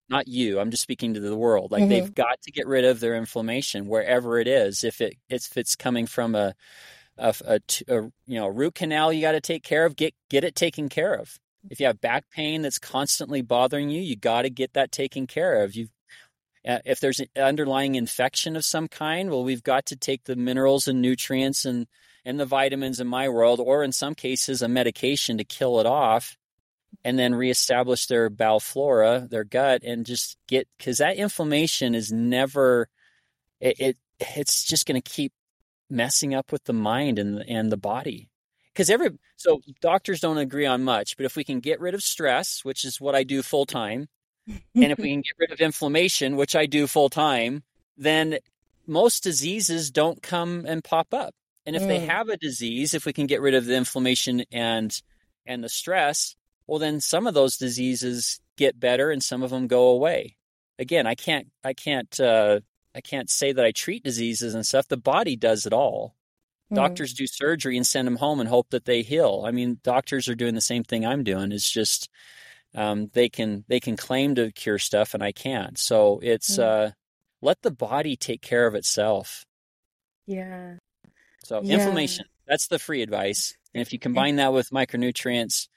not 0.09 0.27
you 0.27 0.59
i'm 0.59 0.71
just 0.71 0.83
speaking 0.83 1.13
to 1.13 1.19
the 1.19 1.35
world. 1.35 1.71
Like 1.71 1.81
mm-hmm. 1.81 1.89
they've 1.89 2.15
got 2.15 2.41
to 2.43 2.51
get 2.51 2.67
rid 2.67 2.85
of 2.85 2.99
their 2.99 3.15
inflammation 3.15 3.87
wherever 3.87 4.39
it 4.39 4.47
is. 4.47 4.83
If 4.83 5.01
it 5.01 5.15
if 5.29 5.57
it's 5.57 5.75
coming 5.75 6.07
from 6.07 6.35
a 6.35 6.53
a, 7.17 7.33
a, 7.45 7.59
a 7.87 8.01
you 8.25 8.39
know 8.39 8.47
root 8.47 8.75
canal 8.75 9.11
you 9.11 9.21
got 9.21 9.31
to 9.31 9.41
take 9.41 9.63
care 9.63 9.85
of 9.85 9.95
get 9.95 10.13
get 10.29 10.43
it 10.43 10.55
taken 10.55 10.89
care 10.89 11.13
of. 11.13 11.37
If 11.69 11.79
you 11.79 11.87
have 11.87 11.99
back 11.99 12.25
pain 12.31 12.61
that's 12.61 12.79
constantly 12.79 13.41
bothering 13.41 13.89
you 13.89 14.01
you 14.01 14.15
got 14.15 14.43
to 14.43 14.49
get 14.49 14.73
that 14.73 14.91
taken 14.91 15.27
care 15.27 15.63
of. 15.63 15.75
You 15.75 15.87
uh, 16.67 16.79
if 16.85 16.99
there's 16.99 17.19
an 17.19 17.27
underlying 17.37 17.95
infection 17.95 18.55
of 18.55 18.65
some 18.65 18.87
kind 18.87 19.29
well 19.29 19.43
we've 19.43 19.63
got 19.63 19.85
to 19.87 19.95
take 19.95 20.23
the 20.25 20.35
minerals 20.35 20.87
and 20.87 21.01
nutrients 21.01 21.65
and 21.65 21.87
and 22.25 22.39
the 22.39 22.45
vitamins 22.45 22.99
in 22.99 23.07
my 23.07 23.29
world 23.29 23.59
or 23.59 23.83
in 23.83 23.91
some 23.91 24.13
cases 24.13 24.61
a 24.61 24.67
medication 24.67 25.37
to 25.37 25.43
kill 25.43 25.79
it 25.79 25.85
off 25.85 26.37
and 27.03 27.17
then 27.17 27.35
reestablish 27.35 28.07
their 28.07 28.29
bowel 28.29 28.59
flora, 28.59 29.27
their 29.29 29.43
gut, 29.43 29.83
and 29.83 30.05
just 30.05 30.37
get 30.47 30.67
because 30.77 30.97
that 30.97 31.17
inflammation 31.17 31.95
is 31.95 32.11
never 32.11 32.89
it, 33.59 33.79
it 33.79 33.97
it's 34.19 34.63
just 34.63 34.85
going 34.85 34.99
to 35.01 35.09
keep 35.09 35.33
messing 35.89 36.33
up 36.33 36.51
with 36.51 36.63
the 36.65 36.73
mind 36.73 37.19
and 37.19 37.43
and 37.47 37.71
the 37.71 37.77
body. 37.77 38.29
Because 38.73 38.89
every 38.89 39.11
so 39.37 39.61
doctors 39.81 40.19
don't 40.19 40.37
agree 40.37 40.65
on 40.65 40.83
much, 40.83 41.17
but 41.17 41.25
if 41.25 41.35
we 41.35 41.43
can 41.43 41.59
get 41.59 41.79
rid 41.79 41.93
of 41.93 42.03
stress, 42.03 42.63
which 42.63 42.85
is 42.85 43.01
what 43.01 43.15
I 43.15 43.23
do 43.23 43.41
full 43.41 43.65
time, 43.65 44.07
and 44.47 44.91
if 44.91 44.99
we 44.99 45.09
can 45.11 45.21
get 45.21 45.35
rid 45.39 45.51
of 45.51 45.59
inflammation, 45.59 46.35
which 46.35 46.55
I 46.55 46.65
do 46.65 46.87
full 46.87 47.09
time, 47.09 47.63
then 47.97 48.37
most 48.85 49.23
diseases 49.23 49.91
don't 49.91 50.21
come 50.21 50.65
and 50.67 50.83
pop 50.83 51.13
up. 51.13 51.33
And 51.65 51.75
if 51.75 51.81
mm. 51.81 51.87
they 51.87 51.99
have 51.99 52.29
a 52.29 52.37
disease, 52.37 52.93
if 52.93 53.05
we 53.05 53.13
can 53.13 53.27
get 53.27 53.41
rid 53.41 53.53
of 53.53 53.65
the 53.65 53.75
inflammation 53.75 54.43
and 54.51 54.99
and 55.45 55.63
the 55.63 55.69
stress, 55.69 56.35
well 56.68 56.80
then 56.80 56.99
some 56.99 57.28
of 57.28 57.34
those 57.34 57.57
diseases 57.57 58.39
get 58.57 58.80
better 58.80 59.11
and 59.11 59.24
some 59.24 59.43
of 59.43 59.49
them 59.49 59.68
go 59.68 59.89
away. 59.89 60.36
Again 60.80 61.07
i 61.07 61.15
can't 61.15 61.47
i 61.63 61.74
can't 61.74 62.20
uh, 62.20 62.59
i 62.93 63.01
can't 63.01 63.30
say 63.30 63.51
that 63.51 63.65
i 63.65 63.72
treat 63.72 64.03
diseases 64.03 64.53
and 64.53 64.65
stuff. 64.65 64.88
The 64.88 64.97
body 64.97 65.36
does 65.36 65.65
it 65.65 65.74
all. 65.74 66.15
Mm. 66.72 66.76
doctors 66.76 67.13
do 67.13 67.26
surgery 67.26 67.78
and 67.78 67.88
send 67.88 68.05
them 68.05 68.18
home 68.18 68.41
and 68.41 68.49
hope 68.49 68.70
that 68.72 68.86
they 68.86 69.01
heal. 69.01 69.43
I 69.47 69.51
mean 69.51 69.80
doctors 69.84 70.28
are 70.28 70.36
doing 70.36 70.53
the 70.53 70.61
same 70.61 70.84
thing 70.84 71.05
i'm 71.05 71.24
doing. 71.24 71.51
It's 71.51 71.72
just 71.72 72.09
um, 72.76 73.09
they 73.13 73.30
can 73.30 73.63
they 73.68 73.80
can 73.80 73.95
claim 73.97 74.36
to 74.36 74.51
cure 74.51 74.78
stuff 74.78 75.13
and 75.13 75.24
i 75.24 75.32
can't. 75.32 75.80
So 75.80 76.20
it's 76.22 76.57
mm. 76.57 76.63
uh, 76.63 76.91
let 77.41 77.61
the 77.61 77.72
body 77.72 78.15
take 78.15 78.41
care 78.41 78.68
of 78.68 78.76
itself. 78.76 79.45
Yeah. 80.26 80.76
So 81.43 81.61
yeah. 81.63 81.78
inflammation 81.78 82.26
that's 82.47 82.68
the 82.68 82.80
free 82.80 83.01
advice. 83.01 83.55
And 83.74 83.82
if 83.82 83.93
you 83.93 83.99
combine 83.99 84.38
that 84.38 84.53
with 84.53 84.70
micronutrients 84.72 85.68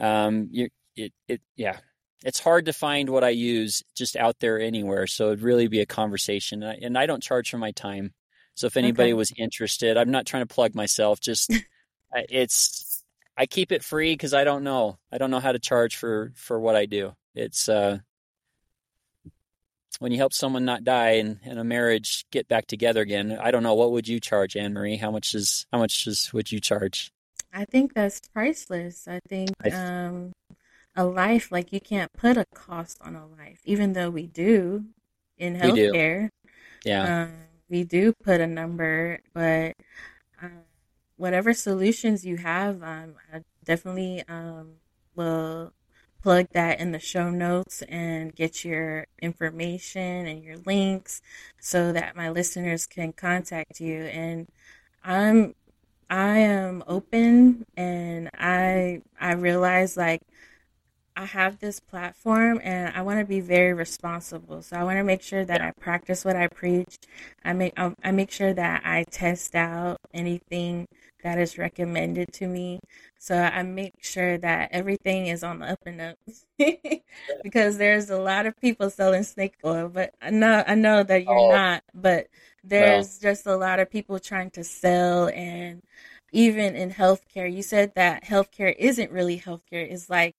um, 0.00 0.48
you, 0.50 0.68
it, 0.96 1.12
it, 1.28 1.40
yeah, 1.56 1.78
it's 2.24 2.40
hard 2.40 2.66
to 2.66 2.72
find 2.72 3.08
what 3.10 3.24
I 3.24 3.30
use 3.30 3.82
just 3.94 4.16
out 4.16 4.38
there 4.40 4.60
anywhere. 4.60 5.06
So 5.06 5.28
it'd 5.28 5.42
really 5.42 5.68
be 5.68 5.80
a 5.80 5.86
conversation, 5.86 6.62
and 6.62 6.72
I, 6.72 6.78
and 6.82 6.98
I 6.98 7.06
don't 7.06 7.22
charge 7.22 7.50
for 7.50 7.58
my 7.58 7.72
time. 7.72 8.12
So 8.54 8.66
if 8.66 8.76
anybody 8.76 9.10
okay. 9.10 9.14
was 9.14 9.32
interested, 9.36 9.96
I'm 9.96 10.10
not 10.10 10.26
trying 10.26 10.46
to 10.46 10.54
plug 10.54 10.74
myself. 10.74 11.20
Just 11.20 11.52
it's 12.14 13.02
I 13.36 13.46
keep 13.46 13.72
it 13.72 13.82
free 13.82 14.12
because 14.12 14.34
I 14.34 14.44
don't 14.44 14.64
know. 14.64 14.98
I 15.10 15.18
don't 15.18 15.30
know 15.30 15.40
how 15.40 15.52
to 15.52 15.58
charge 15.58 15.96
for 15.96 16.32
for 16.36 16.60
what 16.60 16.76
I 16.76 16.86
do. 16.86 17.14
It's 17.34 17.68
uh 17.68 17.98
when 19.98 20.12
you 20.12 20.18
help 20.18 20.32
someone 20.32 20.64
not 20.64 20.84
die 20.84 21.12
and, 21.12 21.38
and 21.44 21.58
a 21.58 21.64
marriage 21.64 22.24
get 22.30 22.48
back 22.48 22.66
together 22.66 23.00
again. 23.00 23.38
I 23.40 23.50
don't 23.50 23.62
know 23.62 23.74
what 23.74 23.92
would 23.92 24.08
you 24.08 24.20
charge, 24.20 24.56
Anne 24.56 24.72
Marie? 24.72 24.96
How 24.96 25.10
much 25.10 25.34
is 25.34 25.66
how 25.72 25.78
much 25.78 26.06
is 26.06 26.32
would 26.32 26.50
you 26.52 26.60
charge? 26.60 27.12
I 27.52 27.64
think 27.64 27.94
that's 27.94 28.20
priceless. 28.32 29.06
I 29.06 29.20
think 29.28 29.50
um, 29.72 30.32
a 30.96 31.04
life 31.04 31.52
like 31.52 31.72
you 31.72 31.80
can't 31.80 32.12
put 32.14 32.36
a 32.36 32.46
cost 32.54 32.98
on 33.00 33.14
a 33.14 33.26
life, 33.26 33.60
even 33.64 33.92
though 33.92 34.10
we 34.10 34.26
do 34.26 34.86
in 35.38 35.56
healthcare. 35.56 36.28
Yeah, 36.84 37.22
um, 37.24 37.32
we 37.68 37.84
do 37.84 38.12
put 38.22 38.40
a 38.40 38.46
number, 38.46 39.20
but 39.34 39.74
um, 40.42 40.62
whatever 41.16 41.52
solutions 41.52 42.24
you 42.24 42.38
have, 42.38 42.82
um, 42.82 43.14
I 43.32 43.42
definitely 43.64 44.22
um, 44.28 44.74
will 45.14 45.72
plug 46.22 46.46
that 46.52 46.78
in 46.80 46.92
the 46.92 46.98
show 46.98 47.30
notes 47.30 47.82
and 47.82 48.34
get 48.34 48.64
your 48.64 49.06
information 49.20 50.26
and 50.26 50.42
your 50.42 50.56
links 50.58 51.20
so 51.60 51.92
that 51.92 52.16
my 52.16 52.30
listeners 52.30 52.86
can 52.86 53.12
contact 53.12 53.80
you. 53.80 54.02
And 54.04 54.48
I'm 55.04 55.54
I 56.12 56.40
am 56.40 56.84
open 56.86 57.64
and 57.74 58.28
I 58.34 59.00
I 59.18 59.32
realize 59.32 59.96
like 59.96 60.20
I 61.16 61.24
have 61.24 61.58
this 61.58 61.80
platform 61.80 62.60
and 62.62 62.94
I 62.94 63.00
want 63.00 63.20
to 63.20 63.24
be 63.24 63.40
very 63.40 63.72
responsible. 63.72 64.60
So 64.60 64.76
I 64.76 64.84
want 64.84 64.98
to 64.98 65.04
make 65.04 65.22
sure 65.22 65.42
that 65.46 65.62
I 65.62 65.72
practice 65.80 66.22
what 66.22 66.36
I 66.36 66.48
preach. 66.48 66.98
I 67.42 67.54
make 67.54 67.72
I 67.78 68.10
make 68.10 68.30
sure 68.30 68.52
that 68.52 68.82
I 68.84 69.04
test 69.10 69.54
out 69.54 70.00
anything 70.12 70.86
that 71.22 71.38
is 71.38 71.56
recommended 71.56 72.30
to 72.34 72.46
me. 72.46 72.80
So 73.18 73.34
I 73.34 73.62
make 73.62 73.94
sure 74.04 74.36
that 74.36 74.68
everything 74.70 75.28
is 75.28 75.42
on 75.42 75.60
the 75.60 75.66
up 75.72 75.80
and 75.86 76.00
up 76.02 76.18
because 77.42 77.78
there's 77.78 78.10
a 78.10 78.18
lot 78.18 78.44
of 78.44 78.60
people 78.60 78.90
selling 78.90 79.22
snake 79.22 79.54
oil, 79.64 79.88
but 79.88 80.14
I 80.20 80.28
know 80.28 80.62
I 80.66 80.74
know 80.74 81.04
that 81.04 81.24
you're 81.24 81.38
oh. 81.38 81.52
not, 81.52 81.84
but 81.94 82.26
there's 82.64 83.18
just 83.18 83.46
a 83.46 83.56
lot 83.56 83.80
of 83.80 83.90
people 83.90 84.18
trying 84.18 84.50
to 84.50 84.64
sell 84.64 85.28
and 85.28 85.82
even 86.32 86.74
in 86.74 86.90
healthcare, 86.90 87.52
you 87.52 87.62
said 87.62 87.92
that 87.94 88.24
healthcare 88.24 88.74
isn't 88.76 89.12
really 89.12 89.38
healthcare. 89.38 89.90
It's 89.90 90.08
like 90.08 90.34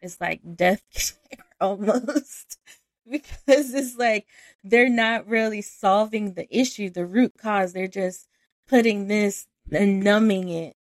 it's 0.00 0.20
like 0.20 0.40
death 0.56 0.82
care 1.30 1.44
almost 1.60 2.58
because 3.10 3.74
it's 3.74 3.96
like 3.96 4.26
they're 4.64 4.88
not 4.88 5.28
really 5.28 5.62
solving 5.62 6.34
the 6.34 6.46
issue, 6.56 6.90
the 6.90 7.06
root 7.06 7.34
cause. 7.38 7.72
They're 7.72 7.86
just 7.86 8.26
putting 8.68 9.08
this 9.08 9.46
and 9.70 10.02
numbing 10.02 10.48
it. 10.48 10.74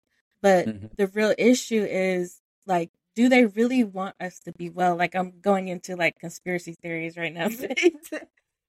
But 0.42 0.68
mm-hmm. 0.68 0.88
the 0.98 1.08
real 1.08 1.34
issue 1.38 1.84
is 1.90 2.42
like, 2.68 2.92
do 3.16 3.30
they 3.30 3.46
really 3.46 3.84
want 3.84 4.16
us 4.20 4.40
to 4.42 4.52
be 4.52 4.70
well? 4.70 4.96
Like 4.96 5.16
I'm 5.16 5.40
going 5.42 5.68
into 5.68 5.96
like 5.96 6.20
conspiracy 6.20 6.76
theories 6.82 7.18
right 7.18 7.34
now. 7.34 7.48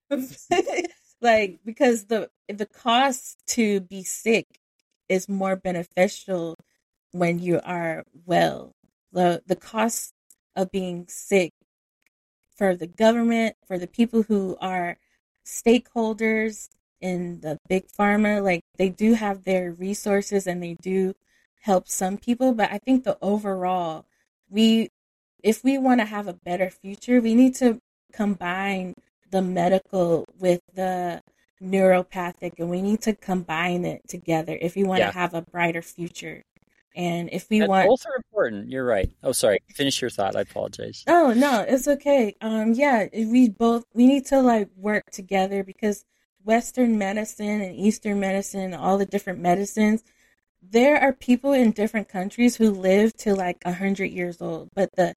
like 1.25 1.59
because 1.65 2.05
the 2.05 2.29
the 2.47 2.67
cost 2.67 3.41
to 3.47 3.81
be 3.81 4.03
sick 4.03 4.45
is 5.09 5.27
more 5.29 5.55
beneficial 5.57 6.55
when 7.11 7.39
you 7.39 7.59
are 7.65 8.03
well. 8.25 8.73
The 9.11 9.43
the 9.45 9.55
cost 9.57 10.13
of 10.55 10.71
being 10.71 11.07
sick 11.09 11.51
for 12.55 12.75
the 12.75 12.87
government, 12.87 13.55
for 13.67 13.77
the 13.77 13.87
people 13.87 14.23
who 14.23 14.57
are 14.61 14.97
stakeholders 15.45 16.69
in 17.01 17.41
the 17.41 17.57
big 17.69 17.87
pharma, 17.87 18.41
like 18.43 18.61
they 18.77 18.89
do 18.89 19.13
have 19.13 19.43
their 19.43 19.71
resources 19.73 20.47
and 20.47 20.63
they 20.63 20.75
do 20.81 21.13
help 21.61 21.87
some 21.87 22.17
people, 22.17 22.53
but 22.53 22.71
I 22.71 22.77
think 22.77 23.03
the 23.03 23.17
overall 23.21 24.05
we 24.49 24.89
if 25.43 25.63
we 25.63 25.77
want 25.77 26.01
to 26.01 26.05
have 26.05 26.27
a 26.27 26.33
better 26.33 26.69
future, 26.69 27.21
we 27.21 27.35
need 27.35 27.55
to 27.55 27.79
combine 28.13 28.93
the 29.35 29.41
medical 29.41 30.25
with 30.39 30.61
the 30.75 31.21
neuropathic 31.61 32.53
and 32.57 32.69
we 32.69 32.81
need 32.81 33.01
to 33.01 33.13
combine 33.13 33.83
it 33.83 34.01
together 34.07 34.57
if 34.61 34.75
we 34.75 34.85
want 34.85 34.99
yeah. 34.99 35.07
to 35.07 35.13
have 35.13 35.33
a 35.33 35.41
brighter 35.41 35.81
future. 35.81 36.41
And 36.95 37.29
if 37.33 37.49
we 37.49 37.61
want 37.67 37.89
both 37.89 38.05
are 38.05 38.15
important. 38.15 38.69
You're 38.69 38.85
right. 38.85 39.11
Oh, 39.21 39.33
sorry. 39.33 39.59
Finish 39.73 39.99
your 40.01 40.09
thought. 40.09 40.37
I 40.37 40.41
apologize. 40.41 41.03
Oh 41.07 41.33
no, 41.35 41.65
it's 41.67 41.85
okay. 41.85 42.37
Um, 42.39 42.71
yeah, 42.71 43.07
we 43.13 43.49
both 43.49 43.83
we 43.93 44.07
need 44.07 44.25
to 44.27 44.39
like 44.39 44.69
work 44.77 45.11
together 45.11 45.65
because 45.65 46.05
Western 46.45 46.97
medicine 46.97 47.59
and 47.59 47.75
Eastern 47.75 48.21
medicine, 48.21 48.73
all 48.73 48.97
the 48.97 49.05
different 49.05 49.39
medicines, 49.39 50.05
there 50.61 50.97
are 50.97 51.11
people 51.11 51.51
in 51.51 51.71
different 51.71 52.07
countries 52.07 52.55
who 52.55 52.71
live 52.71 53.13
to 53.17 53.35
like 53.35 53.57
a 53.65 53.73
hundred 53.73 54.11
years 54.11 54.41
old, 54.41 54.69
but 54.73 54.95
the 54.95 55.13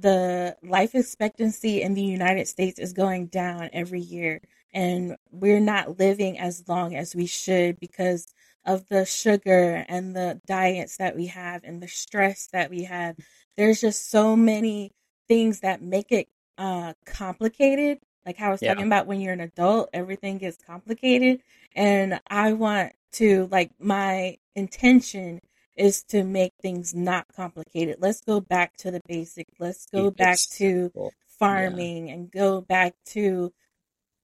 the 0.00 0.56
life 0.62 0.94
expectancy 0.94 1.82
in 1.82 1.94
the 1.94 2.02
United 2.02 2.48
States 2.48 2.78
is 2.78 2.92
going 2.92 3.26
down 3.26 3.70
every 3.72 4.00
year, 4.00 4.40
and 4.72 5.16
we're 5.30 5.60
not 5.60 5.98
living 5.98 6.38
as 6.38 6.68
long 6.68 6.94
as 6.94 7.14
we 7.14 7.26
should 7.26 7.78
because 7.80 8.26
of 8.64 8.86
the 8.88 9.04
sugar 9.04 9.84
and 9.88 10.14
the 10.14 10.40
diets 10.46 10.98
that 10.98 11.16
we 11.16 11.26
have 11.26 11.64
and 11.64 11.82
the 11.82 11.88
stress 11.88 12.48
that 12.52 12.70
we 12.70 12.84
have. 12.84 13.16
There's 13.56 13.80
just 13.80 14.10
so 14.10 14.36
many 14.36 14.92
things 15.28 15.60
that 15.60 15.82
make 15.82 16.12
it 16.12 16.28
uh, 16.58 16.94
complicated. 17.06 17.98
Like 18.26 18.36
how 18.36 18.48
I 18.48 18.50
was 18.50 18.62
yeah. 18.62 18.74
talking 18.74 18.86
about 18.86 19.06
when 19.06 19.20
you're 19.20 19.32
an 19.32 19.40
adult, 19.40 19.90
everything 19.92 20.38
gets 20.38 20.58
complicated. 20.62 21.42
And 21.74 22.20
I 22.28 22.52
want 22.52 22.92
to, 23.12 23.48
like, 23.50 23.70
my 23.78 24.36
intention 24.54 25.40
is 25.76 26.02
to 26.04 26.24
make 26.24 26.52
things 26.60 26.94
not 26.94 27.26
complicated. 27.34 27.96
Let's 28.00 28.20
go 28.20 28.40
back 28.40 28.76
to 28.78 28.90
the 28.90 29.00
basic. 29.06 29.46
Let's 29.58 29.86
go 29.86 30.10
back 30.10 30.38
to 30.52 30.90
farming 31.38 32.08
yeah. 32.08 32.14
and 32.14 32.30
go 32.30 32.60
back 32.60 32.94
to 33.06 33.52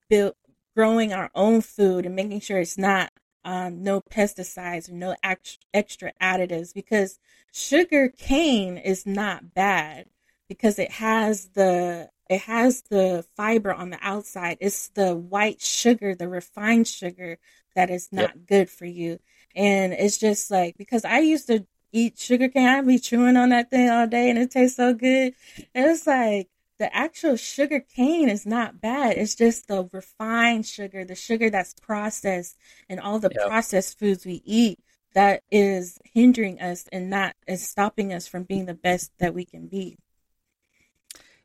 build, 0.09 0.35
growing 0.75 1.13
our 1.13 1.31
own 1.35 1.63
food 1.63 2.07
and 2.07 2.15
making 2.15 2.41
sure 2.41 2.59
it's 2.59 2.79
not 2.79 3.11
um, 3.45 3.83
no 3.83 4.01
pesticides 4.01 4.91
or 4.91 4.95
no 4.95 5.15
extra 5.23 6.13
additives 6.21 6.75
because 6.75 7.19
sugar 7.53 8.09
cane 8.09 8.77
is 8.77 9.07
not 9.07 9.55
bad 9.55 10.07
because 10.49 10.79
it 10.79 10.91
has 10.91 11.51
the 11.55 12.11
it 12.29 12.41
has 12.43 12.83
the 12.91 13.25
fiber 13.37 13.73
on 13.73 13.91
the 13.91 13.99
outside. 14.03 14.59
It's 14.61 14.89
the 14.89 15.15
white 15.15 15.61
sugar, 15.61 16.15
the 16.15 16.29
refined 16.29 16.89
sugar 16.89 17.39
that 17.77 17.89
is 17.89 18.09
not 18.11 18.35
yep. 18.35 18.47
good 18.47 18.71
for 18.71 18.85
you. 18.85 19.21
And 19.55 19.93
it's 19.93 20.19
just 20.19 20.51
like 20.51 20.77
because 20.77 21.05
I 21.05 21.21
used 21.21 21.47
to 21.49 21.67
eat 21.93 22.19
sugar 22.19 22.49
cane, 22.49 22.69
I'd 22.69 22.87
be 22.87 22.99
chewing 22.99 23.37
on 23.37 23.51
that 23.51 23.71
thing 23.71 23.89
all 23.89 24.07
day 24.07 24.31
and 24.31 24.39
it 24.39 24.51
tastes 24.51 24.77
so 24.77 24.93
good. 24.93 25.35
And 25.75 25.91
it's 25.91 26.07
like 26.07 26.49
the 26.79 26.95
actual 26.95 27.37
sugar 27.37 27.81
cane 27.81 28.29
is 28.29 28.45
not 28.45 28.81
bad. 28.81 29.17
It's 29.17 29.35
just 29.35 29.69
the 29.69 29.89
refined 29.93 30.67
sugar, 30.67 31.05
the 31.05 31.15
sugar 31.15 31.49
that's 31.49 31.75
processed 31.75 32.57
and 32.89 33.01
all 33.01 33.19
the 33.19 33.33
yep. 33.35 33.49
processed 33.49 33.99
foods 33.99 34.27
we 34.27 34.43
eat 34.45 34.79
that 35.15 35.43
is 35.51 35.99
hindering 36.05 36.61
us 36.61 36.87
and 36.93 37.09
not 37.09 37.35
is 37.47 37.67
stopping 37.67 38.13
us 38.13 38.29
from 38.29 38.43
being 38.43 38.67
the 38.67 38.75
best 38.75 39.11
that 39.19 39.35
we 39.35 39.47
can 39.47 39.67
be. 39.67 39.97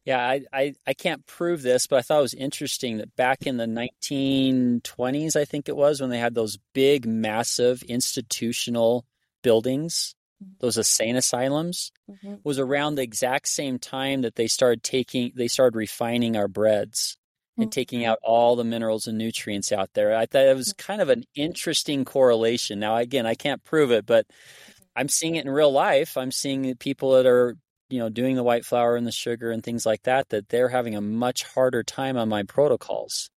Yeah, 0.05 0.19
I, 0.19 0.41
I, 0.51 0.73
I 0.87 0.93
can't 0.93 1.25
prove 1.27 1.61
this, 1.61 1.85
but 1.85 1.99
I 1.99 2.01
thought 2.01 2.19
it 2.19 2.23
was 2.23 2.33
interesting 2.33 2.97
that 2.97 3.15
back 3.15 3.45
in 3.45 3.57
the 3.57 3.67
1920s, 3.67 5.35
I 5.35 5.45
think 5.45 5.69
it 5.69 5.75
was, 5.75 6.01
when 6.01 6.09
they 6.09 6.17
had 6.17 6.33
those 6.33 6.57
big, 6.73 7.05
massive 7.05 7.83
institutional 7.83 9.05
buildings 9.43 10.15
those 10.59 10.77
insane 10.77 11.15
asylums 11.15 11.91
mm-hmm. 12.09 12.35
was 12.43 12.59
around 12.59 12.95
the 12.95 13.03
exact 13.03 13.47
same 13.47 13.79
time 13.79 14.21
that 14.21 14.35
they 14.35 14.47
started 14.47 14.83
taking 14.83 15.31
they 15.35 15.47
started 15.47 15.77
refining 15.77 16.35
our 16.35 16.47
breads 16.47 17.17
mm-hmm. 17.53 17.63
and 17.63 17.71
taking 17.71 18.05
out 18.05 18.19
all 18.23 18.55
the 18.55 18.63
minerals 18.63 19.07
and 19.07 19.17
nutrients 19.17 19.71
out 19.71 19.89
there. 19.93 20.15
I 20.15 20.25
thought 20.25 20.45
it 20.45 20.55
was 20.55 20.73
mm-hmm. 20.73 20.91
kind 20.91 21.01
of 21.01 21.09
an 21.09 21.23
interesting 21.35 22.05
correlation. 22.05 22.79
Now 22.79 22.97
again, 22.97 23.25
I 23.25 23.35
can't 23.35 23.63
prove 23.63 23.91
it, 23.91 24.05
but 24.05 24.27
mm-hmm. 24.27 24.83
I'm 24.95 25.09
seeing 25.09 25.35
it 25.35 25.45
in 25.45 25.51
real 25.51 25.71
life. 25.71 26.17
I'm 26.17 26.31
seeing 26.31 26.75
people 26.75 27.11
that 27.13 27.25
are 27.25 27.55
you 27.91 27.99
know 27.99 28.09
doing 28.09 28.35
the 28.35 28.43
white 28.43 28.65
flour 28.65 28.95
and 28.95 29.05
the 29.05 29.11
sugar 29.11 29.51
and 29.51 29.63
things 29.63 29.85
like 29.85 30.03
that 30.03 30.29
that 30.29 30.49
they're 30.49 30.69
having 30.69 30.95
a 30.95 31.01
much 31.01 31.43
harder 31.43 31.83
time 31.83 32.17
on 32.17 32.29
my 32.29 32.43
protocols 32.43 33.29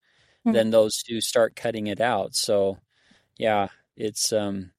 mm-hmm. 0.45 0.53
than 0.53 0.69
those 0.69 1.03
who 1.07 1.21
start 1.21 1.55
cutting 1.55 1.87
it 1.87 2.01
out. 2.01 2.35
So 2.35 2.77
yeah, 3.37 3.69
it's 3.95 4.31
um 4.31 4.71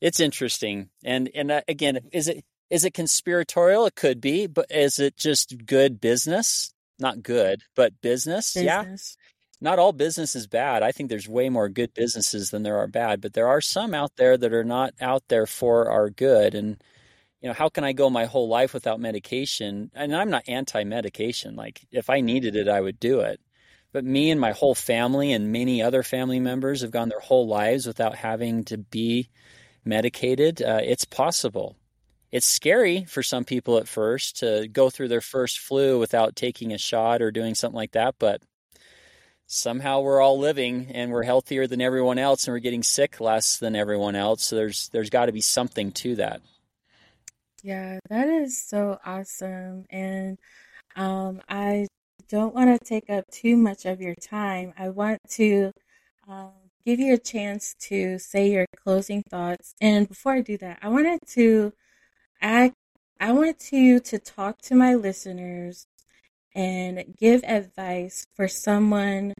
it's 0.00 0.20
interesting. 0.20 0.90
And 1.04 1.30
and 1.34 1.50
uh, 1.50 1.62
again, 1.68 2.00
is 2.12 2.28
it 2.28 2.44
is 2.70 2.84
it 2.84 2.94
conspiratorial? 2.94 3.86
It 3.86 3.94
could 3.94 4.20
be, 4.20 4.46
but 4.46 4.66
is 4.70 4.98
it 4.98 5.16
just 5.16 5.66
good 5.66 6.00
business? 6.00 6.72
Not 6.98 7.22
good, 7.22 7.62
but 7.76 8.00
business. 8.00 8.54
business. 8.54 9.16
Yeah. 9.18 9.22
Not 9.60 9.78
all 9.78 9.92
business 9.92 10.34
is 10.34 10.48
bad. 10.48 10.82
I 10.82 10.90
think 10.90 11.08
there's 11.08 11.28
way 11.28 11.48
more 11.48 11.68
good 11.68 11.94
businesses 11.94 12.50
than 12.50 12.64
there 12.64 12.78
are 12.78 12.88
bad, 12.88 13.20
but 13.20 13.34
there 13.34 13.46
are 13.46 13.60
some 13.60 13.94
out 13.94 14.10
there 14.16 14.36
that 14.36 14.52
are 14.52 14.64
not 14.64 14.94
out 15.00 15.22
there 15.28 15.46
for 15.46 15.88
our 15.88 16.10
good. 16.10 16.56
And 16.56 16.82
you 17.42 17.48
know, 17.48 17.54
how 17.54 17.68
can 17.68 17.82
I 17.82 17.92
go 17.92 18.08
my 18.08 18.26
whole 18.26 18.48
life 18.48 18.72
without 18.72 19.00
medication? 19.00 19.90
And 19.94 20.14
I'm 20.14 20.30
not 20.30 20.48
anti-medication. 20.48 21.56
Like 21.56 21.84
if 21.90 22.08
I 22.08 22.20
needed 22.20 22.54
it, 22.54 22.68
I 22.68 22.80
would 22.80 23.00
do 23.00 23.20
it. 23.20 23.40
But 23.92 24.04
me 24.04 24.30
and 24.30 24.40
my 24.40 24.52
whole 24.52 24.76
family 24.76 25.32
and 25.32 25.52
many 25.52 25.82
other 25.82 26.02
family 26.02 26.40
members 26.40 26.80
have 26.80 26.92
gone 26.92 27.08
their 27.08 27.20
whole 27.20 27.46
lives 27.48 27.86
without 27.86 28.14
having 28.14 28.64
to 28.64 28.78
be 28.78 29.28
medicated, 29.84 30.62
uh, 30.62 30.80
it's 30.82 31.04
possible. 31.04 31.76
It's 32.30 32.46
scary 32.46 33.04
for 33.04 33.22
some 33.22 33.44
people 33.44 33.76
at 33.76 33.88
first 33.88 34.38
to 34.38 34.68
go 34.72 34.88
through 34.88 35.08
their 35.08 35.20
first 35.20 35.58
flu 35.58 35.98
without 35.98 36.36
taking 36.36 36.72
a 36.72 36.78
shot 36.78 37.20
or 37.20 37.30
doing 37.30 37.54
something 37.54 37.76
like 37.76 37.92
that, 37.92 38.14
but 38.18 38.40
somehow 39.46 40.00
we're 40.00 40.22
all 40.22 40.38
living 40.38 40.92
and 40.94 41.10
we're 41.10 41.24
healthier 41.24 41.66
than 41.66 41.82
everyone 41.82 42.18
else 42.18 42.46
and 42.46 42.54
we're 42.54 42.60
getting 42.60 42.82
sick 42.82 43.20
less 43.20 43.58
than 43.58 43.76
everyone 43.76 44.16
else. 44.16 44.44
So 44.44 44.56
there's 44.56 44.88
there's 44.90 45.10
got 45.10 45.26
to 45.26 45.32
be 45.32 45.42
something 45.42 45.92
to 45.92 46.16
that. 46.16 46.40
Yeah, 47.62 47.98
that 48.08 48.28
is 48.28 48.60
so 48.60 48.98
awesome. 49.04 49.84
And 49.90 50.38
um, 50.96 51.42
I 51.48 51.88
don't 52.28 52.54
want 52.54 52.78
to 52.80 52.84
take 52.88 53.10
up 53.10 53.24
too 53.30 53.56
much 53.56 53.86
of 53.86 54.00
your 54.00 54.14
time. 54.16 54.74
I 54.78 54.90
want 54.90 55.20
to 55.32 55.72
um, 56.28 56.52
give 56.86 57.00
you 57.00 57.14
a 57.14 57.18
chance 57.18 57.74
to 57.82 58.18
say 58.18 58.50
your 58.50 58.66
closing 58.76 59.22
thoughts. 59.30 59.74
And 59.80 60.08
before 60.08 60.34
I 60.34 60.40
do 60.42 60.58
that, 60.58 60.80
I 60.82 60.88
wanted 60.88 61.20
to 61.30 61.72
ask, 62.42 62.72
I 63.20 63.32
want 63.32 63.72
you 63.72 64.00
to 64.00 64.18
talk 64.18 64.60
to 64.64 64.74
my 64.76 64.94
listeners 64.96 65.86
and 66.54 67.04
give 67.18 67.44
advice 67.44 68.26
for 68.36 68.48
someone 68.48 69.34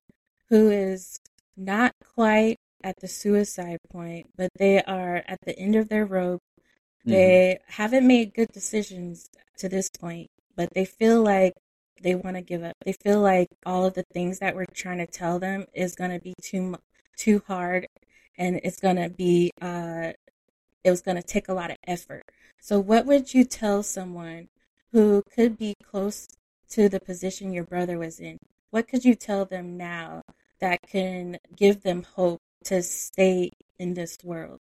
who 0.50 0.70
is 0.70 1.18
not 1.56 1.92
quite 2.16 2.56
at 2.84 2.96
the 3.00 3.08
suicide 3.08 3.78
point, 3.90 4.28
but 4.36 4.50
they 4.58 4.82
are 4.84 5.24
at 5.28 5.38
the 5.46 5.58
end 5.58 5.76
of 5.76 5.88
their 5.88 6.06
rope. 6.06 6.40
They 7.04 7.58
mm-hmm. 7.58 7.82
haven't 7.82 8.06
made 8.06 8.34
good 8.34 8.52
decisions 8.52 9.28
to 9.58 9.68
this 9.68 9.90
point, 9.90 10.30
but 10.56 10.72
they 10.72 10.84
feel 10.84 11.22
like 11.22 11.54
they 12.02 12.14
want 12.14 12.36
to 12.36 12.42
give 12.42 12.62
up. 12.62 12.74
They 12.84 12.92
feel 12.92 13.20
like 13.20 13.48
all 13.66 13.84
of 13.84 13.94
the 13.94 14.04
things 14.12 14.38
that 14.38 14.54
we're 14.54 14.66
trying 14.72 14.98
to 14.98 15.06
tell 15.06 15.38
them 15.38 15.66
is 15.72 15.94
going 15.94 16.10
to 16.10 16.20
be 16.20 16.34
too 16.42 16.76
too 17.16 17.42
hard, 17.46 17.88
and 18.38 18.60
it's 18.64 18.80
going 18.80 18.96
to 18.96 19.08
be 19.08 19.50
uh, 19.60 20.12
it 20.84 20.90
was 20.90 21.02
going 21.02 21.16
to 21.16 21.22
take 21.22 21.48
a 21.48 21.54
lot 21.54 21.70
of 21.70 21.76
effort. 21.86 22.24
So, 22.60 22.78
what 22.80 23.06
would 23.06 23.34
you 23.34 23.44
tell 23.44 23.82
someone 23.82 24.48
who 24.92 25.22
could 25.34 25.58
be 25.58 25.74
close 25.82 26.28
to 26.70 26.88
the 26.88 27.00
position 27.00 27.52
your 27.52 27.64
brother 27.64 27.98
was 27.98 28.20
in? 28.20 28.38
What 28.70 28.88
could 28.88 29.04
you 29.04 29.14
tell 29.14 29.44
them 29.44 29.76
now 29.76 30.22
that 30.60 30.80
can 30.82 31.38
give 31.56 31.82
them 31.82 32.04
hope 32.14 32.40
to 32.64 32.82
stay 32.82 33.50
in 33.78 33.94
this 33.94 34.18
world? 34.22 34.60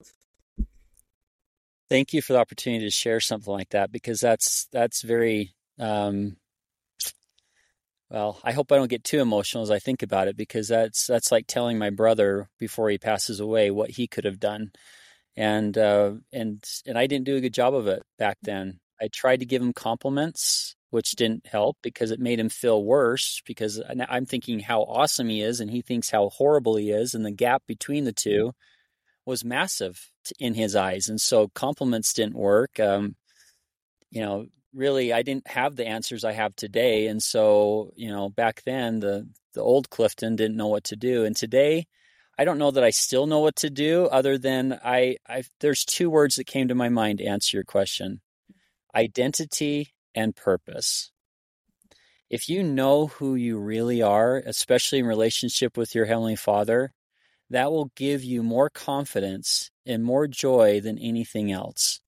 Thank 1.88 2.12
you 2.12 2.20
for 2.20 2.32
the 2.32 2.40
opportunity 2.40 2.84
to 2.84 2.90
share 2.90 3.20
something 3.20 3.52
like 3.52 3.70
that 3.70 3.92
because 3.92 4.20
that's 4.20 4.66
that's 4.72 5.02
very 5.02 5.54
um, 5.78 6.36
well, 8.10 8.38
I 8.44 8.52
hope 8.52 8.70
I 8.70 8.76
don't 8.76 8.90
get 8.90 9.02
too 9.04 9.20
emotional 9.20 9.64
as 9.64 9.70
I 9.70 9.78
think 9.80 10.02
about 10.02 10.28
it 10.28 10.36
because 10.36 10.68
that's 10.68 11.06
that's 11.06 11.32
like 11.32 11.46
telling 11.46 11.78
my 11.78 11.90
brother 11.90 12.48
before 12.58 12.88
he 12.88 12.98
passes 12.98 13.40
away 13.40 13.70
what 13.70 13.90
he 13.90 14.06
could 14.06 14.24
have 14.24 14.38
done, 14.38 14.70
and 15.36 15.76
uh, 15.76 16.12
and 16.32 16.64
and 16.86 16.98
I 16.98 17.06
didn't 17.08 17.26
do 17.26 17.36
a 17.36 17.40
good 17.40 17.54
job 17.54 17.74
of 17.74 17.88
it 17.88 18.02
back 18.18 18.38
then. 18.42 18.78
I 19.00 19.08
tried 19.08 19.40
to 19.40 19.46
give 19.46 19.60
him 19.60 19.72
compliments, 19.72 20.76
which 20.90 21.12
didn't 21.12 21.46
help 21.46 21.78
because 21.82 22.10
it 22.12 22.20
made 22.20 22.38
him 22.40 22.48
feel 22.48 22.84
worse. 22.84 23.42
Because 23.44 23.82
I'm 24.08 24.26
thinking 24.26 24.60
how 24.60 24.82
awesome 24.82 25.28
he 25.28 25.42
is, 25.42 25.60
and 25.60 25.70
he 25.70 25.82
thinks 25.82 26.10
how 26.10 26.28
horrible 26.30 26.76
he 26.76 26.90
is, 26.90 27.14
and 27.14 27.24
the 27.26 27.32
gap 27.32 27.64
between 27.66 28.04
the 28.04 28.12
two 28.12 28.52
was 29.26 29.44
massive 29.44 30.10
in 30.38 30.54
his 30.54 30.74
eyes, 30.76 31.08
and 31.08 31.20
so 31.20 31.48
compliments 31.48 32.12
didn't 32.12 32.36
work. 32.36 32.80
Um, 32.80 33.16
you 34.10 34.22
know, 34.22 34.46
really 34.76 35.12
I 35.12 35.22
didn't 35.22 35.48
have 35.48 35.74
the 35.74 35.86
answers 35.86 36.24
I 36.24 36.32
have 36.32 36.54
today. 36.54 37.06
And 37.08 37.22
so, 37.22 37.92
you 37.96 38.10
know, 38.10 38.28
back 38.28 38.62
then 38.64 39.00
the 39.00 39.28
the 39.54 39.62
old 39.62 39.90
Clifton 39.90 40.36
didn't 40.36 40.56
know 40.56 40.68
what 40.68 40.84
to 40.84 40.96
do. 40.96 41.24
And 41.24 41.34
today 41.34 41.86
I 42.38 42.44
don't 42.44 42.58
know 42.58 42.70
that 42.70 42.84
I 42.84 42.90
still 42.90 43.26
know 43.26 43.40
what 43.40 43.56
to 43.56 43.70
do 43.70 44.06
other 44.06 44.38
than 44.38 44.78
I 44.84 45.16
I 45.28 45.44
there's 45.60 45.84
two 45.84 46.10
words 46.10 46.36
that 46.36 46.46
came 46.46 46.68
to 46.68 46.74
my 46.74 46.90
mind 46.90 47.18
to 47.18 47.24
answer 47.24 47.56
your 47.56 47.64
question. 47.64 48.20
Identity 48.94 49.94
and 50.14 50.36
purpose. 50.36 51.10
If 52.28 52.48
you 52.48 52.62
know 52.62 53.06
who 53.06 53.36
you 53.36 53.58
really 53.58 54.02
are, 54.02 54.42
especially 54.44 54.98
in 54.98 55.06
relationship 55.06 55.76
with 55.76 55.94
your 55.94 56.06
heavenly 56.06 56.36
Father, 56.36 56.92
that 57.50 57.70
will 57.70 57.90
give 57.94 58.24
you 58.24 58.42
more 58.42 58.70
confidence 58.70 59.70
and 59.84 60.04
more 60.04 60.26
joy 60.26 60.80
than 60.80 60.98
anything 60.98 61.52
else. 61.52 62.00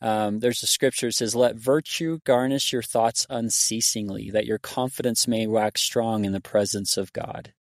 Um, 0.00 0.38
there's 0.38 0.62
a 0.62 0.66
scripture 0.66 1.08
that 1.08 1.14
says, 1.14 1.34
Let 1.34 1.56
virtue 1.56 2.20
garnish 2.24 2.72
your 2.72 2.82
thoughts 2.82 3.26
unceasingly, 3.28 4.30
that 4.30 4.46
your 4.46 4.58
confidence 4.58 5.26
may 5.26 5.46
wax 5.46 5.82
strong 5.82 6.24
in 6.24 6.32
the 6.32 6.40
presence 6.40 6.96
of 6.96 7.12
God. 7.12 7.52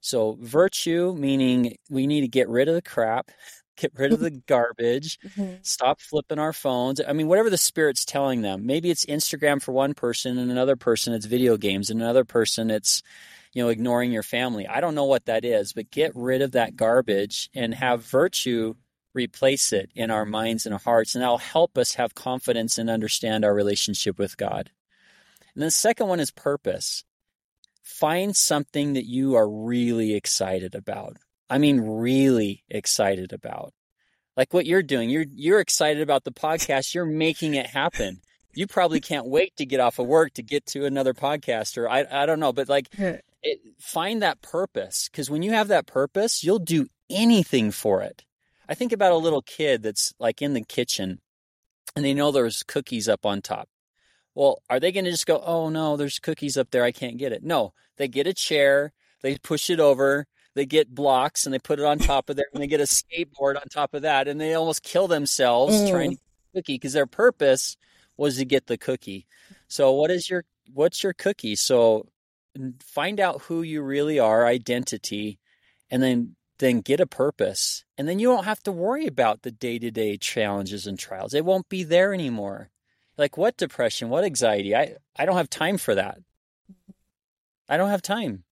So, 0.00 0.36
virtue 0.40 1.14
meaning 1.18 1.76
we 1.90 2.06
need 2.06 2.20
to 2.20 2.28
get 2.28 2.48
rid 2.48 2.68
of 2.68 2.74
the 2.74 2.82
crap, 2.82 3.30
get 3.76 3.92
rid 3.96 4.12
of 4.12 4.20
the 4.20 4.30
garbage, 4.46 5.18
mm-hmm. 5.20 5.56
stop 5.62 6.00
flipping 6.00 6.38
our 6.38 6.52
phones. 6.52 7.00
I 7.06 7.12
mean, 7.12 7.26
whatever 7.26 7.50
the 7.50 7.58
Spirit's 7.58 8.04
telling 8.04 8.42
them. 8.42 8.66
Maybe 8.66 8.90
it's 8.90 9.06
Instagram 9.06 9.60
for 9.60 9.72
one 9.72 9.94
person, 9.94 10.38
and 10.38 10.50
another 10.50 10.76
person 10.76 11.12
it's 11.12 11.26
video 11.26 11.56
games, 11.56 11.90
and 11.90 12.00
another 12.00 12.24
person 12.24 12.70
it's 12.70 13.02
you 13.54 13.62
know 13.62 13.70
ignoring 13.70 14.12
your 14.12 14.22
family. 14.22 14.66
I 14.66 14.80
don't 14.80 14.94
know 14.94 15.04
what 15.04 15.26
that 15.26 15.44
is, 15.44 15.72
but 15.72 15.90
get 15.90 16.12
rid 16.14 16.42
of 16.42 16.52
that 16.52 16.76
garbage 16.76 17.48
and 17.54 17.72
have 17.74 18.04
virtue 18.04 18.74
replace 19.14 19.72
it 19.72 19.90
in 19.94 20.10
our 20.10 20.26
minds 20.26 20.66
and 20.66 20.72
our 20.72 20.80
hearts, 20.80 21.14
and 21.14 21.22
that'll 21.22 21.38
help 21.38 21.78
us 21.78 21.94
have 21.94 22.14
confidence 22.14 22.76
and 22.76 22.90
understand 22.90 23.44
our 23.44 23.54
relationship 23.54 24.18
with 24.18 24.36
God. 24.36 24.70
And 25.54 25.62
the 25.62 25.70
second 25.70 26.08
one 26.08 26.20
is 26.20 26.30
purpose. 26.30 27.04
Find 27.82 28.36
something 28.36 28.94
that 28.94 29.06
you 29.06 29.36
are 29.36 29.48
really 29.48 30.14
excited 30.14 30.74
about. 30.74 31.16
I 31.48 31.58
mean, 31.58 31.80
really 31.80 32.64
excited 32.68 33.32
about. 33.32 33.72
Like 34.36 34.52
what 34.52 34.66
you're 34.66 34.82
doing. 34.82 35.10
You're 35.10 35.26
you're 35.30 35.60
excited 35.60 36.02
about 36.02 36.24
the 36.24 36.32
podcast. 36.32 36.92
You're 36.92 37.06
making 37.06 37.54
it 37.54 37.66
happen. 37.66 38.20
You 38.52 38.66
probably 38.66 39.00
can't 39.00 39.26
wait 39.26 39.56
to 39.56 39.66
get 39.66 39.80
off 39.80 40.00
of 40.00 40.06
work 40.06 40.34
to 40.34 40.42
get 40.42 40.66
to 40.66 40.86
another 40.86 41.14
podcast, 41.14 41.78
or 41.78 41.88
I 41.88 42.04
I 42.10 42.26
don't 42.26 42.40
know, 42.40 42.52
but 42.52 42.68
like 42.68 42.88
it, 43.44 43.60
find 43.78 44.22
that 44.22 44.42
purpose 44.42 45.08
because 45.10 45.30
when 45.30 45.42
you 45.42 45.52
have 45.52 45.68
that 45.68 45.86
purpose, 45.86 46.42
you'll 46.42 46.58
do 46.58 46.88
anything 47.08 47.70
for 47.70 48.02
it. 48.02 48.24
I 48.68 48.74
think 48.74 48.92
about 48.92 49.12
a 49.12 49.16
little 49.16 49.42
kid 49.42 49.82
that's 49.82 50.14
like 50.18 50.42
in 50.42 50.54
the 50.54 50.64
kitchen 50.64 51.20
and 51.94 52.04
they 52.04 52.14
know 52.14 52.32
there's 52.32 52.62
cookies 52.62 53.08
up 53.08 53.24
on 53.24 53.42
top. 53.42 53.68
Well, 54.34 54.62
are 54.68 54.80
they 54.80 54.90
going 54.90 55.04
to 55.04 55.10
just 55.10 55.26
go, 55.26 55.40
oh 55.44 55.68
no, 55.68 55.96
there's 55.96 56.18
cookies 56.18 56.56
up 56.56 56.70
there. 56.70 56.82
I 56.82 56.90
can't 56.90 57.18
get 57.18 57.32
it. 57.32 57.44
No, 57.44 57.72
they 57.98 58.08
get 58.08 58.26
a 58.26 58.34
chair, 58.34 58.92
they 59.22 59.36
push 59.36 59.70
it 59.70 59.78
over, 59.78 60.26
they 60.54 60.66
get 60.66 60.94
blocks 60.94 61.44
and 61.44 61.54
they 61.54 61.58
put 61.58 61.78
it 61.78 61.84
on 61.84 61.98
top 61.98 62.30
of 62.30 62.36
there 62.36 62.46
and 62.52 62.62
they 62.62 62.66
get 62.66 62.80
a 62.80 62.84
skateboard 62.84 63.56
on 63.56 63.68
top 63.70 63.94
of 63.94 64.02
that 64.02 64.26
and 64.26 64.40
they 64.40 64.54
almost 64.54 64.82
kill 64.82 65.06
themselves 65.06 65.74
mm. 65.74 65.90
trying 65.90 66.10
to 66.10 66.16
get 66.16 66.22
the 66.52 66.60
cookie 66.60 66.74
because 66.74 66.92
their 66.94 67.06
purpose 67.06 67.76
was 68.16 68.38
to 68.38 68.44
get 68.44 68.66
the 68.66 68.78
cookie. 68.78 69.26
So 69.68 69.92
what 69.92 70.10
is 70.10 70.30
your, 70.30 70.44
what's 70.72 71.02
your 71.02 71.12
cookie? 71.12 71.56
So 71.56 72.06
find 72.82 73.20
out 73.20 73.42
who 73.42 73.62
you 73.62 73.82
really 73.82 74.18
are, 74.18 74.46
identity, 74.46 75.38
and 75.90 76.02
then 76.02 76.36
then 76.58 76.80
get 76.80 77.00
a 77.00 77.06
purpose. 77.06 77.84
And 77.98 78.08
then 78.08 78.18
you 78.18 78.28
don't 78.28 78.44
have 78.44 78.62
to 78.62 78.72
worry 78.72 79.06
about 79.06 79.42
the 79.42 79.50
day 79.50 79.78
to 79.78 79.90
day 79.90 80.16
challenges 80.16 80.86
and 80.86 80.98
trials. 80.98 81.34
It 81.34 81.44
won't 81.44 81.68
be 81.68 81.82
there 81.82 82.14
anymore. 82.14 82.70
Like 83.16 83.36
what 83.36 83.56
depression, 83.56 84.08
what 84.08 84.24
anxiety? 84.24 84.74
I, 84.74 84.96
I 85.16 85.24
don't 85.24 85.36
have 85.36 85.50
time 85.50 85.78
for 85.78 85.94
that. 85.94 86.18
I 87.68 87.76
don't 87.76 87.90
have 87.90 88.02
time 88.02 88.44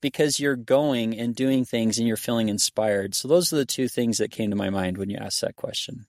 because 0.00 0.38
you're 0.38 0.56
going 0.56 1.18
and 1.18 1.34
doing 1.34 1.64
things 1.64 1.98
and 1.98 2.06
you're 2.06 2.16
feeling 2.16 2.48
inspired. 2.48 3.14
So 3.14 3.28
those 3.28 3.52
are 3.52 3.56
the 3.56 3.64
two 3.64 3.88
things 3.88 4.18
that 4.18 4.30
came 4.30 4.50
to 4.50 4.56
my 4.56 4.70
mind 4.70 4.98
when 4.98 5.10
you 5.10 5.16
asked 5.16 5.40
that 5.40 5.56
question. 5.56 6.06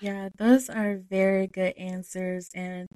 Yeah, 0.00 0.28
those 0.36 0.70
are 0.70 1.00
very 1.10 1.48
good 1.48 1.76
answers. 1.76 2.48
And 2.54 2.88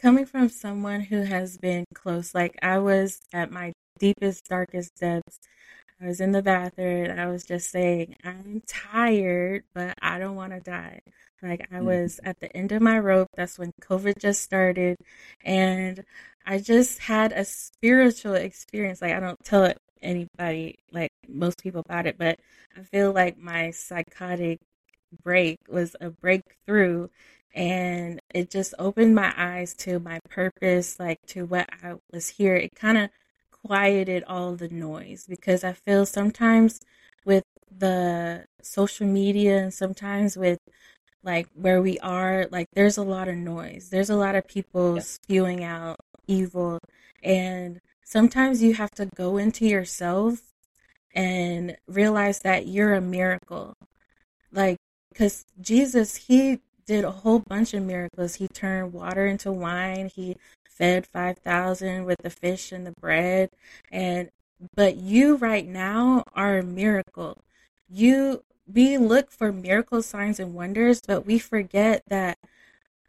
coming 0.00 0.26
from 0.26 0.48
someone 0.48 1.00
who 1.00 1.22
has 1.22 1.58
been 1.58 1.84
close, 1.94 2.34
like 2.34 2.58
I 2.62 2.78
was 2.78 3.20
at 3.32 3.50
my 3.50 3.72
deepest, 3.98 4.44
darkest 4.48 4.96
depths 4.98 5.38
I 6.02 6.06
was 6.06 6.20
in 6.20 6.32
the 6.32 6.42
bathroom. 6.42 7.18
I 7.18 7.26
was 7.26 7.44
just 7.44 7.70
saying, 7.70 8.16
I'm 8.24 8.62
tired, 8.66 9.64
but 9.74 9.94
I 10.00 10.18
don't 10.18 10.36
want 10.36 10.52
to 10.52 10.60
die. 10.60 11.00
Like 11.42 11.68
I 11.70 11.76
mm. 11.76 11.84
was 11.84 12.20
at 12.24 12.40
the 12.40 12.54
end 12.56 12.72
of 12.72 12.80
my 12.80 12.98
rope. 12.98 13.28
That's 13.36 13.58
when 13.58 13.72
COVID 13.82 14.18
just 14.18 14.42
started. 14.42 14.96
And 15.44 16.04
I 16.46 16.58
just 16.58 17.00
had 17.00 17.32
a 17.32 17.44
spiritual 17.44 18.34
experience. 18.34 19.02
Like 19.02 19.12
I 19.12 19.20
don't 19.20 19.42
tell 19.44 19.64
it 19.64 19.76
anybody, 20.02 20.78
like 20.90 21.10
most 21.28 21.62
people 21.62 21.82
about 21.84 22.06
it, 22.06 22.16
but 22.18 22.38
I 22.76 22.82
feel 22.82 23.12
like 23.12 23.36
my 23.36 23.70
psychotic 23.70 24.58
break 25.22 25.58
was 25.68 25.96
a 26.00 26.10
breakthrough 26.10 27.08
and 27.54 28.20
it 28.32 28.50
just 28.50 28.74
opened 28.78 29.14
my 29.14 29.32
eyes 29.36 29.74
to 29.74 29.98
my 29.98 30.20
purpose, 30.28 30.98
like 31.00 31.18
to 31.28 31.46
what 31.46 31.68
I 31.82 31.94
was 32.12 32.28
here. 32.28 32.56
It 32.56 32.74
kind 32.74 32.98
of 32.98 33.10
quieted 33.66 34.24
all 34.24 34.54
the 34.54 34.68
noise 34.68 35.26
because 35.28 35.64
I 35.64 35.72
feel 35.72 36.06
sometimes 36.06 36.80
with 37.24 37.44
the 37.70 38.46
social 38.62 39.06
media 39.06 39.58
and 39.58 39.74
sometimes 39.74 40.36
with 40.36 40.58
like 41.22 41.48
where 41.54 41.82
we 41.82 41.98
are, 42.00 42.46
like 42.50 42.68
there's 42.74 42.96
a 42.96 43.02
lot 43.02 43.28
of 43.28 43.36
noise. 43.36 43.90
There's 43.90 44.10
a 44.10 44.16
lot 44.16 44.34
of 44.34 44.46
people 44.46 44.96
yeah. 44.96 45.02
spewing 45.02 45.64
out 45.64 45.98
evil 46.26 46.78
and 47.22 47.80
sometimes 48.04 48.62
you 48.62 48.74
have 48.74 48.92
to 48.92 49.06
go 49.06 49.36
into 49.36 49.66
yourself 49.66 50.40
and 51.14 51.76
realize 51.88 52.40
that 52.40 52.66
you're 52.68 52.94
a 52.94 53.00
miracle. 53.00 53.74
Like 54.52 54.78
cuz 55.14 55.44
Jesus 55.60 56.16
he 56.16 56.60
did 56.90 57.04
a 57.04 57.10
whole 57.12 57.38
bunch 57.38 57.72
of 57.72 57.84
miracles. 57.84 58.34
He 58.34 58.48
turned 58.48 58.92
water 58.92 59.24
into 59.24 59.52
wine. 59.52 60.10
He 60.12 60.36
fed 60.68 61.06
5,000 61.06 62.04
with 62.04 62.18
the 62.20 62.30
fish 62.30 62.72
and 62.72 62.84
the 62.84 62.94
bread. 63.00 63.50
And, 63.92 64.28
but 64.74 64.96
you 64.96 65.36
right 65.36 65.64
now 65.64 66.24
are 66.34 66.58
a 66.58 66.64
miracle. 66.64 67.44
You, 67.88 68.42
we 68.66 68.98
look 68.98 69.30
for 69.30 69.52
miracle 69.52 70.02
signs 70.02 70.40
and 70.40 70.52
wonders, 70.52 71.00
but 71.06 71.24
we 71.24 71.38
forget 71.38 72.02
that 72.08 72.38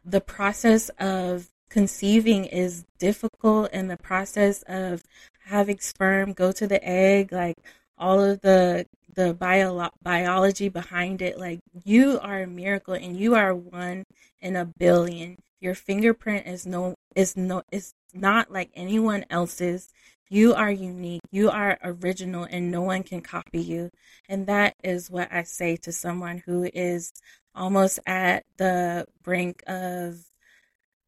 the 0.04 0.20
process 0.20 0.88
of 1.00 1.48
conceiving 1.68 2.44
is 2.44 2.84
difficult 3.00 3.68
and 3.72 3.90
the 3.90 3.96
process 3.96 4.62
of 4.68 5.02
having 5.46 5.80
sperm 5.80 6.34
go 6.34 6.52
to 6.52 6.68
the 6.68 6.88
egg, 6.88 7.32
like 7.32 7.56
all 7.98 8.20
of 8.22 8.42
the 8.42 8.86
the 9.14 9.34
bio- 9.34 9.90
biology 10.02 10.68
behind 10.68 11.22
it. 11.22 11.38
Like 11.38 11.60
you 11.84 12.18
are 12.20 12.42
a 12.42 12.46
miracle 12.46 12.94
and 12.94 13.16
you 13.16 13.34
are 13.34 13.54
one 13.54 14.04
in 14.40 14.56
a 14.56 14.64
billion. 14.64 15.36
Your 15.60 15.74
fingerprint 15.74 16.46
is 16.46 16.66
no 16.66 16.94
is 17.14 17.36
no 17.36 17.62
is 17.70 17.92
not 18.12 18.50
like 18.50 18.70
anyone 18.74 19.24
else's. 19.30 19.88
You 20.28 20.54
are 20.54 20.70
unique. 20.70 21.20
You 21.30 21.50
are 21.50 21.78
original 21.84 22.44
and 22.44 22.70
no 22.70 22.80
one 22.82 23.02
can 23.02 23.20
copy 23.20 23.60
you. 23.60 23.90
And 24.28 24.46
that 24.46 24.74
is 24.82 25.10
what 25.10 25.30
I 25.30 25.42
say 25.42 25.76
to 25.82 25.92
someone 25.92 26.42
who 26.46 26.68
is 26.72 27.12
almost 27.54 27.98
at 28.06 28.44
the 28.56 29.04
brink 29.22 29.62
of 29.66 30.16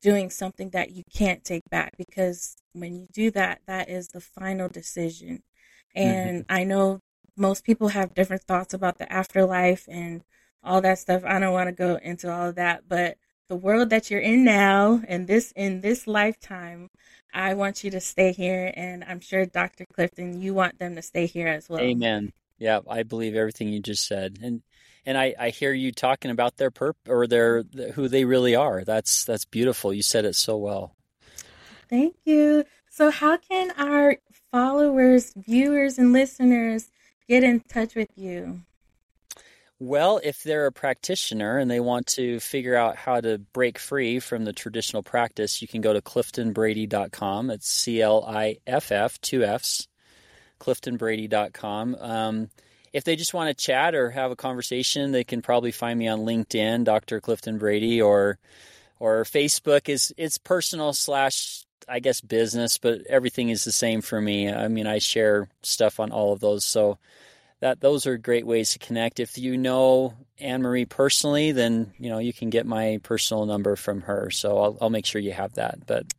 doing 0.02 0.28
something 0.28 0.68
that 0.70 0.90
you 0.90 1.02
can't 1.16 1.42
take 1.42 1.62
back 1.70 1.96
because 1.96 2.56
when 2.74 2.94
you 2.94 3.06
do 3.14 3.30
that, 3.30 3.62
that 3.66 3.88
is 3.88 4.08
the 4.08 4.20
final 4.20 4.68
decision. 4.68 5.42
And 5.94 6.44
mm-hmm. 6.44 6.54
I 6.54 6.64
know 6.64 7.00
most 7.36 7.64
people 7.64 7.88
have 7.88 8.14
different 8.14 8.42
thoughts 8.42 8.74
about 8.74 8.98
the 8.98 9.10
afterlife 9.12 9.86
and 9.90 10.22
all 10.62 10.80
that 10.80 10.98
stuff. 10.98 11.22
I 11.24 11.38
don't 11.38 11.52
want 11.52 11.68
to 11.68 11.72
go 11.72 11.96
into 11.96 12.32
all 12.32 12.48
of 12.48 12.54
that, 12.56 12.88
but 12.88 13.18
the 13.48 13.56
world 13.56 13.90
that 13.90 14.10
you're 14.10 14.20
in 14.20 14.44
now 14.44 15.02
and 15.06 15.26
this 15.26 15.52
in 15.52 15.80
this 15.80 16.06
lifetime, 16.06 16.88
I 17.32 17.54
want 17.54 17.84
you 17.84 17.90
to 17.90 18.00
stay 18.00 18.32
here 18.32 18.72
and 18.74 19.04
I'm 19.04 19.20
sure 19.20 19.44
Dr. 19.44 19.84
Clifton 19.92 20.40
you 20.40 20.54
want 20.54 20.78
them 20.78 20.96
to 20.96 21.02
stay 21.02 21.26
here 21.26 21.48
as 21.48 21.68
well. 21.68 21.80
Amen. 21.80 22.32
Yeah, 22.58 22.80
I 22.88 23.02
believe 23.02 23.34
everything 23.34 23.68
you 23.68 23.80
just 23.80 24.06
said. 24.06 24.38
And 24.42 24.62
and 25.06 25.18
I, 25.18 25.34
I 25.38 25.50
hear 25.50 25.72
you 25.72 25.92
talking 25.92 26.30
about 26.30 26.56
their 26.56 26.70
perp 26.70 26.94
or 27.08 27.26
their 27.26 27.64
who 27.94 28.08
they 28.08 28.24
really 28.24 28.54
are. 28.54 28.84
That's 28.84 29.24
that's 29.24 29.44
beautiful. 29.44 29.92
You 29.92 30.02
said 30.02 30.24
it 30.24 30.34
so 30.34 30.56
well. 30.56 30.94
Thank 31.90 32.16
you. 32.24 32.64
So 32.88 33.10
how 33.10 33.36
can 33.36 33.72
our 33.72 34.16
followers, 34.50 35.34
viewers 35.36 35.98
and 35.98 36.12
listeners 36.12 36.90
get 37.28 37.44
in 37.44 37.60
touch 37.60 37.94
with 37.94 38.10
you? 38.16 38.60
Well, 39.80 40.20
if 40.22 40.42
they're 40.42 40.66
a 40.66 40.72
practitioner 40.72 41.58
and 41.58 41.70
they 41.70 41.80
want 41.80 42.06
to 42.08 42.38
figure 42.40 42.76
out 42.76 42.96
how 42.96 43.20
to 43.20 43.38
break 43.38 43.78
free 43.78 44.20
from 44.20 44.44
the 44.44 44.52
traditional 44.52 45.02
practice, 45.02 45.60
you 45.60 45.68
can 45.68 45.80
go 45.80 45.92
to 45.92 46.00
cliftonbrady.com. 46.00 47.50
It's 47.50 47.68
C 47.68 48.00
L 48.00 48.24
I 48.24 48.58
F 48.66 48.92
F, 48.92 49.20
two 49.20 49.42
F's, 49.42 49.88
cliftonbrady.com. 50.60 51.96
Um, 52.00 52.50
if 52.92 53.02
they 53.02 53.16
just 53.16 53.34
want 53.34 53.48
to 53.48 53.64
chat 53.64 53.96
or 53.96 54.10
have 54.10 54.30
a 54.30 54.36
conversation, 54.36 55.10
they 55.10 55.24
can 55.24 55.42
probably 55.42 55.72
find 55.72 55.98
me 55.98 56.06
on 56.06 56.20
LinkedIn, 56.20 56.84
Dr. 56.84 57.20
Clifton 57.20 57.58
Brady, 57.58 58.00
or 58.00 58.38
or 59.00 59.24
Facebook 59.24 59.88
is 59.88 60.14
it's 60.16 60.38
personal 60.38 60.92
slash 60.92 61.64
I 61.88 62.00
guess 62.00 62.20
business, 62.20 62.78
but 62.78 63.02
everything 63.08 63.50
is 63.50 63.64
the 63.64 63.72
same 63.72 64.00
for 64.00 64.20
me. 64.20 64.50
I 64.50 64.68
mean, 64.68 64.86
I 64.86 64.98
share 64.98 65.48
stuff 65.62 66.00
on 66.00 66.12
all 66.12 66.32
of 66.32 66.40
those, 66.40 66.64
so 66.64 66.98
that 67.60 67.80
those 67.80 68.06
are 68.06 68.18
great 68.18 68.46
ways 68.46 68.72
to 68.72 68.78
connect. 68.78 69.20
If 69.20 69.38
you 69.38 69.56
know 69.56 70.14
Anne 70.38 70.62
Marie 70.62 70.84
personally, 70.84 71.52
then 71.52 71.92
you 71.98 72.10
know 72.10 72.18
you 72.18 72.32
can 72.32 72.50
get 72.50 72.66
my 72.66 73.00
personal 73.02 73.46
number 73.46 73.76
from 73.76 74.02
her. 74.02 74.30
So 74.30 74.58
I'll, 74.58 74.78
I'll 74.80 74.90
make 74.90 75.06
sure 75.06 75.20
you 75.20 75.32
have 75.32 75.54
that. 75.54 75.86
But 75.86 76.12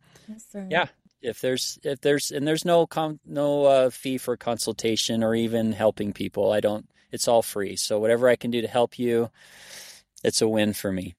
yeah, 0.68 0.86
if 1.22 1.40
there's 1.40 1.78
if 1.82 2.00
there's 2.00 2.30
and 2.30 2.46
there's 2.46 2.64
no 2.64 2.86
com, 2.86 3.20
no 3.24 3.64
uh, 3.64 3.90
fee 3.90 4.18
for 4.18 4.36
consultation 4.36 5.22
or 5.22 5.34
even 5.34 5.72
helping 5.72 6.12
people. 6.12 6.52
I 6.52 6.60
don't. 6.60 6.88
It's 7.12 7.28
all 7.28 7.42
free. 7.42 7.76
So 7.76 7.98
whatever 7.98 8.28
I 8.28 8.36
can 8.36 8.50
do 8.50 8.60
to 8.60 8.68
help 8.68 8.98
you, 8.98 9.30
it's 10.24 10.42
a 10.42 10.48
win 10.48 10.72
for 10.72 10.92
me. 10.92 11.14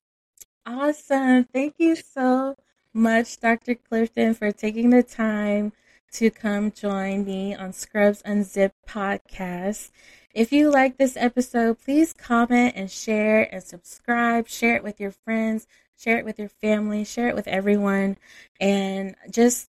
Awesome. 0.66 1.46
Thank 1.46 1.76
you 1.78 1.96
so 1.96 2.56
much, 2.98 3.40
Dr. 3.40 3.76
Clifton, 3.76 4.34
for 4.34 4.52
taking 4.52 4.90
the 4.90 5.04
time 5.04 5.72
to 6.14 6.30
come 6.30 6.72
join 6.72 7.24
me 7.24 7.54
on 7.54 7.72
Scrubs 7.72 8.22
Unzipped 8.26 8.76
podcast. 8.88 9.92
If 10.34 10.52
you 10.52 10.70
like 10.70 10.98
this 10.98 11.16
episode, 11.16 11.80
please 11.80 12.14
comment 12.14 12.74
and 12.76 12.90
share 12.90 13.44
and 13.54 13.64
subscribe. 13.64 14.48
Share 14.48 14.76
it 14.76 14.84
with 14.84 15.00
your 15.00 15.12
friends, 15.12 15.68
share 15.98 16.18
it 16.18 16.26
with 16.26 16.40
your 16.40 16.50
family, 16.50 17.04
share 17.06 17.30
it 17.30 17.36
with 17.36 17.48
everyone, 17.48 18.18
and 18.60 19.16
just 19.30 19.70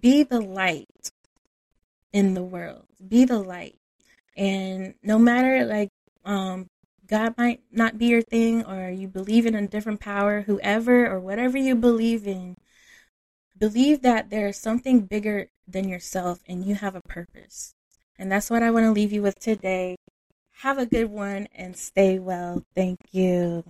be 0.00 0.22
the 0.22 0.40
light 0.40 1.12
in 2.12 2.34
the 2.34 2.42
world. 2.42 2.86
Be 3.06 3.24
the 3.24 3.38
light. 3.38 3.78
And 4.36 4.94
no 5.02 5.18
matter 5.18 5.64
like 5.64 5.90
um 6.24 6.68
God 7.06 7.34
might 7.38 7.60
not 7.70 7.98
be 7.98 8.06
your 8.06 8.22
thing 8.22 8.64
or 8.64 8.90
you 8.90 9.08
believe 9.08 9.46
in 9.46 9.54
a 9.54 9.66
different 9.66 10.00
power, 10.00 10.42
whoever 10.42 11.06
or 11.06 11.20
whatever 11.20 11.56
you 11.56 11.74
believe 11.74 12.26
in, 12.26 12.56
believe 13.56 14.02
that 14.02 14.30
there's 14.30 14.58
something 14.58 15.02
bigger 15.02 15.48
than 15.68 15.88
yourself 15.88 16.40
and 16.48 16.64
you 16.64 16.74
have 16.74 16.94
a 16.94 17.02
purpose. 17.02 17.74
And 18.18 18.30
that's 18.30 18.50
what 18.50 18.62
I 18.62 18.70
want 18.70 18.84
to 18.84 18.92
leave 18.92 19.12
you 19.12 19.22
with 19.22 19.38
today. 19.38 19.96
Have 20.60 20.78
a 20.78 20.86
good 20.86 21.10
one 21.10 21.48
and 21.54 21.76
stay 21.76 22.18
well. 22.18 22.64
Thank 22.74 22.98
you. 23.12 23.62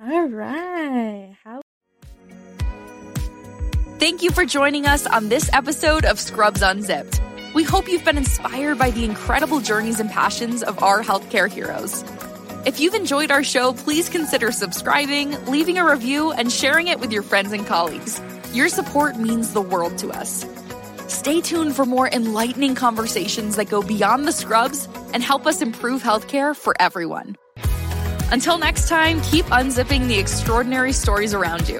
All 0.00 0.28
right. 0.28 1.36
How 1.44 1.60
Thank 3.98 4.22
you 4.22 4.30
for 4.30 4.44
joining 4.44 4.86
us 4.86 5.06
on 5.06 5.28
this 5.28 5.50
episode 5.52 6.04
of 6.04 6.20
Scrubs 6.20 6.62
Unzipped. 6.62 7.20
We 7.54 7.64
hope 7.64 7.88
you've 7.88 8.04
been 8.04 8.18
inspired 8.18 8.78
by 8.78 8.90
the 8.90 9.04
incredible 9.04 9.60
journeys 9.60 10.00
and 10.00 10.10
passions 10.10 10.62
of 10.62 10.82
our 10.82 11.02
healthcare 11.02 11.50
heroes. 11.50 12.04
If 12.66 12.78
you've 12.78 12.94
enjoyed 12.94 13.30
our 13.30 13.42
show, 13.42 13.72
please 13.72 14.08
consider 14.08 14.52
subscribing, 14.52 15.44
leaving 15.46 15.78
a 15.78 15.90
review, 15.90 16.32
and 16.32 16.52
sharing 16.52 16.88
it 16.88 17.00
with 17.00 17.10
your 17.10 17.22
friends 17.22 17.52
and 17.52 17.66
colleagues. 17.66 18.20
Your 18.52 18.68
support 18.68 19.18
means 19.18 19.54
the 19.54 19.62
world 19.62 19.96
to 19.98 20.10
us. 20.10 20.44
Stay 21.06 21.40
tuned 21.40 21.74
for 21.74 21.86
more 21.86 22.08
enlightening 22.08 22.74
conversations 22.74 23.56
that 23.56 23.70
go 23.70 23.82
beyond 23.82 24.26
the 24.26 24.32
scrubs 24.32 24.86
and 25.14 25.22
help 25.22 25.46
us 25.46 25.62
improve 25.62 26.02
healthcare 26.02 26.54
for 26.54 26.74
everyone. 26.78 27.36
Until 28.30 28.58
next 28.58 28.88
time, 28.88 29.22
keep 29.22 29.46
unzipping 29.46 30.06
the 30.06 30.18
extraordinary 30.18 30.92
stories 30.92 31.32
around 31.32 31.66
you. 31.68 31.76